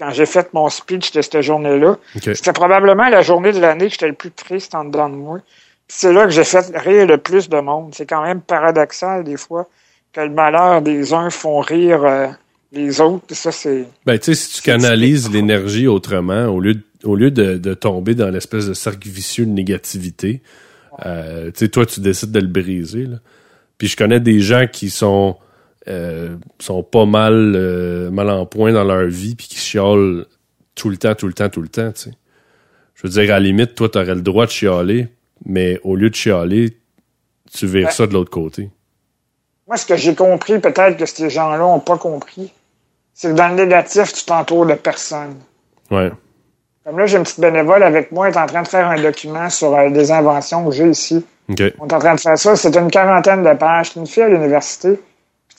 quand 0.00 0.10
j'ai 0.12 0.24
fait 0.24 0.52
mon 0.54 0.70
speech 0.70 1.12
de 1.12 1.20
cette 1.20 1.42
journée-là. 1.42 1.98
C'était 2.20 2.54
probablement 2.54 3.10
la 3.10 3.20
journée 3.20 3.52
de 3.52 3.60
l'année 3.60 3.86
que 3.86 3.92
j'étais 3.92 4.08
le 4.08 4.14
plus 4.14 4.30
triste 4.30 4.74
en 4.74 4.84
dedans 4.84 5.10
de 5.10 5.14
moi. 5.14 5.40
C'est 5.88 6.12
là 6.12 6.24
que 6.24 6.30
j'ai 6.30 6.44
fait 6.44 6.74
rire 6.74 7.06
le 7.06 7.18
plus 7.18 7.50
de 7.50 7.60
monde. 7.60 7.92
C'est 7.94 8.06
quand 8.06 8.22
même 8.22 8.40
paradoxal 8.40 9.24
des 9.24 9.36
fois 9.36 9.68
que 10.14 10.22
le 10.22 10.30
malheur 10.30 10.80
des 10.80 11.12
uns 11.12 11.28
font 11.28 11.60
rire 11.60 12.04
euh, 12.04 12.28
les 12.72 13.00
autres. 13.02 13.34
Ça, 13.34 13.52
c'est. 13.52 13.86
Ben, 14.06 14.18
tu 14.18 14.26
sais, 14.26 14.34
si 14.34 14.54
tu 14.54 14.62
canalises 14.62 15.30
l'énergie 15.30 15.86
autrement, 15.86 16.46
au 16.46 16.60
lieu 16.60 16.74
de, 16.74 16.82
au 17.04 17.14
lieu 17.14 17.30
de, 17.30 17.58
de 17.58 17.74
tomber 17.74 18.14
dans 18.14 18.30
l'espèce 18.30 18.66
de 18.66 18.74
cercle 18.74 19.06
vicieux 19.06 19.44
de 19.44 19.50
négativité, 19.50 20.40
euh, 21.04 21.50
tu 21.50 21.58
sais, 21.58 21.68
toi, 21.68 21.84
tu 21.84 22.00
décides 22.00 22.32
de 22.32 22.40
le 22.40 22.46
briser. 22.46 23.04
Là. 23.04 23.16
Puis 23.76 23.88
je 23.88 23.96
connais 23.96 24.20
des 24.20 24.40
gens 24.40 24.66
qui 24.66 24.88
sont 24.88 25.36
euh, 25.88 26.36
sont 26.58 26.82
pas 26.82 27.06
mal 27.06 27.54
euh, 27.56 28.10
mal 28.10 28.28
en 28.30 28.46
point 28.46 28.72
dans 28.72 28.84
leur 28.84 29.06
vie 29.06 29.34
puis 29.34 29.46
qui 29.48 29.56
chialent 29.56 30.26
tout 30.74 30.90
le 30.90 30.96
temps, 30.96 31.14
tout 31.14 31.26
le 31.26 31.32
temps, 31.32 31.48
tout 31.48 31.62
le 31.62 31.68
temps, 31.68 31.92
tu 31.92 32.02
sais. 32.02 32.10
Je 32.94 33.02
veux 33.06 33.08
dire, 33.08 33.22
à 33.34 33.38
la 33.38 33.40
limite, 33.40 33.74
toi, 33.74 33.88
t'aurais 33.88 34.14
le 34.14 34.20
droit 34.20 34.44
de 34.44 34.50
chialer, 34.50 35.08
mais 35.46 35.80
au 35.84 35.96
lieu 35.96 36.10
de 36.10 36.14
chialer, 36.14 36.76
tu 37.52 37.66
vires 37.66 37.86
Ouais. 37.86 37.92
ça 37.92 38.06
de 38.06 38.12
l'autre 38.12 38.30
côté. 38.30 38.68
Moi, 39.66 39.76
ce 39.78 39.86
que 39.86 39.96
j'ai 39.96 40.14
compris, 40.14 40.58
peut-être 40.58 40.96
que 40.98 41.06
ces 41.06 41.30
gens-là 41.30 41.64
ont 41.64 41.80
pas 41.80 41.96
compris, 41.96 42.52
c'est 43.14 43.30
que 43.30 43.36
dans 43.36 43.48
le 43.48 43.54
négatif, 43.54 44.12
tu 44.12 44.24
t'entoures 44.24 44.66
de 44.66 44.74
personne. 44.74 45.36
Ouais. 45.90 46.10
Comme 46.84 46.98
là, 46.98 47.06
j'ai 47.06 47.16
une 47.16 47.22
petite 47.22 47.40
bénévole 47.40 47.82
avec 47.82 48.12
moi, 48.12 48.28
elle 48.28 48.34
est 48.34 48.38
en 48.38 48.46
train 48.46 48.62
de 48.62 48.68
faire 48.68 48.86
un 48.88 49.00
document 49.00 49.48
sur 49.48 49.74
euh, 49.74 49.90
des 49.90 50.10
inventions 50.12 50.66
que 50.68 50.74
j'ai 50.74 50.88
ici. 50.88 51.24
On 51.48 51.54
est 51.54 51.92
en 51.92 51.98
train 51.98 52.14
de 52.14 52.20
faire 52.20 52.38
ça. 52.38 52.54
C'est 52.54 52.76
une 52.76 52.90
quarantaine 52.90 53.42
de 53.42 53.54
pages. 53.54 53.90
C'est 53.92 54.00
une 54.00 54.06
fille 54.06 54.22
à 54.22 54.28
l'université. 54.28 55.00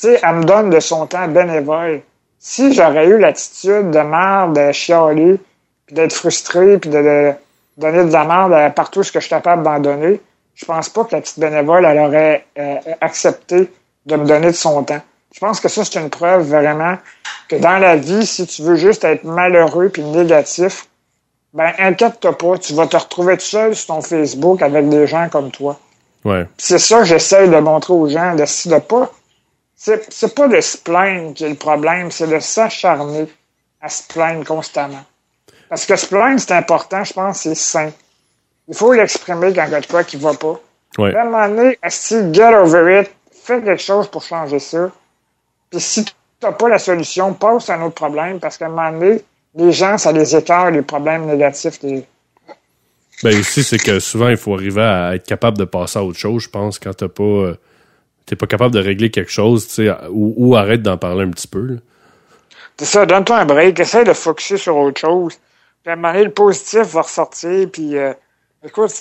Sais, 0.01 0.19
elle 0.23 0.37
me 0.37 0.43
donne 0.45 0.71
de 0.71 0.79
son 0.79 1.05
temps 1.05 1.27
bénévole. 1.27 2.01
Si 2.39 2.73
j'aurais 2.73 3.05
eu 3.05 3.19
l'attitude 3.19 3.91
de 3.91 3.99
merde, 3.99 4.55
de 4.55 4.71
chialer, 4.71 5.39
puis 5.85 5.93
d'être 5.93 6.13
frustré, 6.13 6.79
puis 6.79 6.89
de, 6.89 7.03
de 7.03 7.33
donner 7.77 8.05
de 8.05 8.11
la 8.11 8.25
merde 8.25 8.51
à 8.51 8.71
partout 8.71 9.03
ce 9.03 9.11
que 9.11 9.19
je 9.19 9.25
suis 9.25 9.29
capable 9.29 9.61
d'en 9.61 9.77
donner, 9.79 10.19
je 10.55 10.65
pense 10.65 10.89
pas 10.89 11.03
que 11.03 11.13
la 11.13 11.21
petite 11.21 11.37
bénévole, 11.37 11.85
elle 11.85 11.99
aurait 11.99 12.47
euh, 12.57 12.77
accepté 12.99 13.71
de 14.07 14.15
me 14.15 14.25
donner 14.25 14.47
de 14.47 14.55
son 14.55 14.83
temps. 14.83 15.01
Je 15.35 15.39
pense 15.39 15.59
que 15.59 15.67
ça, 15.67 15.85
c'est 15.85 15.99
une 15.99 16.09
preuve 16.09 16.49
vraiment 16.49 16.97
que 17.47 17.57
dans 17.57 17.77
la 17.77 17.95
vie, 17.95 18.25
si 18.25 18.47
tu 18.47 18.63
veux 18.63 18.77
juste 18.77 19.03
être 19.03 19.23
malheureux 19.23 19.89
puis 19.89 20.01
négatif, 20.01 20.87
ben 21.53 21.73
inquiète-toi 21.77 22.35
pas, 22.39 22.57
tu 22.57 22.73
vas 22.73 22.87
te 22.87 22.97
retrouver 22.97 23.37
tout 23.37 23.45
seul 23.45 23.75
sur 23.75 23.93
ton 23.93 24.01
Facebook 24.01 24.63
avec 24.63 24.89
des 24.89 25.05
gens 25.05 25.29
comme 25.29 25.51
toi. 25.51 25.79
Ouais. 26.25 26.47
C'est 26.57 26.79
ça 26.79 27.01
que 27.01 27.05
j'essaie 27.05 27.47
de 27.47 27.57
montrer 27.57 27.93
aux 27.93 28.07
gens, 28.07 28.33
de, 28.33 28.69
de 28.69 28.79
pas. 28.79 29.11
C'est 29.83 30.35
pas 30.35 30.47
de 30.47 30.61
se 30.61 30.77
plaindre 30.77 31.33
qui 31.33 31.43
est 31.43 31.49
le 31.49 31.55
problème, 31.55 32.11
c'est 32.11 32.27
de 32.27 32.37
s'acharner 32.37 33.25
à 33.81 33.89
se 33.89 34.03
plaindre 34.07 34.45
constamment. 34.45 35.03
Parce 35.69 35.87
que 35.87 35.95
se 35.95 36.05
plaindre, 36.05 36.39
c'est 36.39 36.51
important, 36.51 37.03
je 37.03 37.13
pense, 37.13 37.39
c'est 37.39 37.55
sain. 37.55 37.89
Il 38.67 38.75
faut 38.75 38.93
l'exprimer 38.93 39.51
quand 39.53 39.65
il 39.65 39.71
y 39.71 39.75
a 39.75 39.81
de 39.81 39.87
quoi 39.87 40.03
qui 40.03 40.17
va 40.17 40.35
pas. 40.35 40.61
Ouais. 40.99 41.15
À 41.15 41.23
un 41.23 41.25
moment 41.25 41.49
donné, 41.49 41.79
get 42.31 42.53
over 42.53 43.01
it, 43.01 43.11
fais 43.31 43.59
quelque 43.63 43.81
chose 43.81 44.07
pour 44.07 44.21
changer 44.21 44.59
ça. 44.59 44.91
Puis 45.71 45.79
si 45.79 46.05
tu 46.05 46.13
n'as 46.43 46.51
pas 46.51 46.69
la 46.69 46.77
solution, 46.77 47.33
passe 47.33 47.71
à 47.71 47.75
un 47.75 47.81
autre 47.81 47.95
problème, 47.95 48.39
parce 48.39 48.59
qu'à 48.59 48.67
un 48.67 48.69
moment 48.69 48.91
donné, 48.91 49.23
les 49.55 49.71
gens, 49.71 49.97
ça 49.97 50.11
les 50.11 50.35
écarte, 50.35 50.73
les 50.73 50.83
problèmes 50.83 51.25
négatifs. 51.25 51.79
Les... 51.81 52.05
Ben 53.23 53.39
aussi, 53.39 53.63
c'est 53.63 53.79
que 53.79 53.99
souvent, 53.99 54.29
il 54.29 54.37
faut 54.37 54.53
arriver 54.53 54.83
à 54.83 55.15
être 55.15 55.25
capable 55.25 55.57
de 55.57 55.65
passer 55.65 55.97
à 55.97 56.03
autre 56.03 56.19
chose, 56.19 56.43
je 56.43 56.49
pense, 56.49 56.77
quand 56.77 56.93
t'as 56.93 57.07
pas... 57.07 57.55
T'es 58.25 58.35
pas 58.35 58.47
capable 58.47 58.73
de 58.73 58.79
régler 58.79 59.09
quelque 59.09 59.31
chose, 59.31 59.67
tu 59.67 59.73
sais, 59.73 59.89
ou, 60.09 60.33
ou 60.37 60.55
arrête 60.55 60.81
d'en 60.81 60.97
parler 60.97 61.25
un 61.25 61.31
petit 61.31 61.47
peu. 61.47 61.79
C'est 62.77 62.85
ça, 62.85 63.05
donne-toi 63.05 63.37
un 63.37 63.45
break, 63.45 63.79
essaie 63.79 64.03
de 64.03 64.13
focuser 64.13 64.57
sur 64.57 64.75
autre 64.75 64.99
chose. 64.99 65.37
Puis 65.83 65.89
à 65.89 65.93
un 65.93 65.95
moment 65.95 66.13
donné, 66.13 66.25
le 66.25 66.31
positif 66.31 66.81
va 66.93 67.01
ressortir, 67.01 67.67
puis 67.71 67.97
euh, 67.97 68.13
écoute, 68.65 68.91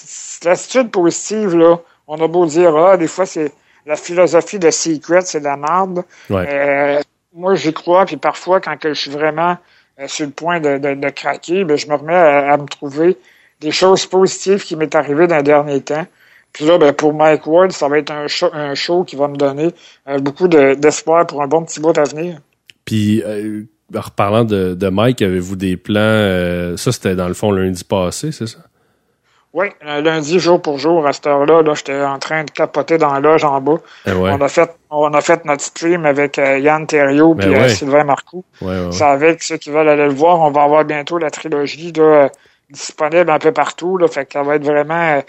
l'attitude 0.44 0.90
positive, 0.90 1.56
là, 1.56 1.78
on 2.06 2.22
a 2.22 2.28
beau 2.28 2.44
dire, 2.46 2.76
ah, 2.76 2.96
des 2.96 3.06
fois, 3.06 3.24
c'est 3.24 3.52
la 3.86 3.96
philosophie 3.96 4.58
de 4.58 4.70
Secret, 4.70 5.22
c'est 5.22 5.40
de 5.40 5.44
la 5.44 5.56
merde. 5.56 6.04
Ouais. 6.28 6.46
Euh, 6.48 7.00
moi, 7.34 7.54
j'y 7.54 7.72
crois, 7.72 8.04
puis 8.04 8.16
parfois, 8.16 8.60
quand 8.60 8.76
je 8.82 8.92
suis 8.92 9.10
vraiment 9.10 9.56
euh, 9.98 10.08
sur 10.08 10.26
le 10.26 10.32
point 10.32 10.60
de, 10.60 10.78
de, 10.78 10.94
de 10.94 11.08
craquer, 11.10 11.64
ben, 11.64 11.78
je 11.78 11.86
me 11.86 11.94
remets 11.94 12.14
à, 12.14 12.52
à 12.52 12.56
me 12.56 12.66
trouver 12.66 13.16
des 13.60 13.70
choses 13.70 14.06
positives 14.06 14.64
qui 14.64 14.76
m'est 14.76 14.94
arrivé 14.94 15.26
dans 15.26 15.36
les 15.36 15.42
derniers 15.42 15.80
temps. 15.80 16.06
Puis 16.52 16.64
là, 16.64 16.78
ben, 16.78 16.92
pour 16.92 17.14
Mike 17.14 17.46
Ward, 17.46 17.70
ça 17.72 17.88
va 17.88 17.98
être 17.98 18.10
un 18.10 18.26
show, 18.26 18.48
un 18.52 18.74
show 18.74 19.04
qui 19.04 19.16
va 19.16 19.28
me 19.28 19.36
donner 19.36 19.70
euh, 20.08 20.18
beaucoup 20.18 20.48
de- 20.48 20.74
d'espoir 20.74 21.26
pour 21.26 21.42
un 21.42 21.46
bon 21.46 21.62
petit 21.64 21.80
bout 21.80 21.96
à 21.96 22.04
venir. 22.04 22.38
Puis, 22.84 23.22
euh, 23.24 23.62
en 23.96 24.00
reparlant 24.00 24.44
de, 24.44 24.74
de 24.74 24.88
Mike, 24.88 25.22
avez-vous 25.22 25.56
des 25.56 25.76
plans... 25.76 26.00
euh, 26.00 26.76
ça, 26.76 26.90
c'était 26.92 27.14
dans 27.14 27.28
le 27.28 27.34
fond 27.34 27.52
lundi 27.52 27.84
passé, 27.84 28.32
c'est 28.32 28.46
ça? 28.48 28.58
Oui, 29.52 29.66
euh, 29.84 30.00
lundi, 30.00 30.38
jour 30.38 30.62
pour 30.62 30.78
jour, 30.78 31.04
à 31.08 31.12
cette 31.12 31.26
heure-là, 31.26 31.62
là, 31.62 31.74
j'étais 31.74 32.00
en 32.02 32.20
train 32.20 32.44
de 32.44 32.50
capoter 32.52 32.98
dans 32.98 33.12
la 33.12 33.18
loge 33.18 33.44
en 33.44 33.60
bas. 33.60 33.78
Ouais, 34.06 34.12
On 34.14 34.40
a 34.40 34.48
fait 34.48 34.70
on 34.90 35.12
a 35.12 35.20
fait 35.20 35.44
notre 35.44 35.62
stream 35.62 36.06
avec 36.06 36.38
euh, 36.38 36.58
Yann 36.60 36.86
Thériault 36.86 37.34
Ben 37.34 37.50
et 37.52 37.56
ouais. 37.56 37.68
Sylvain 37.68 38.04
Marcoux. 38.04 38.44
ouais. 38.62 38.92
Ça 38.92 39.10
avec 39.10 39.42
ceux 39.42 39.56
qui 39.56 39.70
veulent 39.70 39.88
aller 39.88 40.04
le 40.06 40.14
voir, 40.14 40.38
on 40.40 40.52
va 40.52 40.62
avoir 40.62 40.84
bientôt 40.84 41.18
la 41.18 41.30
trilogie 41.30 41.92
là, 41.92 42.02
euh, 42.02 42.28
disponible 42.70 43.28
un 43.28 43.40
peu 43.40 43.50
partout. 43.50 43.96
Là, 43.98 44.06
fait 44.06 44.24
que 44.24 44.34
ça 44.34 44.44
va 44.44 44.54
être 44.54 44.64
vraiment 44.64 45.16
euh, 45.16 45.20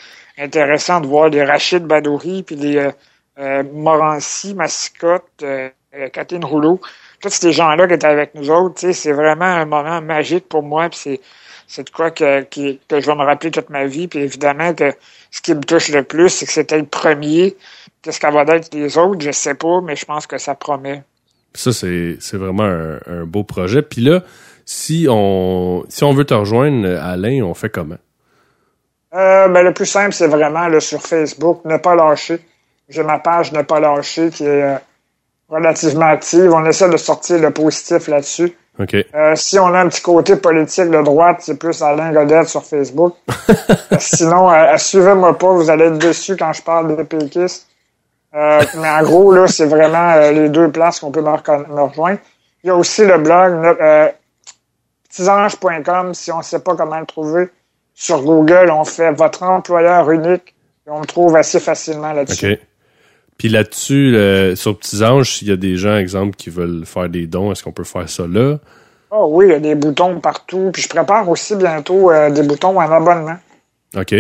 intéressant 0.42 1.00
de 1.02 1.08
voir 1.08 1.30
les 1.30 1.44
Rachid 1.44 1.86
Badouri 1.86 2.44
puis 2.44 2.56
les 2.56 2.78
euh, 2.78 2.92
euh, 3.40 3.64
Morancy, 3.74 4.54
Massicotte, 4.54 5.24
euh, 5.44 5.70
Catherine 6.12 6.44
Rouleau. 6.44 6.82
Tous 7.22 7.30
ces 7.30 7.52
gens-là 7.52 7.88
qui 7.88 7.94
étaient 7.94 8.08
avec 8.08 8.34
nous 8.34 8.50
autres, 8.50 8.92
c'est 8.92 9.12
vraiment 9.12 9.46
un 9.46 9.66
moment 9.66 10.02
magique 10.02 10.50
pour 10.50 10.64
moi. 10.64 10.90
Puis 10.90 11.00
c'est 11.00 11.22
c'est 11.68 11.86
de 11.86 11.90
quoi 11.90 12.12
que, 12.12 12.42
que 12.44 13.00
je 13.00 13.06
vais 13.06 13.16
me 13.16 13.24
rappeler 13.24 13.50
toute 13.50 13.70
ma 13.70 13.86
vie. 13.86 14.08
Puis 14.08 14.20
évidemment 14.20 14.74
que 14.74 14.92
ce 15.30 15.42
qui 15.42 15.54
me 15.54 15.62
touche 15.62 15.88
le 15.90 16.04
plus, 16.04 16.28
c'est 16.28 16.46
que 16.46 16.52
c'était 16.52 16.80
le 16.80 16.86
premier. 16.86 17.56
Qu'est-ce 18.02 18.20
qu'elle 18.20 18.34
va 18.34 18.42
être 18.42 18.74
les 18.74 18.98
autres, 18.98 19.22
je 19.22 19.32
sais 19.32 19.54
pas, 19.54 19.80
mais 19.80 19.96
je 19.96 20.06
pense 20.06 20.28
que 20.28 20.38
ça 20.38 20.56
promet. 20.56 21.04
Ça, 21.54 21.72
c'est 21.72 22.18
c'est 22.20 22.38
vraiment 22.38 22.64
un, 22.64 23.00
un 23.06 23.26
beau 23.26 23.44
projet. 23.44 23.84
Puis 23.84 24.02
là, 24.02 24.24
si 24.66 25.08
on 25.10 25.86
si 25.88 26.04
on 26.04 26.14
veut 26.14 26.26
te 26.26 26.34
rejoindre, 26.34 26.88
Alain, 27.02 27.42
on 27.44 27.54
fait 27.54 27.70
comment? 27.70 27.98
Euh, 29.14 29.48
ben, 29.50 29.64
le 29.64 29.74
plus 29.74 29.86
simple, 29.86 30.14
c'est 30.14 30.28
vraiment 30.28 30.68
là, 30.68 30.80
sur 30.80 31.02
Facebook, 31.02 31.66
ne 31.66 31.78
pas 31.78 31.96
lâcher. 31.96 32.40
J'ai 32.90 33.04
ma 33.04 33.20
page 33.20 33.52
Ne 33.52 33.62
pas 33.62 33.80
lâcher 33.80 34.30
qui 34.30 34.46
est 34.46 34.64
euh, 34.64 34.76
relativement 35.50 36.08
active. 36.08 36.52
On 36.54 36.66
essaie 36.66 36.90
de 36.90 36.98
sortir 36.98 37.40
le 37.40 37.52
positif 37.52 38.08
là-dessus. 38.08 38.56
OK. 38.80 38.96
Euh, 39.14 39.36
si 39.36 39.60
on 39.60 39.68
a 39.68 39.80
un 39.80 39.90
petit 39.90 40.02
côté 40.02 40.36
politique 40.38 40.90
de 40.90 41.02
droite, 41.02 41.38
c'est 41.42 41.58
plus 41.58 41.82
Alain 41.82 42.12
Godette 42.12 42.48
sur 42.50 42.64
Facebook. 42.64 43.16
Euh, 43.92 43.98
Sinon, 44.00 44.50
euh, 44.50 44.78
suivez-moi 44.78 45.38
pas, 45.38 45.52
vous 45.52 45.70
allez 45.70 45.86
être 45.86 45.98
déçus 45.98 46.38
quand 46.38 46.54
je 46.54 46.62
parle 46.62 46.96
des 46.96 47.04
péquistes. 47.04 47.68
Euh, 48.34 48.64
mais 48.78 48.90
en 48.90 49.04
gros, 49.04 49.34
là, 49.34 49.48
c'est 49.48 49.66
vraiment 49.66 50.12
euh, 50.14 50.32
les 50.32 50.50
deux 50.50 50.72
places 50.72 51.02
qu'on 51.02 51.12
peut 51.12 51.22
me, 51.22 51.28
me 51.28 51.82
rejoindre. 51.82 52.20
Il 52.64 52.68
y 52.68 52.70
a 52.70 52.76
aussi 52.76 53.06
le 53.06 53.18
blog 53.18 53.78
euh, 53.82 54.10
petitange.com 55.10 56.14
si 56.14 56.32
on 56.32 56.38
ne 56.38 56.44
sait 56.44 56.60
pas 56.60 56.76
comment 56.76 57.00
le 57.00 57.06
trouver. 57.06 57.50
Sur 58.02 58.24
Google, 58.24 58.72
on 58.72 58.84
fait 58.84 59.12
votre 59.12 59.44
employeur 59.44 60.10
unique 60.10 60.56
et 60.88 60.90
on 60.90 61.02
me 61.02 61.06
trouve 61.06 61.36
assez 61.36 61.60
facilement 61.60 62.14
là-dessus. 62.14 62.54
OK. 62.54 62.60
Puis 63.38 63.48
là-dessus, 63.48 64.16
euh, 64.16 64.56
sur 64.56 64.76
Petits 64.76 65.04
Anges, 65.04 65.38
s'il 65.38 65.50
y 65.50 65.52
a 65.52 65.56
des 65.56 65.78
gens, 65.78 65.96
exemple, 65.96 66.36
qui 66.36 66.50
veulent 66.50 66.84
faire 66.88 67.10
des 67.10 67.28
dons, 67.28 67.52
est-ce 67.52 67.62
qu'on 67.62 67.72
peut 67.72 67.84
faire 67.84 68.10
ça 68.10 68.26
là? 68.26 68.58
Oh 69.12 69.28
oui, 69.30 69.46
il 69.50 69.52
y 69.52 69.54
a 69.54 69.60
des 69.60 69.76
boutons 69.76 70.20
partout. 70.20 70.72
Puis 70.74 70.82
je 70.82 70.90
prépare 70.90 71.30
aussi 71.30 71.56
bientôt 71.56 72.10
euh, 72.10 72.32
des 72.32 72.42
boutons 72.42 72.80
en 72.80 72.92
abonnement. 72.92 73.38
OK. 73.96 74.16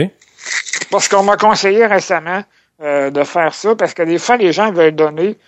Parce 0.91 1.07
qu'on 1.07 1.23
m'a 1.23 1.37
conseillé 1.37 1.87
récemment 1.87 2.43
euh, 2.83 3.09
de 3.09 3.23
faire 3.23 3.51
ça, 3.55 3.75
parce 3.75 3.95
que 3.95 4.03
des 4.03 4.19
fois, 4.19 4.37
les 4.37 4.53
gens 4.53 4.71
veulent 4.71 4.91
donner 4.91 5.39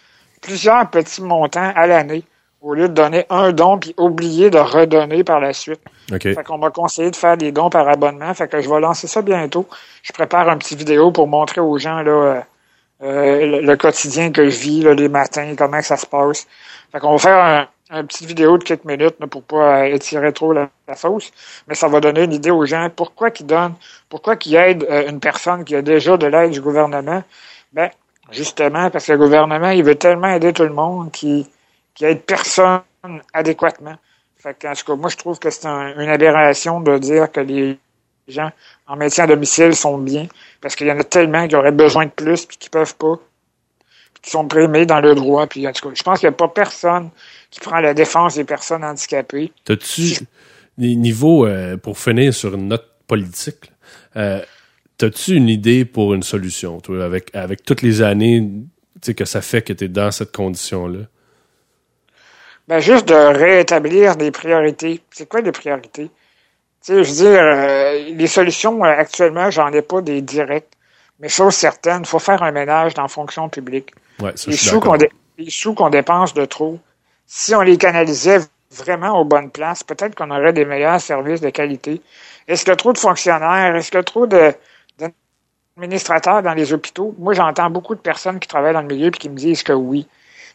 plusieurs 0.42 0.90
petits 0.90 1.22
montants 1.22 1.72
à 1.76 1.86
l'année, 1.86 2.24
au 2.64 2.74
lieu 2.74 2.88
de 2.88 2.94
donner 2.94 3.26
un 3.30 3.52
don 3.52 3.78
puis 3.78 3.94
oublier 3.98 4.50
de 4.50 4.58
redonner 4.58 5.24
par 5.24 5.40
la 5.40 5.54
suite. 5.54 5.82
OK. 6.12 6.22
Fait 6.22 6.44
qu'on 6.44 6.58
m'a 6.58 6.72
conseillé 6.72 7.12
de 7.12 7.16
faire 7.16 7.38
des 7.38 7.52
dons 7.52 7.70
par 7.70 7.88
abonnement, 7.88 8.34
fait 8.34 8.48
que 8.48 8.62
je 8.62 8.70
vais 8.70 8.80
lancer 8.80 9.08
ça 9.08 9.22
bientôt. 9.22 9.68
Je 10.02 10.14
prépare 10.14 10.50
un 10.50 10.58
petit 10.58 10.76
vidéo 10.76 11.12
pour 11.12 11.28
montrer 11.28 11.62
aux 11.62 11.78
gens 11.78 12.02
là, 12.02 12.12
euh, 12.12 12.42
euh, 13.04 13.46
le, 13.46 13.62
le 13.62 13.78
quotidien 13.78 14.32
que 14.32 14.50
je 14.50 14.58
vis, 14.58 14.82
là, 14.82 14.94
les 14.94 15.10
matins, 15.10 15.54
comment 15.58 15.80
que 15.80 15.86
ça 15.86 15.98
se 15.98 16.06
passe. 16.06 16.48
Fait 16.92 17.00
qu'on 17.00 17.12
va 17.12 17.18
faire 17.18 17.38
un, 17.38 17.68
un 17.90 18.06
petit 18.06 18.26
vidéo 18.26 18.58
de 18.58 18.64
quelques 18.64 18.86
minutes 18.86 19.16
là, 19.20 19.28
pour 19.28 19.44
pas 19.44 19.82
euh, 19.82 19.96
étirer 19.96 20.32
trop 20.32 20.54
la, 20.54 20.70
la 20.88 20.96
sauce, 20.96 21.32
mais 21.68 21.76
ça 21.76 21.90
va 21.90 22.00
donner 22.00 22.24
une 22.24 22.34
idée 22.34 22.52
aux 22.52 22.66
gens 22.66 22.90
pourquoi 22.96 23.30
qu'ils 23.30 23.46
donnent, 23.46 23.76
pourquoi 24.10 24.38
qu'ils 24.38 24.56
aident 24.56 24.88
euh, 24.90 25.10
une 25.10 25.20
personne 25.20 25.66
qui 25.66 25.76
a 25.76 25.82
déjà 25.82 26.16
de 26.16 26.28
l'aide 26.28 26.52
du 26.52 26.62
gouvernement. 26.62 27.24
Ben, 27.74 27.90
justement, 28.32 28.90
parce 28.90 29.06
que 29.06 29.12
le 29.12 29.18
gouvernement, 29.18 29.72
il 29.72 29.84
veut 29.84 29.96
tellement 29.96 30.30
aider 30.30 30.54
tout 30.54 30.64
le 30.64 30.74
monde 30.74 31.12
qu'il 31.12 31.46
qu'il 31.94 32.08
aide 32.08 32.22
personne 32.22 32.82
adéquatement. 33.34 33.96
Fait 34.38 34.58
que, 34.58 34.68
en 34.68 34.74
tout 34.74 34.86
cas, 34.86 34.96
moi, 34.96 35.10
je 35.10 35.18
trouve 35.18 35.40
que 35.40 35.50
c'est 35.50 35.66
un- 35.66 35.98
une 36.00 36.10
aberration 36.10 36.82
de 36.82 36.98
dire 36.98 37.32
que 37.32 37.40
les 37.40 37.78
gens 38.28 38.52
en 38.88 38.96
maintien 38.96 39.26
à 39.26 39.28
domicile 39.28 39.76
sont 39.76 39.98
bien, 39.98 40.28
parce 40.62 40.76
qu'il 40.76 40.88
y 40.88 40.92
en 40.92 41.00
a 41.00 41.04
tellement 41.04 41.48
qui 41.48 41.56
auraient 41.56 41.72
besoin 41.72 42.06
de 42.06 42.12
plus 42.12 42.46
puis 42.46 42.58
qui 42.58 42.70
peuvent 42.70 42.96
pas, 42.96 43.18
puis 44.14 44.22
qui 44.24 44.30
sont 44.32 44.48
primés 44.48 44.86
dans 44.86 45.00
le 45.02 45.16
droit. 45.16 45.48
Puis, 45.48 45.68
en 45.68 45.72
tout 45.72 45.90
cas, 45.90 45.96
je 45.96 46.04
pense 46.04 46.20
qu'il 46.20 46.28
n'y 46.28 46.34
a 46.34 46.38
pas 46.38 46.48
personne 46.48 47.10
qui 47.50 47.60
prend 47.60 47.80
la 47.80 47.94
défense 47.94 48.36
des 48.36 48.44
personnes 48.44 48.84
handicapées. 48.84 49.52
T'as-tu, 49.66 50.20
des 50.78 50.96
niveaux, 50.96 51.46
euh, 51.46 51.78
pour 51.78 51.98
finir 51.98 52.34
sur 52.34 52.56
une 52.56 52.68
note 52.68 52.90
politique, 53.08 53.72
euh, 54.16 54.42
t'as-tu 54.98 55.36
une 55.36 55.50
idée 55.50 55.86
pour 55.86 56.14
une 56.14 56.24
solution, 56.24 56.80
toi, 56.82 57.04
avec, 57.04 57.34
avec 57.36 57.64
toutes 57.64 57.82
les 57.82 58.02
années 58.02 58.50
tu 59.02 59.14
que 59.14 59.26
ça 59.26 59.42
fait 59.42 59.62
que 59.62 59.74
t'es 59.74 59.90
dans 59.90 60.12
cette 60.12 60.32
condition-là? 60.32 61.00
Ben, 62.68 62.80
juste 62.80 63.08
de 63.08 63.14
rétablir 63.14 64.16
des 64.16 64.32
priorités. 64.32 65.02
C'est 65.12 65.28
quoi 65.28 65.42
les 65.42 65.52
priorités? 65.52 66.10
Tu 66.86 66.94
sais, 66.94 67.04
je 67.04 67.10
veux 67.10 67.16
dire, 67.16 67.42
euh, 67.42 67.94
les 68.16 68.28
solutions, 68.28 68.84
euh, 68.84 68.88
actuellement, 68.88 69.50
j'en 69.52 69.72
ai 69.72 69.82
pas 69.82 70.02
des 70.02 70.22
directs. 70.22 70.72
Mais 71.20 71.30
chose 71.30 71.54
certaine, 71.56 72.02
il 72.02 72.08
faut 72.08 72.20
faire 72.20 72.42
un 72.44 72.52
ménage 72.52 72.94
dans 72.94 73.04
la 73.04 73.08
fonction 73.08 73.48
publique. 73.50 73.94
Ouais, 74.20 74.32
ça, 74.36 74.50
les 74.50 74.58
sous 74.58 74.80
qu'on 74.80 74.98
dé- 74.98 75.12
les 75.38 75.50
sous 75.50 75.74
qu'on 75.74 75.90
dépense 75.90 76.34
de 76.34 76.46
trop, 76.46 76.80
si 77.26 77.56
on 77.56 77.62
les 77.62 77.78
canalisait 77.78 78.40
vraiment 78.72 79.20
aux 79.20 79.26
bonnes 79.26 79.52
places, 79.52 79.84
peut-être 79.84 80.16
qu'on 80.16 80.32
aurait 80.32 80.54
des 80.54 80.66
meilleurs 80.66 81.00
services 81.00 81.42
de 81.42 81.50
qualité. 81.50 82.02
Est-ce 82.48 82.64
qu'il 82.64 82.72
y 82.72 82.74
a 82.74 82.76
trop 82.76 82.94
de 82.94 82.98
fonctionnaires? 82.98 83.76
Est-ce 83.76 83.90
qu'il 83.92 83.98
y 83.98 84.02
a 84.02 84.04
trop 84.04 84.26
de 84.28 84.54
d'administrateurs 85.78 86.42
dans 86.44 86.54
les 86.54 86.74
hôpitaux? 86.74 87.16
Moi, 87.18 87.34
j'entends 87.34 87.70
beaucoup 87.70 87.96
de 87.96 88.00
personnes 88.02 88.40
qui 88.40 88.48
travaillent 88.48 88.74
dans 88.74 88.82
le 88.82 88.88
milieu 88.88 89.08
et 89.08 89.12
qui 89.12 89.30
me 89.30 89.36
disent 89.36 89.64
que 89.64 89.74
oui. 89.74 90.08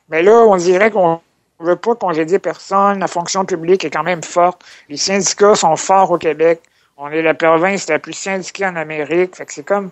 Mais 0.09 0.23
là, 0.23 0.33
on 0.33 0.57
dirait 0.57 0.91
qu'on 0.91 1.21
veut 1.65 1.77
pas 1.77 1.95
congédier 1.95 2.39
personne. 2.39 2.99
La 3.01 3.09
fonction 3.09 3.45
publique 3.45 3.85
est 3.85 3.91
quand 3.91 4.03
même 4.03 4.23
forte. 4.23 4.65
Les 4.89 4.97
syndicats 4.97 5.55
sont 5.55 5.77
forts 5.77 6.11
au 6.11 6.19
Québec. 6.19 6.61
On 6.97 7.11
est 7.11 7.23
la 7.23 7.35
province 7.35 7.89
la 7.89 7.99
plus 7.99 8.13
syndiquée 8.13 8.67
en 8.67 8.77
Amérique. 8.77 9.37
Fait 9.37 9.47
que 9.47 9.53
c'est 9.53 9.65
comme 9.65 9.91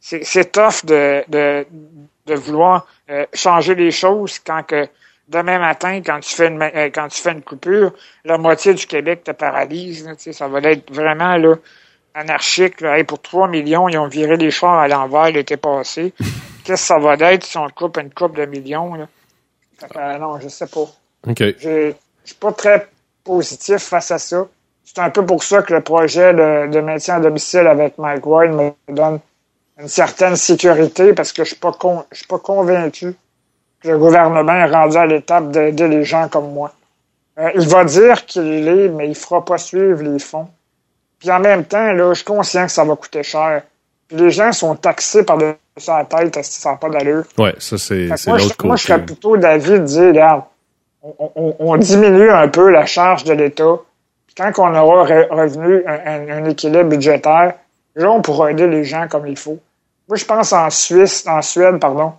c'est 0.00 0.24
c'est 0.24 0.52
tough 0.52 0.84
de, 0.84 1.22
de, 1.28 1.66
de 2.26 2.34
vouloir 2.34 2.86
euh, 3.10 3.26
changer 3.34 3.74
les 3.74 3.90
choses 3.90 4.38
quand 4.38 4.62
que 4.62 4.88
demain 5.28 5.58
matin, 5.58 6.00
quand 6.04 6.20
tu 6.20 6.34
fais 6.34 6.48
une 6.48 6.62
euh, 6.62 6.90
quand 6.92 7.08
tu 7.08 7.20
fais 7.20 7.32
une 7.32 7.42
coupure, 7.42 7.92
la 8.24 8.38
moitié 8.38 8.74
du 8.74 8.86
Québec 8.86 9.24
te 9.24 9.30
paralyse. 9.30 10.06
là, 10.06 10.14
ça 10.16 10.48
va 10.48 10.60
être 10.60 10.92
vraiment 10.94 11.36
là, 11.36 11.56
anarchique. 12.14 12.80
Là. 12.80 12.98
Hey, 12.98 13.04
pour 13.04 13.20
3 13.20 13.48
millions, 13.48 13.88
ils 13.88 13.98
ont 13.98 14.08
viré 14.08 14.36
les 14.36 14.50
chars 14.50 14.78
à 14.78 14.88
l'envers 14.88 15.30
l'été 15.30 15.56
passé. 15.56 16.12
Qu'est-ce 16.64 16.82
que 16.82 16.86
ça 16.86 16.98
va 16.98 17.14
être 17.32 17.44
si 17.44 17.56
on 17.56 17.68
coupe 17.68 17.96
une 17.98 18.12
coupe 18.12 18.36
de 18.36 18.44
millions? 18.46 18.94
Là? 18.94 19.06
Que, 19.88 20.18
non, 20.18 20.38
je 20.40 20.48
sais 20.48 20.66
pas. 20.66 20.86
Je 21.26 21.92
je 22.24 22.28
suis 22.30 22.38
pas 22.38 22.52
très 22.52 22.88
positif 23.24 23.78
face 23.78 24.10
à 24.10 24.18
ça. 24.18 24.46
c'est 24.84 24.98
un 24.98 25.10
peu 25.10 25.24
pour 25.24 25.42
ça 25.42 25.62
que 25.62 25.72
le 25.72 25.80
projet 25.80 26.32
de, 26.32 26.70
de 26.70 26.80
maintien 26.80 27.16
à 27.16 27.20
domicile 27.20 27.66
avec 27.66 27.98
Mike 27.98 28.26
Ward 28.26 28.50
me 28.52 28.72
donne 28.88 29.20
une 29.78 29.88
certaine 29.88 30.36
sécurité 30.36 31.12
parce 31.14 31.32
que 31.32 31.44
je 31.44 31.50
suis 31.50 31.58
pas 31.58 31.72
con, 31.72 32.04
je 32.12 32.18
suis 32.18 32.26
pas 32.26 32.38
convaincu 32.38 33.14
que 33.80 33.88
le 33.88 33.98
gouvernement 33.98 34.52
est 34.54 34.70
rendu 34.70 34.96
à 34.96 35.06
l'étape 35.06 35.50
d'aider 35.50 35.88
les 35.88 36.04
gens 36.04 36.28
comme 36.28 36.52
moi. 36.52 36.72
Euh, 37.38 37.50
il 37.54 37.66
va 37.66 37.84
dire 37.84 38.26
qu'il 38.26 38.68
est, 38.68 38.88
mais 38.88 39.08
il 39.08 39.14
fera 39.14 39.44
pas 39.44 39.56
suivre 39.56 40.02
les 40.02 40.18
fonds. 40.18 40.48
Puis 41.18 41.30
en 41.30 41.40
même 41.40 41.64
temps, 41.64 41.92
là, 41.92 42.10
je 42.10 42.16
suis 42.16 42.24
conscient 42.24 42.66
que 42.66 42.72
ça 42.72 42.84
va 42.84 42.96
coûter 42.96 43.22
cher. 43.22 43.62
Puis 44.08 44.18
les 44.18 44.30
gens 44.30 44.52
sont 44.52 44.74
taxés 44.74 45.24
par 45.24 45.38
dessus 45.38 45.56
la 45.88 46.04
tête 46.04 46.44
ça 46.44 46.70
n'a 46.70 46.76
pas 46.76 46.88
d'allure. 46.88 47.24
Ouais, 47.38 47.54
ça 47.58 47.78
c'est 47.78 48.06
l'autre 48.06 48.56
côté. 48.56 48.66
Moi, 48.66 48.76
je 48.76 48.84
serais 48.84 49.04
plutôt 49.04 49.36
d'avis 49.36 49.72
de 49.72 49.78
dire, 49.78 50.08
regarde, 50.08 50.42
on, 51.02 51.32
on, 51.34 51.56
on, 51.58 51.76
diminue 51.76 52.30
un 52.30 52.48
peu 52.48 52.70
la 52.70 52.86
charge 52.86 53.24
de 53.24 53.32
l'État. 53.32 53.76
Quand 54.36 54.52
on 54.58 54.74
aura 54.74 55.04
revenu 55.04 55.82
un, 55.86 56.28
un, 56.28 56.44
équilibre 56.44 56.90
budgétaire, 56.90 57.54
là, 57.94 58.10
on 58.10 58.22
pourra 58.22 58.50
aider 58.50 58.66
les 58.66 58.84
gens 58.84 59.06
comme 59.08 59.26
il 59.26 59.36
faut. 59.36 59.58
Moi, 60.08 60.16
je 60.16 60.24
pense 60.24 60.52
en 60.52 60.68
Suisse, 60.70 61.26
en 61.26 61.42
Suède, 61.42 61.78
pardon. 61.78 62.12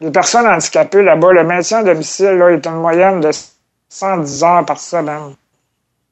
Les 0.00 0.10
personnes 0.10 0.46
handicapées, 0.46 1.02
là-bas, 1.02 1.32
le 1.32 1.44
maintien 1.44 1.78
à 1.78 1.82
domicile, 1.82 2.32
là, 2.32 2.50
est 2.50 2.66
une 2.66 2.76
moyenne 2.76 3.20
de 3.20 3.30
110 3.88 4.44
heures 4.44 4.64
par 4.64 4.78
semaine. 4.78 5.34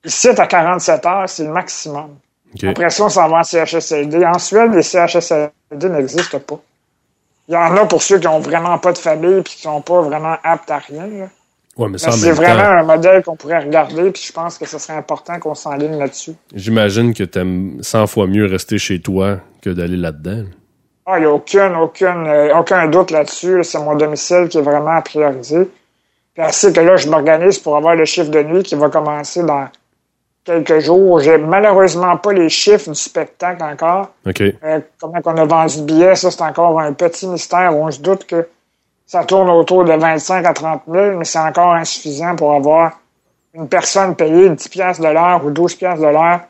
Ici, 0.04 0.28
à 0.28 0.46
47 0.46 1.06
heures, 1.06 1.28
c'est 1.28 1.44
le 1.44 1.50
maximum. 1.50 2.16
Okay. 2.54 2.68
Après 2.68 2.90
ça, 2.90 3.04
on 3.04 3.08
s'en 3.08 3.28
va 3.28 3.38
en 3.38 3.44
CHSLD. 3.44 4.24
En 4.24 4.38
Suède, 4.38 4.72
les 4.72 4.82
CHSLD 4.82 5.88
n'existent 5.88 6.38
pas. 6.38 6.60
Il 7.48 7.54
y 7.54 7.56
en 7.56 7.76
a 7.76 7.86
pour 7.86 8.02
ceux 8.02 8.18
qui 8.18 8.26
ont 8.26 8.40
vraiment 8.40 8.78
pas 8.78 8.92
de 8.92 8.98
famille 8.98 9.42
puis 9.42 9.54
qui 9.54 9.62
sont 9.62 9.80
pas 9.80 10.00
vraiment 10.00 10.36
aptes 10.42 10.70
à 10.70 10.78
rien. 10.78 11.06
Là. 11.06 11.28
Ouais, 11.76 11.88
mais, 11.88 11.98
mais 12.02 12.10
c'est 12.10 12.32
vraiment 12.32 12.62
un 12.62 12.84
modèle 12.84 13.22
qu'on 13.22 13.36
pourrait 13.36 13.58
regarder, 13.58 14.10
puis 14.10 14.22
je 14.26 14.32
pense 14.32 14.56
que 14.56 14.66
ce 14.66 14.78
serait 14.78 14.96
important 14.96 15.38
qu'on 15.38 15.54
s'enligne 15.54 15.98
là-dessus. 15.98 16.32
J'imagine 16.54 17.12
que 17.12 17.22
tu 17.22 17.38
aimes 17.38 17.78
100 17.82 18.06
fois 18.06 18.26
mieux 18.26 18.46
rester 18.46 18.78
chez 18.78 19.00
toi 19.00 19.40
que 19.60 19.68
d'aller 19.68 19.98
là-dedans. 19.98 20.44
Ah, 21.04 21.18
il 21.18 21.20
n'y 21.20 21.26
a 21.26 21.30
aucune, 21.30 21.76
aucune, 21.76 22.26
euh, 22.26 22.58
aucun 22.58 22.88
doute 22.88 23.10
là-dessus. 23.10 23.62
C'est 23.62 23.78
mon 23.78 23.94
domicile 23.94 24.48
qui 24.48 24.58
est 24.58 24.62
vraiment 24.62 24.96
à 24.96 25.02
prioriser. 25.02 25.68
Puis 26.34 26.42
ainsi 26.42 26.72
que 26.72 26.80
là, 26.80 26.96
je 26.96 27.08
m'organise 27.08 27.58
pour 27.58 27.76
avoir 27.76 27.94
le 27.94 28.06
chiffre 28.06 28.30
de 28.30 28.42
nuit 28.42 28.62
qui 28.62 28.74
va 28.74 28.88
commencer 28.88 29.42
dans 29.42 29.68
quelques 30.46 30.78
jours. 30.78 31.20
J'ai 31.20 31.36
malheureusement 31.36 32.16
pas 32.16 32.32
les 32.32 32.48
chiffres 32.48 32.88
du 32.88 32.98
spectacle 32.98 33.62
encore. 33.62 34.10
OK. 34.26 34.40
Euh, 34.40 34.80
comment 34.98 35.20
on 35.24 35.36
a 35.36 35.44
vendu 35.44 35.80
de 35.80 35.82
billets, 35.82 36.14
ça, 36.14 36.30
c'est 36.30 36.42
encore 36.42 36.80
un 36.80 36.92
petit 36.92 37.26
mystère 37.26 37.76
où 37.76 37.84
on 37.84 37.90
se 37.90 38.00
doute 38.00 38.24
que 38.26 38.48
ça 39.04 39.24
tourne 39.24 39.50
autour 39.50 39.84
de 39.84 39.92
25 39.92 40.46
à 40.46 40.52
30 40.54 40.82
000, 40.90 41.18
mais 41.18 41.24
c'est 41.24 41.38
encore 41.38 41.74
insuffisant 41.74 42.34
pour 42.34 42.54
avoir 42.54 42.98
une 43.54 43.68
personne 43.68 44.14
payée 44.16 44.48
10 44.48 44.68
piastres 44.68 45.02
de 45.02 45.08
l'heure 45.08 45.44
ou 45.44 45.50
12 45.50 45.74
piastres 45.74 46.06
de 46.06 46.12
l'heure 46.12 46.40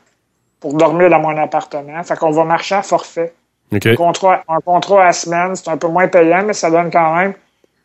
pour 0.59 0.73
dormir 0.73 1.09
dans 1.09 1.19
mon 1.19 1.37
appartement. 1.37 2.01
Fait 2.03 2.17
qu'on 2.17 2.31
va 2.31 2.43
marcher 2.43 2.75
à 2.75 2.83
forfait. 2.83 3.33
Okay. 3.71 3.91
Un, 3.91 3.95
contrat, 3.95 4.43
un 4.47 4.61
contrat 4.61 5.07
à 5.07 5.13
semaine, 5.13 5.55
c'est 5.55 5.69
un 5.69 5.77
peu 5.77 5.87
moins 5.87 6.07
payant, 6.07 6.43
mais 6.43 6.53
ça 6.53 6.71
donne 6.71 6.89
quand 6.89 7.15
même 7.15 7.33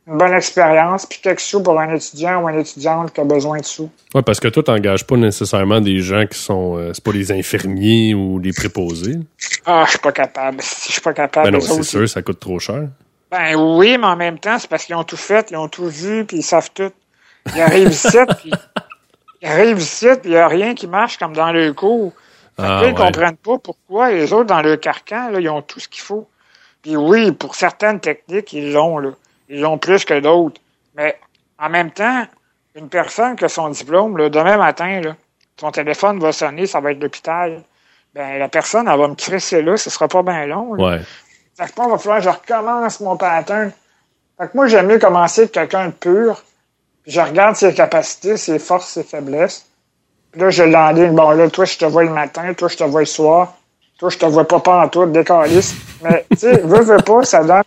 une 0.06 0.18
bonne 0.18 0.32
expérience, 0.32 1.06
puis 1.06 1.20
quelques 1.22 1.40
sous 1.40 1.62
pour 1.62 1.78
un 1.78 1.94
étudiant 1.94 2.42
ou 2.42 2.48
une 2.48 2.58
étudiante 2.58 3.12
qui 3.12 3.20
a 3.20 3.24
besoin 3.24 3.58
de 3.58 3.64
sous. 3.64 3.90
Oui, 4.14 4.22
parce 4.22 4.40
que 4.40 4.48
toi, 4.48 4.62
tu 4.62 4.70
n'engages 4.70 5.06
pas 5.06 5.16
nécessairement 5.16 5.80
des 5.80 5.98
gens 6.00 6.26
qui 6.26 6.38
sont. 6.38 6.76
Euh, 6.76 6.92
c'est 6.92 7.04
pas 7.04 7.12
des 7.12 7.30
infirmiers 7.30 8.14
ou 8.14 8.40
des 8.40 8.52
préposés. 8.52 9.20
Ah, 9.64 9.84
je 9.86 9.90
suis 9.90 9.98
pas 10.00 10.12
capable. 10.12 10.60
Je 10.86 10.92
suis 10.92 11.00
pas 11.00 11.12
capable. 11.12 11.50
Ben 11.50 11.58
non, 11.58 11.60
c'est 11.60 11.82
sûr, 11.84 12.08
ça 12.08 12.22
coûte 12.22 12.40
trop 12.40 12.58
cher. 12.58 12.88
Ben 13.30 13.54
oui, 13.56 13.96
mais 13.96 14.06
en 14.06 14.16
même 14.16 14.38
temps, 14.38 14.58
c'est 14.58 14.68
parce 14.68 14.84
qu'ils 14.84 14.96
ont 14.96 15.04
tout 15.04 15.16
fait, 15.16 15.50
ils 15.50 15.56
ont 15.56 15.68
tout 15.68 15.86
vu, 15.86 16.24
puis 16.26 16.38
ils 16.38 16.42
savent 16.42 16.70
tout. 16.74 16.90
Ils 17.54 17.60
arrivent 17.60 17.92
ici, 17.92 18.18
puis 18.40 18.52
ils 19.40 19.48
arrivent 19.48 19.78
ici, 19.78 20.08
puis 20.20 20.30
il 20.30 20.32
n'y 20.32 20.36
a 20.36 20.48
rien 20.48 20.74
qui 20.74 20.86
marche 20.86 21.16
comme 21.16 21.32
dans 21.32 21.52
le 21.52 21.72
cours. 21.72 22.12
Ah, 22.58 22.82
ils 22.84 22.90
ne 22.90 22.96
comprennent 22.96 23.36
pas 23.36 23.56
pourquoi 23.58 24.10
les 24.10 24.32
autres, 24.32 24.44
dans 24.46 24.60
le 24.60 24.76
carcan, 24.76 25.30
là, 25.30 25.40
ils 25.40 25.48
ont 25.48 25.62
tout 25.62 25.80
ce 25.80 25.88
qu'il 25.88 26.02
faut. 26.02 26.28
Puis 26.82 26.96
oui, 26.96 27.32
pour 27.32 27.54
certaines 27.54 28.00
techniques, 28.00 28.52
ils 28.52 28.72
l'ont, 28.72 28.98
là. 28.98 29.12
Ils 29.52 29.60
l'ont 29.60 29.76
plus 29.76 30.04
que 30.06 30.18
d'autres. 30.18 30.58
Mais 30.96 31.18
en 31.58 31.68
même 31.68 31.90
temps, 31.90 32.24
une 32.74 32.88
personne 32.88 33.36
qui 33.36 33.44
a 33.44 33.50
son 33.50 33.68
diplôme, 33.68 34.16
là, 34.16 34.30
demain 34.30 34.56
matin, 34.56 35.02
là, 35.02 35.14
son 35.60 35.70
téléphone 35.70 36.18
va 36.20 36.32
sonner, 36.32 36.66
ça 36.66 36.80
va 36.80 36.92
être 36.92 37.02
l'hôpital. 37.02 37.62
Ben, 38.14 38.38
la 38.38 38.48
personne, 38.48 38.88
elle 38.88 38.98
va 38.98 39.08
me 39.08 39.14
crisser 39.14 39.60
là, 39.60 39.76
ce 39.76 39.90
sera 39.90 40.08
pas 40.08 40.22
bien 40.22 40.46
long. 40.46 40.72
Là. 40.72 40.84
Ouais. 40.84 41.00
Fait 41.54 41.66
que 41.66 41.72
moi, 41.76 41.86
il 41.86 41.90
va 41.90 41.98
falloir 41.98 42.18
que 42.18 42.24
je 42.24 42.30
recommence 42.30 43.00
mon 43.00 43.16
pattern. 43.18 43.72
Fait 44.38 44.46
que 44.48 44.50
moi, 44.54 44.68
j'aime 44.68 44.86
mieux 44.86 44.98
commencer 44.98 45.42
avec 45.42 45.52
quelqu'un 45.52 45.88
de 45.88 45.92
pur. 45.92 46.42
Puis 47.02 47.12
je 47.12 47.20
regarde 47.20 47.54
ses 47.54 47.74
capacités, 47.74 48.38
ses 48.38 48.58
forces, 48.58 48.88
ses 48.88 49.02
faiblesses. 49.02 49.66
Puis 50.30 50.40
là, 50.40 50.48
je 50.48 50.62
l'enligne. 50.62 51.14
Bon, 51.14 51.30
là, 51.32 51.50
toi, 51.50 51.66
je 51.66 51.76
te 51.76 51.84
vois 51.84 52.04
le 52.04 52.10
matin, 52.10 52.54
toi, 52.54 52.68
je 52.68 52.76
te 52.78 52.84
vois 52.84 53.00
le 53.00 53.06
soir. 53.06 53.54
Toi, 53.98 54.08
je 54.08 54.16
te 54.16 54.24
vois 54.24 54.48
pas 54.48 54.60
pas 54.60 54.90
en 54.94 55.06
décaliste. 55.06 55.76
Mais, 56.02 56.24
tu 56.30 56.38
sais, 56.38 56.56
veux, 56.62 56.80
veux 56.80 57.02
pas, 57.02 57.22
ça 57.24 57.44
donne, 57.44 57.62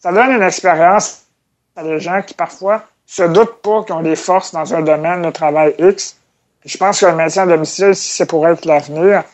ça 0.00 0.12
donne 0.12 0.30
une 0.32 0.42
expérience 0.42 1.22
à 1.76 1.82
des 1.82 2.00
gens 2.00 2.22
qui, 2.22 2.34
parfois, 2.34 2.82
se 3.06 3.22
doutent 3.22 3.60
pas 3.62 3.82
qu'ils 3.84 3.94
ont 3.94 4.02
des 4.02 4.16
forces 4.16 4.52
dans 4.52 4.74
un 4.74 4.82
domaine 4.82 5.22
de 5.22 5.30
travail 5.30 5.74
X. 5.78 6.16
Puis 6.60 6.70
je 6.70 6.78
pense 6.78 7.00
que 7.00 7.06
le 7.06 7.14
médecin 7.14 7.42
à 7.42 7.46
domicile, 7.46 7.94
si 7.94 8.12
c'est 8.12 8.26
pour 8.26 8.46
être 8.48 8.64
l'avenir, 8.64 9.24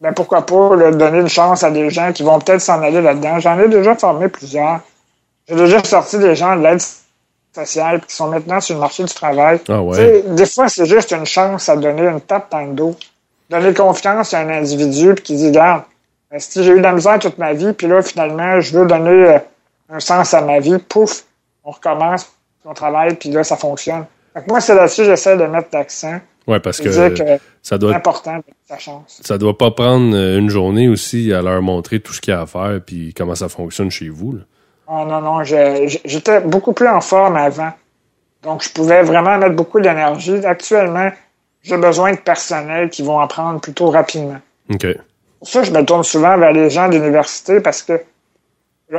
ben 0.00 0.12
pourquoi 0.12 0.46
pas 0.46 0.76
là, 0.76 0.90
donner 0.90 1.18
une 1.18 1.28
chance 1.28 1.62
à 1.64 1.70
des 1.70 1.90
gens 1.90 2.12
qui 2.12 2.22
vont 2.22 2.38
peut-être 2.38 2.60
s'en 2.60 2.80
aller 2.82 3.00
là-dedans. 3.00 3.40
J'en 3.40 3.58
ai 3.58 3.68
déjà 3.68 3.94
formé 3.96 4.28
plusieurs. 4.28 4.80
J'ai 5.48 5.56
déjà 5.56 5.82
sorti 5.82 6.18
des 6.18 6.34
gens 6.36 6.56
de 6.56 6.62
l'aide 6.62 6.80
sociale 7.54 8.00
qui 8.06 8.14
sont 8.14 8.28
maintenant 8.28 8.60
sur 8.60 8.74
le 8.74 8.80
marché 8.80 9.04
du 9.04 9.12
travail. 9.12 9.60
Ah 9.68 9.82
ouais. 9.82 10.22
Des 10.22 10.46
fois, 10.46 10.68
c'est 10.68 10.86
juste 10.86 11.10
une 11.12 11.26
chance 11.26 11.68
à 11.68 11.76
donner 11.76 12.02
une 12.02 12.20
tape 12.20 12.50
dans 12.50 12.60
le 12.60 12.72
dos. 12.72 12.96
Donner 13.50 13.74
confiance 13.74 14.34
à 14.34 14.40
un 14.40 14.50
individu 14.50 15.14
puis 15.14 15.24
qui 15.24 15.36
dit, 15.36 15.48
regarde, 15.48 15.82
si 16.38 16.62
j'ai 16.62 16.72
eu 16.72 16.78
de 16.78 16.82
la 16.82 16.92
misère 16.92 17.18
toute 17.18 17.38
ma 17.38 17.54
vie, 17.54 17.72
puis 17.72 17.86
là, 17.86 18.02
finalement, 18.02 18.60
je 18.60 18.78
veux 18.78 18.86
donner 18.86 19.10
euh, 19.10 19.38
un 19.88 20.00
sens 20.00 20.34
à 20.34 20.40
ma 20.40 20.60
vie, 20.60 20.78
pouf, 20.78 21.24
on 21.64 21.70
recommence, 21.70 22.30
on 22.64 22.74
travaille, 22.74 23.14
puis 23.14 23.30
là, 23.30 23.44
ça 23.44 23.56
fonctionne. 23.56 24.04
Que 24.34 24.40
moi, 24.48 24.60
c'est 24.60 24.74
là-dessus 24.74 25.02
que 25.02 25.08
j'essaie 25.08 25.36
de 25.36 25.44
mettre 25.44 25.68
l'accent. 25.72 26.20
Ouais, 26.46 26.60
parce 26.60 26.80
que, 26.80 26.90
ça 27.62 27.76
doit 27.76 27.90
être 27.90 27.96
important 27.96 28.40
sa 28.66 28.78
chance. 28.78 29.20
Ça 29.22 29.36
doit 29.36 29.56
pas 29.56 29.70
prendre 29.70 30.16
euh, 30.16 30.38
une 30.38 30.48
journée 30.48 30.88
aussi 30.88 31.32
à 31.32 31.42
leur 31.42 31.60
montrer 31.60 32.00
tout 32.00 32.12
ce 32.12 32.20
qu'il 32.20 32.32
y 32.32 32.36
a 32.36 32.40
à 32.40 32.46
faire 32.46 32.80
puis 32.84 33.12
comment 33.12 33.34
ça 33.34 33.50
fonctionne 33.50 33.90
chez 33.90 34.08
vous. 34.08 34.32
Là. 34.32 34.42
Oh 34.90 35.04
non, 35.06 35.20
non, 35.20 35.42
j'étais 35.42 36.40
beaucoup 36.40 36.72
plus 36.72 36.88
en 36.88 37.02
forme 37.02 37.36
avant. 37.36 37.72
Donc, 38.42 38.62
je 38.62 38.70
pouvais 38.70 39.02
vraiment 39.02 39.36
mettre 39.36 39.54
beaucoup 39.54 39.80
d'énergie. 39.80 40.44
Actuellement, 40.46 41.10
j'ai 41.62 41.76
besoin 41.76 42.12
de 42.12 42.18
personnel 42.18 42.88
qui 42.88 43.02
vont 43.02 43.18
apprendre 43.20 43.60
plutôt 43.60 43.90
rapidement. 43.90 44.40
OK. 44.70 44.86
Pour 45.40 45.48
ça, 45.48 45.62
je 45.62 45.70
me 45.70 45.84
tourne 45.84 46.04
souvent 46.04 46.38
vers 46.38 46.52
les 46.52 46.70
gens 46.70 46.88
d'université 46.88 47.60
parce 47.60 47.82
que 47.82 48.00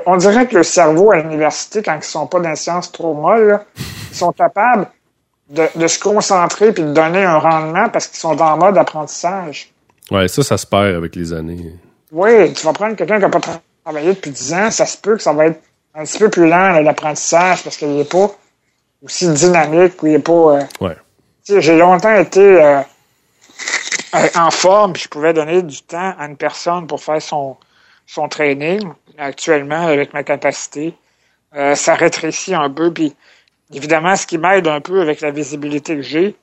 on 0.05 0.17
dirait 0.17 0.47
que 0.47 0.57
le 0.57 0.63
cerveau 0.63 1.11
à 1.11 1.17
l'université, 1.17 1.81
quand 1.81 1.95
ils 1.95 2.03
sont 2.03 2.27
pas 2.27 2.39
dans 2.39 2.49
les 2.49 2.55
sciences 2.55 2.91
trop 2.91 3.13
molles, 3.13 3.59
ils 4.11 4.17
sont 4.17 4.31
capables 4.31 4.87
de, 5.49 5.67
de, 5.75 5.87
se 5.87 5.99
concentrer 5.99 6.71
puis 6.71 6.83
de 6.83 6.93
donner 6.93 7.23
un 7.23 7.39
rendement 7.39 7.89
parce 7.89 8.07
qu'ils 8.07 8.19
sont 8.19 8.39
en 8.39 8.57
mode 8.57 8.77
apprentissage. 8.77 9.71
Ouais, 10.11 10.27
ça, 10.27 10.43
ça 10.43 10.57
se 10.57 10.65
perd 10.65 10.95
avec 10.95 11.15
les 11.15 11.33
années. 11.33 11.73
Oui, 12.11 12.53
tu 12.53 12.65
vas 12.65 12.73
prendre 12.73 12.95
quelqu'un 12.95 13.15
qui 13.15 13.21
n'a 13.21 13.29
pas 13.29 13.39
travaillé 13.83 14.13
depuis 14.13 14.31
10 14.31 14.53
ans, 14.53 14.71
ça 14.71 14.85
se 14.85 14.97
peut 14.97 15.15
que 15.15 15.23
ça 15.23 15.33
va 15.33 15.47
être 15.47 15.61
un 15.95 16.03
petit 16.03 16.19
peu 16.19 16.29
plus 16.29 16.47
lent, 16.47 16.79
l'apprentissage, 16.81 17.63
parce 17.63 17.77
qu'il 17.77 17.95
n'est 17.95 18.05
pas 18.05 18.31
aussi 19.03 19.27
dynamique, 19.31 20.01
ou 20.03 20.07
il 20.07 20.13
n'est 20.13 20.19
pas... 20.19 20.33
Euh, 20.33 20.61
ouais. 20.81 20.97
J'ai 21.47 21.77
longtemps 21.77 22.13
été 22.13 22.63
euh, 22.63 22.81
en 24.35 24.51
forme, 24.51 24.93
puis 24.93 25.03
je 25.03 25.09
pouvais 25.09 25.33
donner 25.33 25.63
du 25.63 25.81
temps 25.81 26.13
à 26.17 26.25
une 26.25 26.37
personne 26.37 26.85
pour 26.85 27.01
faire 27.01 27.21
son, 27.21 27.57
son 28.05 28.27
training. 28.27 28.81
Actuellement, 29.19 29.85
avec 29.87 30.13
ma 30.13 30.23
capacité, 30.23 30.95
euh, 31.55 31.75
ça 31.75 31.93
rétrécit 31.93 32.55
un 32.55 32.69
peu, 32.69 32.91
puis 32.93 33.13
Évidemment, 33.73 34.15
ce 34.15 34.25
qui 34.25 34.37
m'aide 34.37 34.67
un 34.67 34.81
peu 34.81 34.99
avec 35.01 35.21
la 35.21 35.31
visibilité 35.31 35.95
que 35.95 36.01
j'ai, 36.01 36.35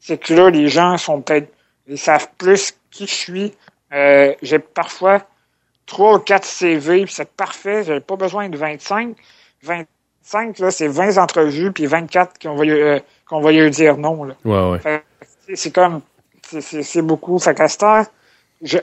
c'est 0.00 0.18
que 0.18 0.34
là, 0.34 0.50
les 0.50 0.68
gens 0.68 0.96
sont 0.96 1.20
peut-être, 1.20 1.48
ils 1.86 1.98
savent 1.98 2.28
plus 2.38 2.74
qui 2.90 3.06
je 3.06 3.14
suis. 3.14 3.54
Euh, 3.92 4.34
j'ai 4.42 4.58
parfois 4.58 5.24
trois 5.86 6.14
ou 6.14 6.18
quatre 6.18 6.44
CV, 6.44 7.04
puis 7.04 7.14
c'est 7.14 7.30
parfait, 7.30 7.84
j'ai 7.84 8.00
pas 8.00 8.16
besoin 8.16 8.48
de 8.48 8.56
25. 8.56 9.14
25, 9.62 10.58
là, 10.58 10.70
c'est 10.72 10.88
20 10.88 11.18
entrevues, 11.18 11.70
puis 11.70 11.86
24 11.86 12.40
qu'on 12.40 12.56
va, 12.56 12.64
euh, 12.64 12.98
qu'on 13.28 13.40
va 13.40 13.52
lui 13.52 13.70
dire 13.70 13.96
non. 13.96 14.24
Là. 14.24 14.34
Ouais, 14.44 14.80
ouais. 14.84 15.02
C'est 15.54 15.72
comme, 15.72 16.00
c'est 16.42 17.02
beaucoup. 17.02 17.38
Fait 17.38 17.54
qu'à 17.54 17.66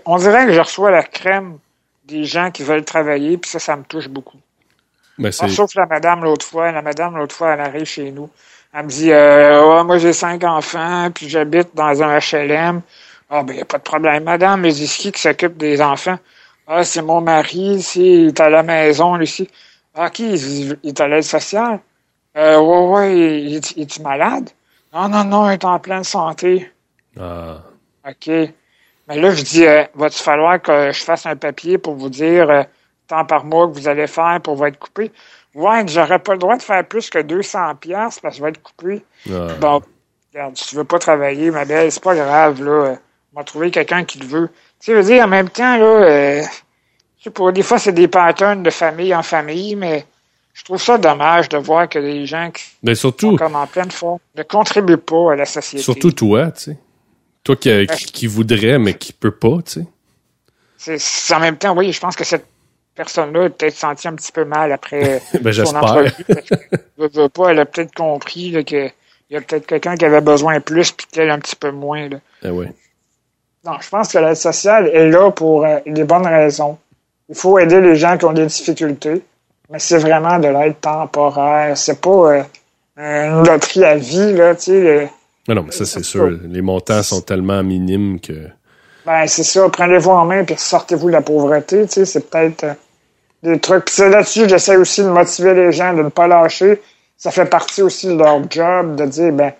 on 0.06 0.18
dirait 0.18 0.46
que 0.46 0.54
je 0.54 0.60
reçois 0.60 0.92
la 0.92 1.04
crème 1.04 1.58
des 2.10 2.24
gens 2.26 2.52
qui 2.52 2.64
veulent 2.64 2.86
travailler, 2.86 3.38
puis 3.38 3.50
ça, 3.50 3.60
ça 3.60 3.76
me 3.76 3.84
touche 3.84 4.08
beaucoup. 4.08 4.38
Ben, 5.18 5.32
sauf 5.32 5.76
la 5.76 5.86
madame 5.86 6.24
l'autre 6.24 6.46
fois. 6.46 6.72
La 6.72 6.82
madame 6.82 7.18
l'autre 7.18 7.36
fois, 7.36 7.54
elle 7.54 7.62
arrive 7.62 7.86
chez 7.86 8.12
nous. 8.12 8.30
Elle 8.74 8.86
me 8.86 8.90
dit 8.90 9.12
euh, 9.12 9.84
moi 9.84 9.98
j'ai 9.98 10.14
cinq 10.14 10.44
enfants, 10.44 11.10
puis 11.14 11.28
j'habite 11.28 11.70
dans 11.74 12.02
un 12.04 12.18
HLM. 12.18 12.82
Ah 13.30 13.44
ben 13.44 13.56
y 13.56 13.62
a 13.62 13.66
pas 13.66 13.78
de 13.78 13.84
problème, 13.84 14.24
madame, 14.24 14.62
mais 14.62 14.72
c'est 14.72 14.86
qui 14.86 15.12
qui 15.12 15.22
s'occupe 15.22 15.58
des 15.58 15.82
enfants? 15.82 16.18
Ah, 16.68 16.84
c'est 16.84 17.02
mon 17.02 17.20
mari, 17.22 17.82
si, 17.82 18.00
il 18.00 18.28
est 18.28 18.40
à 18.40 18.50
la 18.50 18.62
maison, 18.62 19.16
lui, 19.16 19.48
Ah, 19.96 20.10
qui? 20.12 20.34
Il, 20.34 20.78
est 20.84 21.02
à 21.02 21.08
l'aide 21.08 21.24
sociale? 21.24 21.80
Euh, 22.38 22.60
ouais, 22.60 22.88
ouais, 22.88 23.42
il, 23.42 23.56
est 23.56 24.00
malade? 24.00 24.52
Non, 24.94 25.10
non, 25.10 25.24
non, 25.24 25.50
il 25.50 25.54
est 25.54 25.66
en 25.66 25.80
pleine 25.80 26.04
santé. 26.04 26.72
Ah. 27.20 27.64
OK. 28.08 28.30
Mais 29.10 29.20
là, 29.20 29.32
je 29.32 29.42
dis, 29.42 29.66
euh, 29.66 29.84
va-tu 29.96 30.20
falloir 30.20 30.62
que 30.62 30.92
je 30.92 31.04
fasse 31.04 31.26
un 31.26 31.36
papier 31.36 31.80
pour 31.80 31.96
vous 31.96 32.10
dire 32.10 32.50
euh, 32.50 32.64
tant 33.08 33.26
par 33.26 33.44
mois 33.44 33.68
que 33.68 33.74
vous 33.74 33.88
allez 33.88 34.06
faire 34.06 34.40
pour 34.42 34.56
vous 34.56 34.66
être 34.66 34.78
coupé? 34.78 35.12
Ouais, 35.56 35.84
j'aurais 35.88 36.20
pas 36.20 36.34
le 36.34 36.38
droit 36.38 36.56
de 36.56 36.62
faire 36.62 36.88
plus 36.88 37.10
que 37.10 37.20
200 37.20 37.76
pièces 37.76 38.20
parce 38.20 38.36
que 38.36 38.38
je 38.38 38.44
vais 38.44 38.50
être 38.50 38.62
coupé. 38.62 39.04
Bon, 39.60 39.82
regarde, 40.32 40.56
si 40.56 40.68
tu 40.68 40.76
veux 40.76 40.84
pas 40.84 41.00
travailler, 41.00 41.50
ma 41.50 41.66
belle, 41.66 41.92
c'est 41.92 42.04
pas 42.04 42.16
grave, 42.16 42.64
là. 42.64 42.98
On 43.34 43.40
va 43.40 43.44
trouver 43.44 43.72
quelqu'un 43.72 44.04
qui 44.04 44.20
le 44.20 44.28
veut. 44.28 44.48
Tu 44.80 44.86
sais, 44.86 44.92
je 44.92 44.98
veux 44.98 45.04
dire, 45.04 45.24
en 45.24 45.28
même 45.28 45.50
temps, 45.50 45.76
là, 45.78 45.86
euh, 45.86 46.44
pas, 47.34 47.52
des 47.52 47.64
fois, 47.64 47.80
c'est 47.80 47.92
des 47.94 48.08
patterns 48.08 48.62
de 48.62 48.70
famille 48.70 49.14
en 49.14 49.24
famille, 49.24 49.76
mais 49.76 50.06
je 50.54 50.64
trouve 50.64 50.82
ça 50.82 51.00
dommage 51.00 51.50
de 51.50 51.58
voir 51.58 51.90
que 51.90 51.98
les 51.98 52.28
gens 52.28 52.52
qui 52.52 52.64
Ben 52.84 52.94
sont 52.94 53.12
comme 53.12 53.56
en 53.56 53.66
pleine 53.66 53.92
forme 53.92 54.20
ne 54.36 54.44
contribuent 54.44 54.98
pas 54.98 55.34
à 55.34 55.36
la 55.36 55.46
société. 55.46 55.84
surtout 55.84 56.12
toi, 56.12 56.52
tu 56.52 56.64
sais. 56.64 56.78
Toi 57.44 57.56
qui, 57.56 57.88
qui, 57.88 58.06
qui 58.06 58.28
voudrais, 58.28 58.78
mais 58.80 58.94
qui 58.96 59.14
peut 59.14 59.32
pas, 59.32 59.58
tu 59.66 59.82
sais. 60.78 60.98
C'est- 60.98 61.34
en 61.34 61.40
même 61.40 61.58
temps, 61.58 61.76
oui, 61.76 61.92
je 61.92 62.00
pense 62.00 62.16
que 62.16 62.24
cette 62.24 62.46
personne-là 62.96 63.46
a 63.46 63.50
peut-être 63.50 63.76
senti 63.76 64.08
un 64.08 64.16
petit 64.16 64.32
peu 64.32 64.46
mal 64.46 64.72
après 64.72 65.22
Ben, 65.42 65.54
son 65.54 65.76
entrevue. 65.76 66.12
parce 66.28 67.12
que, 67.14 67.28
pas, 67.28 67.50
elle 67.50 67.60
a 67.60 67.66
peut-être 67.66 67.94
compris 67.94 68.52
là, 68.52 68.64
que 68.64 68.90
il 69.30 69.36
y 69.36 69.38
a 69.38 69.42
peut-être 69.42 69.68
quelqu'un 69.68 69.96
qui 69.96 70.06
avait 70.06 70.22
besoin 70.22 70.60
plus 70.60 70.92
puis 70.92 71.06
qu'elle 71.12 71.30
un 71.30 71.38
petit 71.40 71.56
peu 71.56 71.72
moins. 71.72 72.10
Là. 72.10 72.18
Eh 72.44 72.50
ouais. 72.50 72.72
Non, 73.64 73.74
je 73.80 73.90
pense 73.90 74.12
que 74.12 74.18
l'aide 74.18 74.36
sociale 74.36 74.88
est 74.88 75.10
là 75.10 75.32
pour 75.32 75.66
euh, 75.66 75.80
des 75.86 76.04
bonnes 76.04 76.26
raisons. 76.26 76.80
Il 77.28 77.36
faut 77.36 77.60
aider 77.60 77.80
les 77.80 77.96
gens 77.96 78.18
qui 78.18 78.26
ont 78.26 78.34
des 78.34 78.48
difficultés, 78.48 79.22
mais 79.70 79.78
c'est 79.78 80.00
vraiment 80.00 80.40
de 80.40 80.48
l'aide 80.48 80.80
temporaire. 80.82 81.78
C'est 81.78 82.02
pas 82.02 82.10
euh, 82.10 82.44
une 82.98 83.46
loterie 83.46 83.84
à 83.84 83.96
vie, 83.98 84.34
là, 84.34 84.56
tu 84.56 84.64
sais. 84.64 85.10
Mais 85.50 85.56
non, 85.56 85.64
mais 85.64 85.72
ça, 85.72 85.84
c'est 85.84 86.04
sûr. 86.04 86.30
Les 86.48 86.62
montants 86.62 87.02
sont 87.02 87.22
tellement 87.22 87.64
minimes 87.64 88.20
que. 88.20 88.50
Ben, 89.04 89.26
c'est 89.26 89.44
ça, 89.44 89.68
prenez-vous 89.68 90.12
en 90.12 90.24
main 90.24 90.44
puis 90.44 90.54
sortez-vous 90.56 91.08
de 91.08 91.14
la 91.14 91.24
pauvreté, 91.24 91.88
tu 91.88 91.94
sais, 91.94 92.06
c'est 92.06 92.30
peut-être 92.30 92.66
euh, 92.66 92.74
des 93.42 93.60
trucs. 93.60 93.86
Puis 93.86 93.96
c'est 93.96 94.10
là-dessus, 94.10 94.48
j'essaie 94.48 94.76
aussi 94.76 95.02
de 95.02 95.08
motiver 95.10 95.56
les 95.56 95.72
gens, 95.72 95.96
de 95.96 96.04
ne 96.04 96.10
pas 96.10 96.28
lâcher. 96.28 96.80
Ça 97.18 97.32
fait 97.32 97.48
partie 97.48 97.82
aussi 97.82 98.06
de 98.06 98.14
leur 98.14 98.40
job, 98.48 98.96
de 98.96 99.08
dire, 99.08 99.34
ben, 99.34 99.54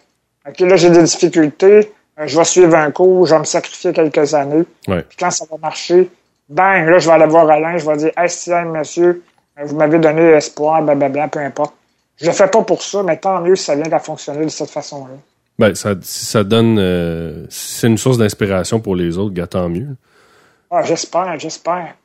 OK, 0.48 0.60
là, 0.60 0.76
j'ai 0.76 0.92
des 0.92 1.02
difficultés, 1.02 1.92
euh, 2.20 2.28
je 2.28 2.38
vais 2.38 2.44
suivre 2.44 2.76
un 2.76 2.92
cours, 2.92 3.26
je 3.26 3.34
vais 3.34 3.40
me 3.40 3.46
sacrifier 3.46 3.92
quelques 3.92 4.36
années. 4.36 4.66
Ouais. 4.88 5.02
Puis 5.02 5.18
quand 5.20 5.32
ça 5.32 5.46
va 5.50 5.58
marcher, 5.58 6.08
bang, 6.50 6.88
là, 6.88 7.00
je 7.00 7.08
vais 7.08 7.16
aller 7.16 7.26
voir 7.26 7.50
Alain, 7.50 7.80
je 7.80 7.90
vais 7.90 7.98
dire, 7.98 8.12
hey, 8.16 8.30
Stian, 8.30 8.66
monsieur, 8.66 9.24
euh, 9.58 9.64
vous 9.66 9.76
m'avez 9.76 9.98
donné 9.98 10.22
espoir, 10.34 10.84
blablabla, 10.84 11.30
peu 11.30 11.40
importe. 11.40 11.74
Je 12.18 12.28
le 12.28 12.34
fais 12.34 12.48
pas 12.48 12.62
pour 12.62 12.84
ça, 12.84 13.02
mais 13.02 13.18
tant 13.18 13.42
mieux 13.42 13.56
si 13.56 13.64
ça 13.64 13.74
vient 13.74 13.92
à 13.92 14.00
fonctionner 14.00 14.46
de 14.46 14.50
cette 14.50 14.70
façon-là. 14.70 15.16
Ben, 15.60 15.76
ça, 15.76 15.94
si 16.02 16.26
ça 16.26 16.44
donne. 16.46 16.78
euh, 16.80 17.46
si 17.50 17.80
c'est 17.80 17.88
une 17.88 17.98
source 17.98 18.18
d'inspiration 18.18 18.80
pour 18.80 18.96
les 18.96 19.18
autres, 19.18 19.34
gars, 19.34 19.46
tant 19.46 19.68
mieux. 19.68 19.96
Ah, 20.72 20.82
j'espère, 20.84 21.38
j'espère. 21.38 21.96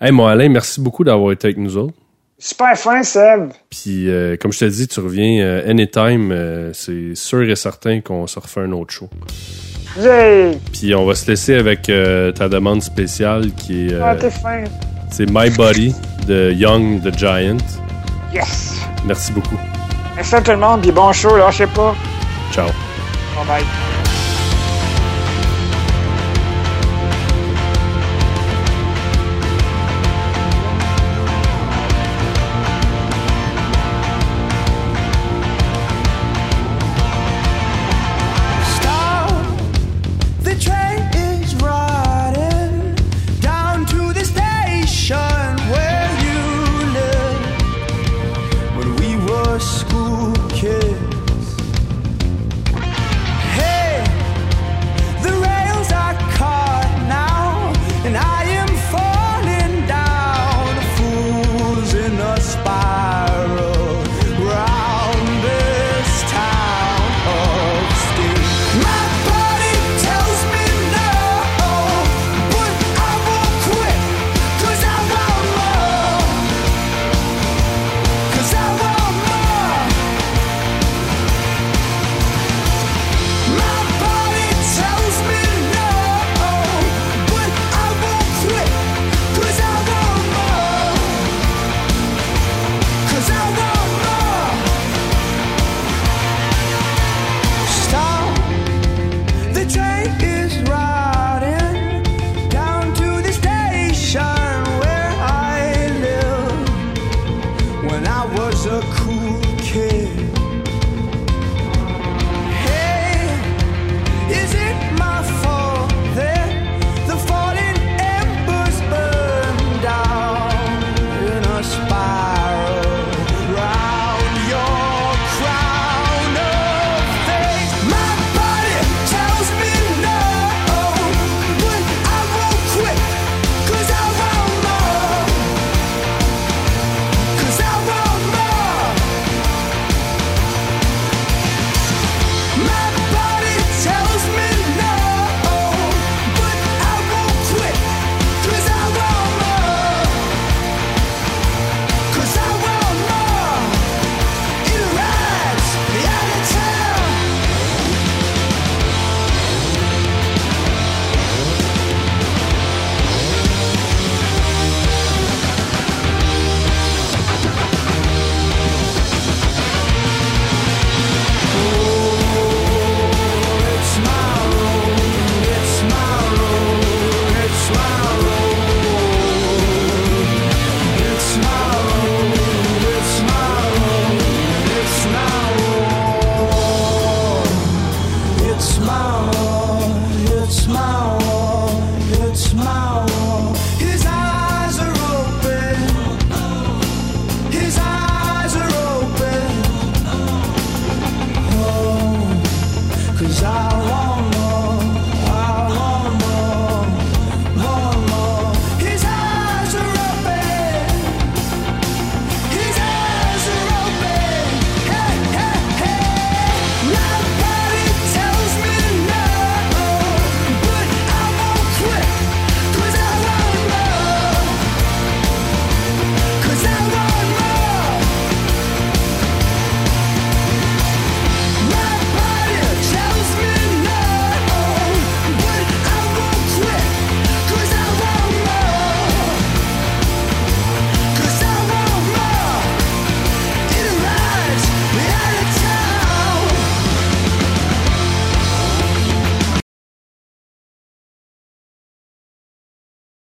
Hey, 0.00 0.10
mon 0.10 0.26
Alain, 0.26 0.48
merci 0.48 0.80
beaucoup 0.80 1.04
d'avoir 1.04 1.30
été 1.32 1.48
avec 1.48 1.58
nous 1.58 1.76
autres. 1.76 1.94
Super 2.38 2.76
fin, 2.76 3.02
Seb. 3.02 3.50
Puis, 3.70 4.08
euh, 4.10 4.36
comme 4.40 4.52
je 4.52 4.60
te 4.60 4.64
dis, 4.64 4.88
tu 4.88 5.00
reviens 5.00 5.42
euh, 5.44 5.70
anytime. 5.70 6.72
c'est 6.72 7.14
sûr 7.14 7.42
et 7.42 7.56
certain 7.56 8.00
qu'on 8.00 8.26
se 8.26 8.38
refait 8.40 8.60
un 8.62 8.72
autre 8.72 8.92
show. 8.92 9.08
Yay! 10.00 10.58
Puis, 10.72 10.94
on 10.94 11.04
va 11.04 11.14
se 11.14 11.30
laisser 11.30 11.54
avec 11.54 11.82
ta 11.82 12.48
demande 12.48 12.82
spéciale 12.82 13.52
qui 13.52 13.88
est. 13.88 14.00
Ah, 14.00 14.16
t'es 14.16 14.30
fin. 14.30 14.64
c'est 15.10 15.26
My 15.30 15.50
Body 15.50 15.94
de 16.26 16.52
Young 16.52 17.02
the 17.02 17.16
Giant. 17.16 17.58
Yes! 18.32 18.80
Merci 19.06 19.30
beaucoup. 19.32 19.58
Merci 20.16 20.34
à 20.34 20.40
tout 20.40 20.50
le 20.52 20.56
monde, 20.56 20.80
puis 20.80 20.90
bon 20.90 21.12
show, 21.12 21.36
lâchez 21.36 21.66
pas. 21.66 21.94
Ciao. 22.52 22.68
Bye. 23.34 24.03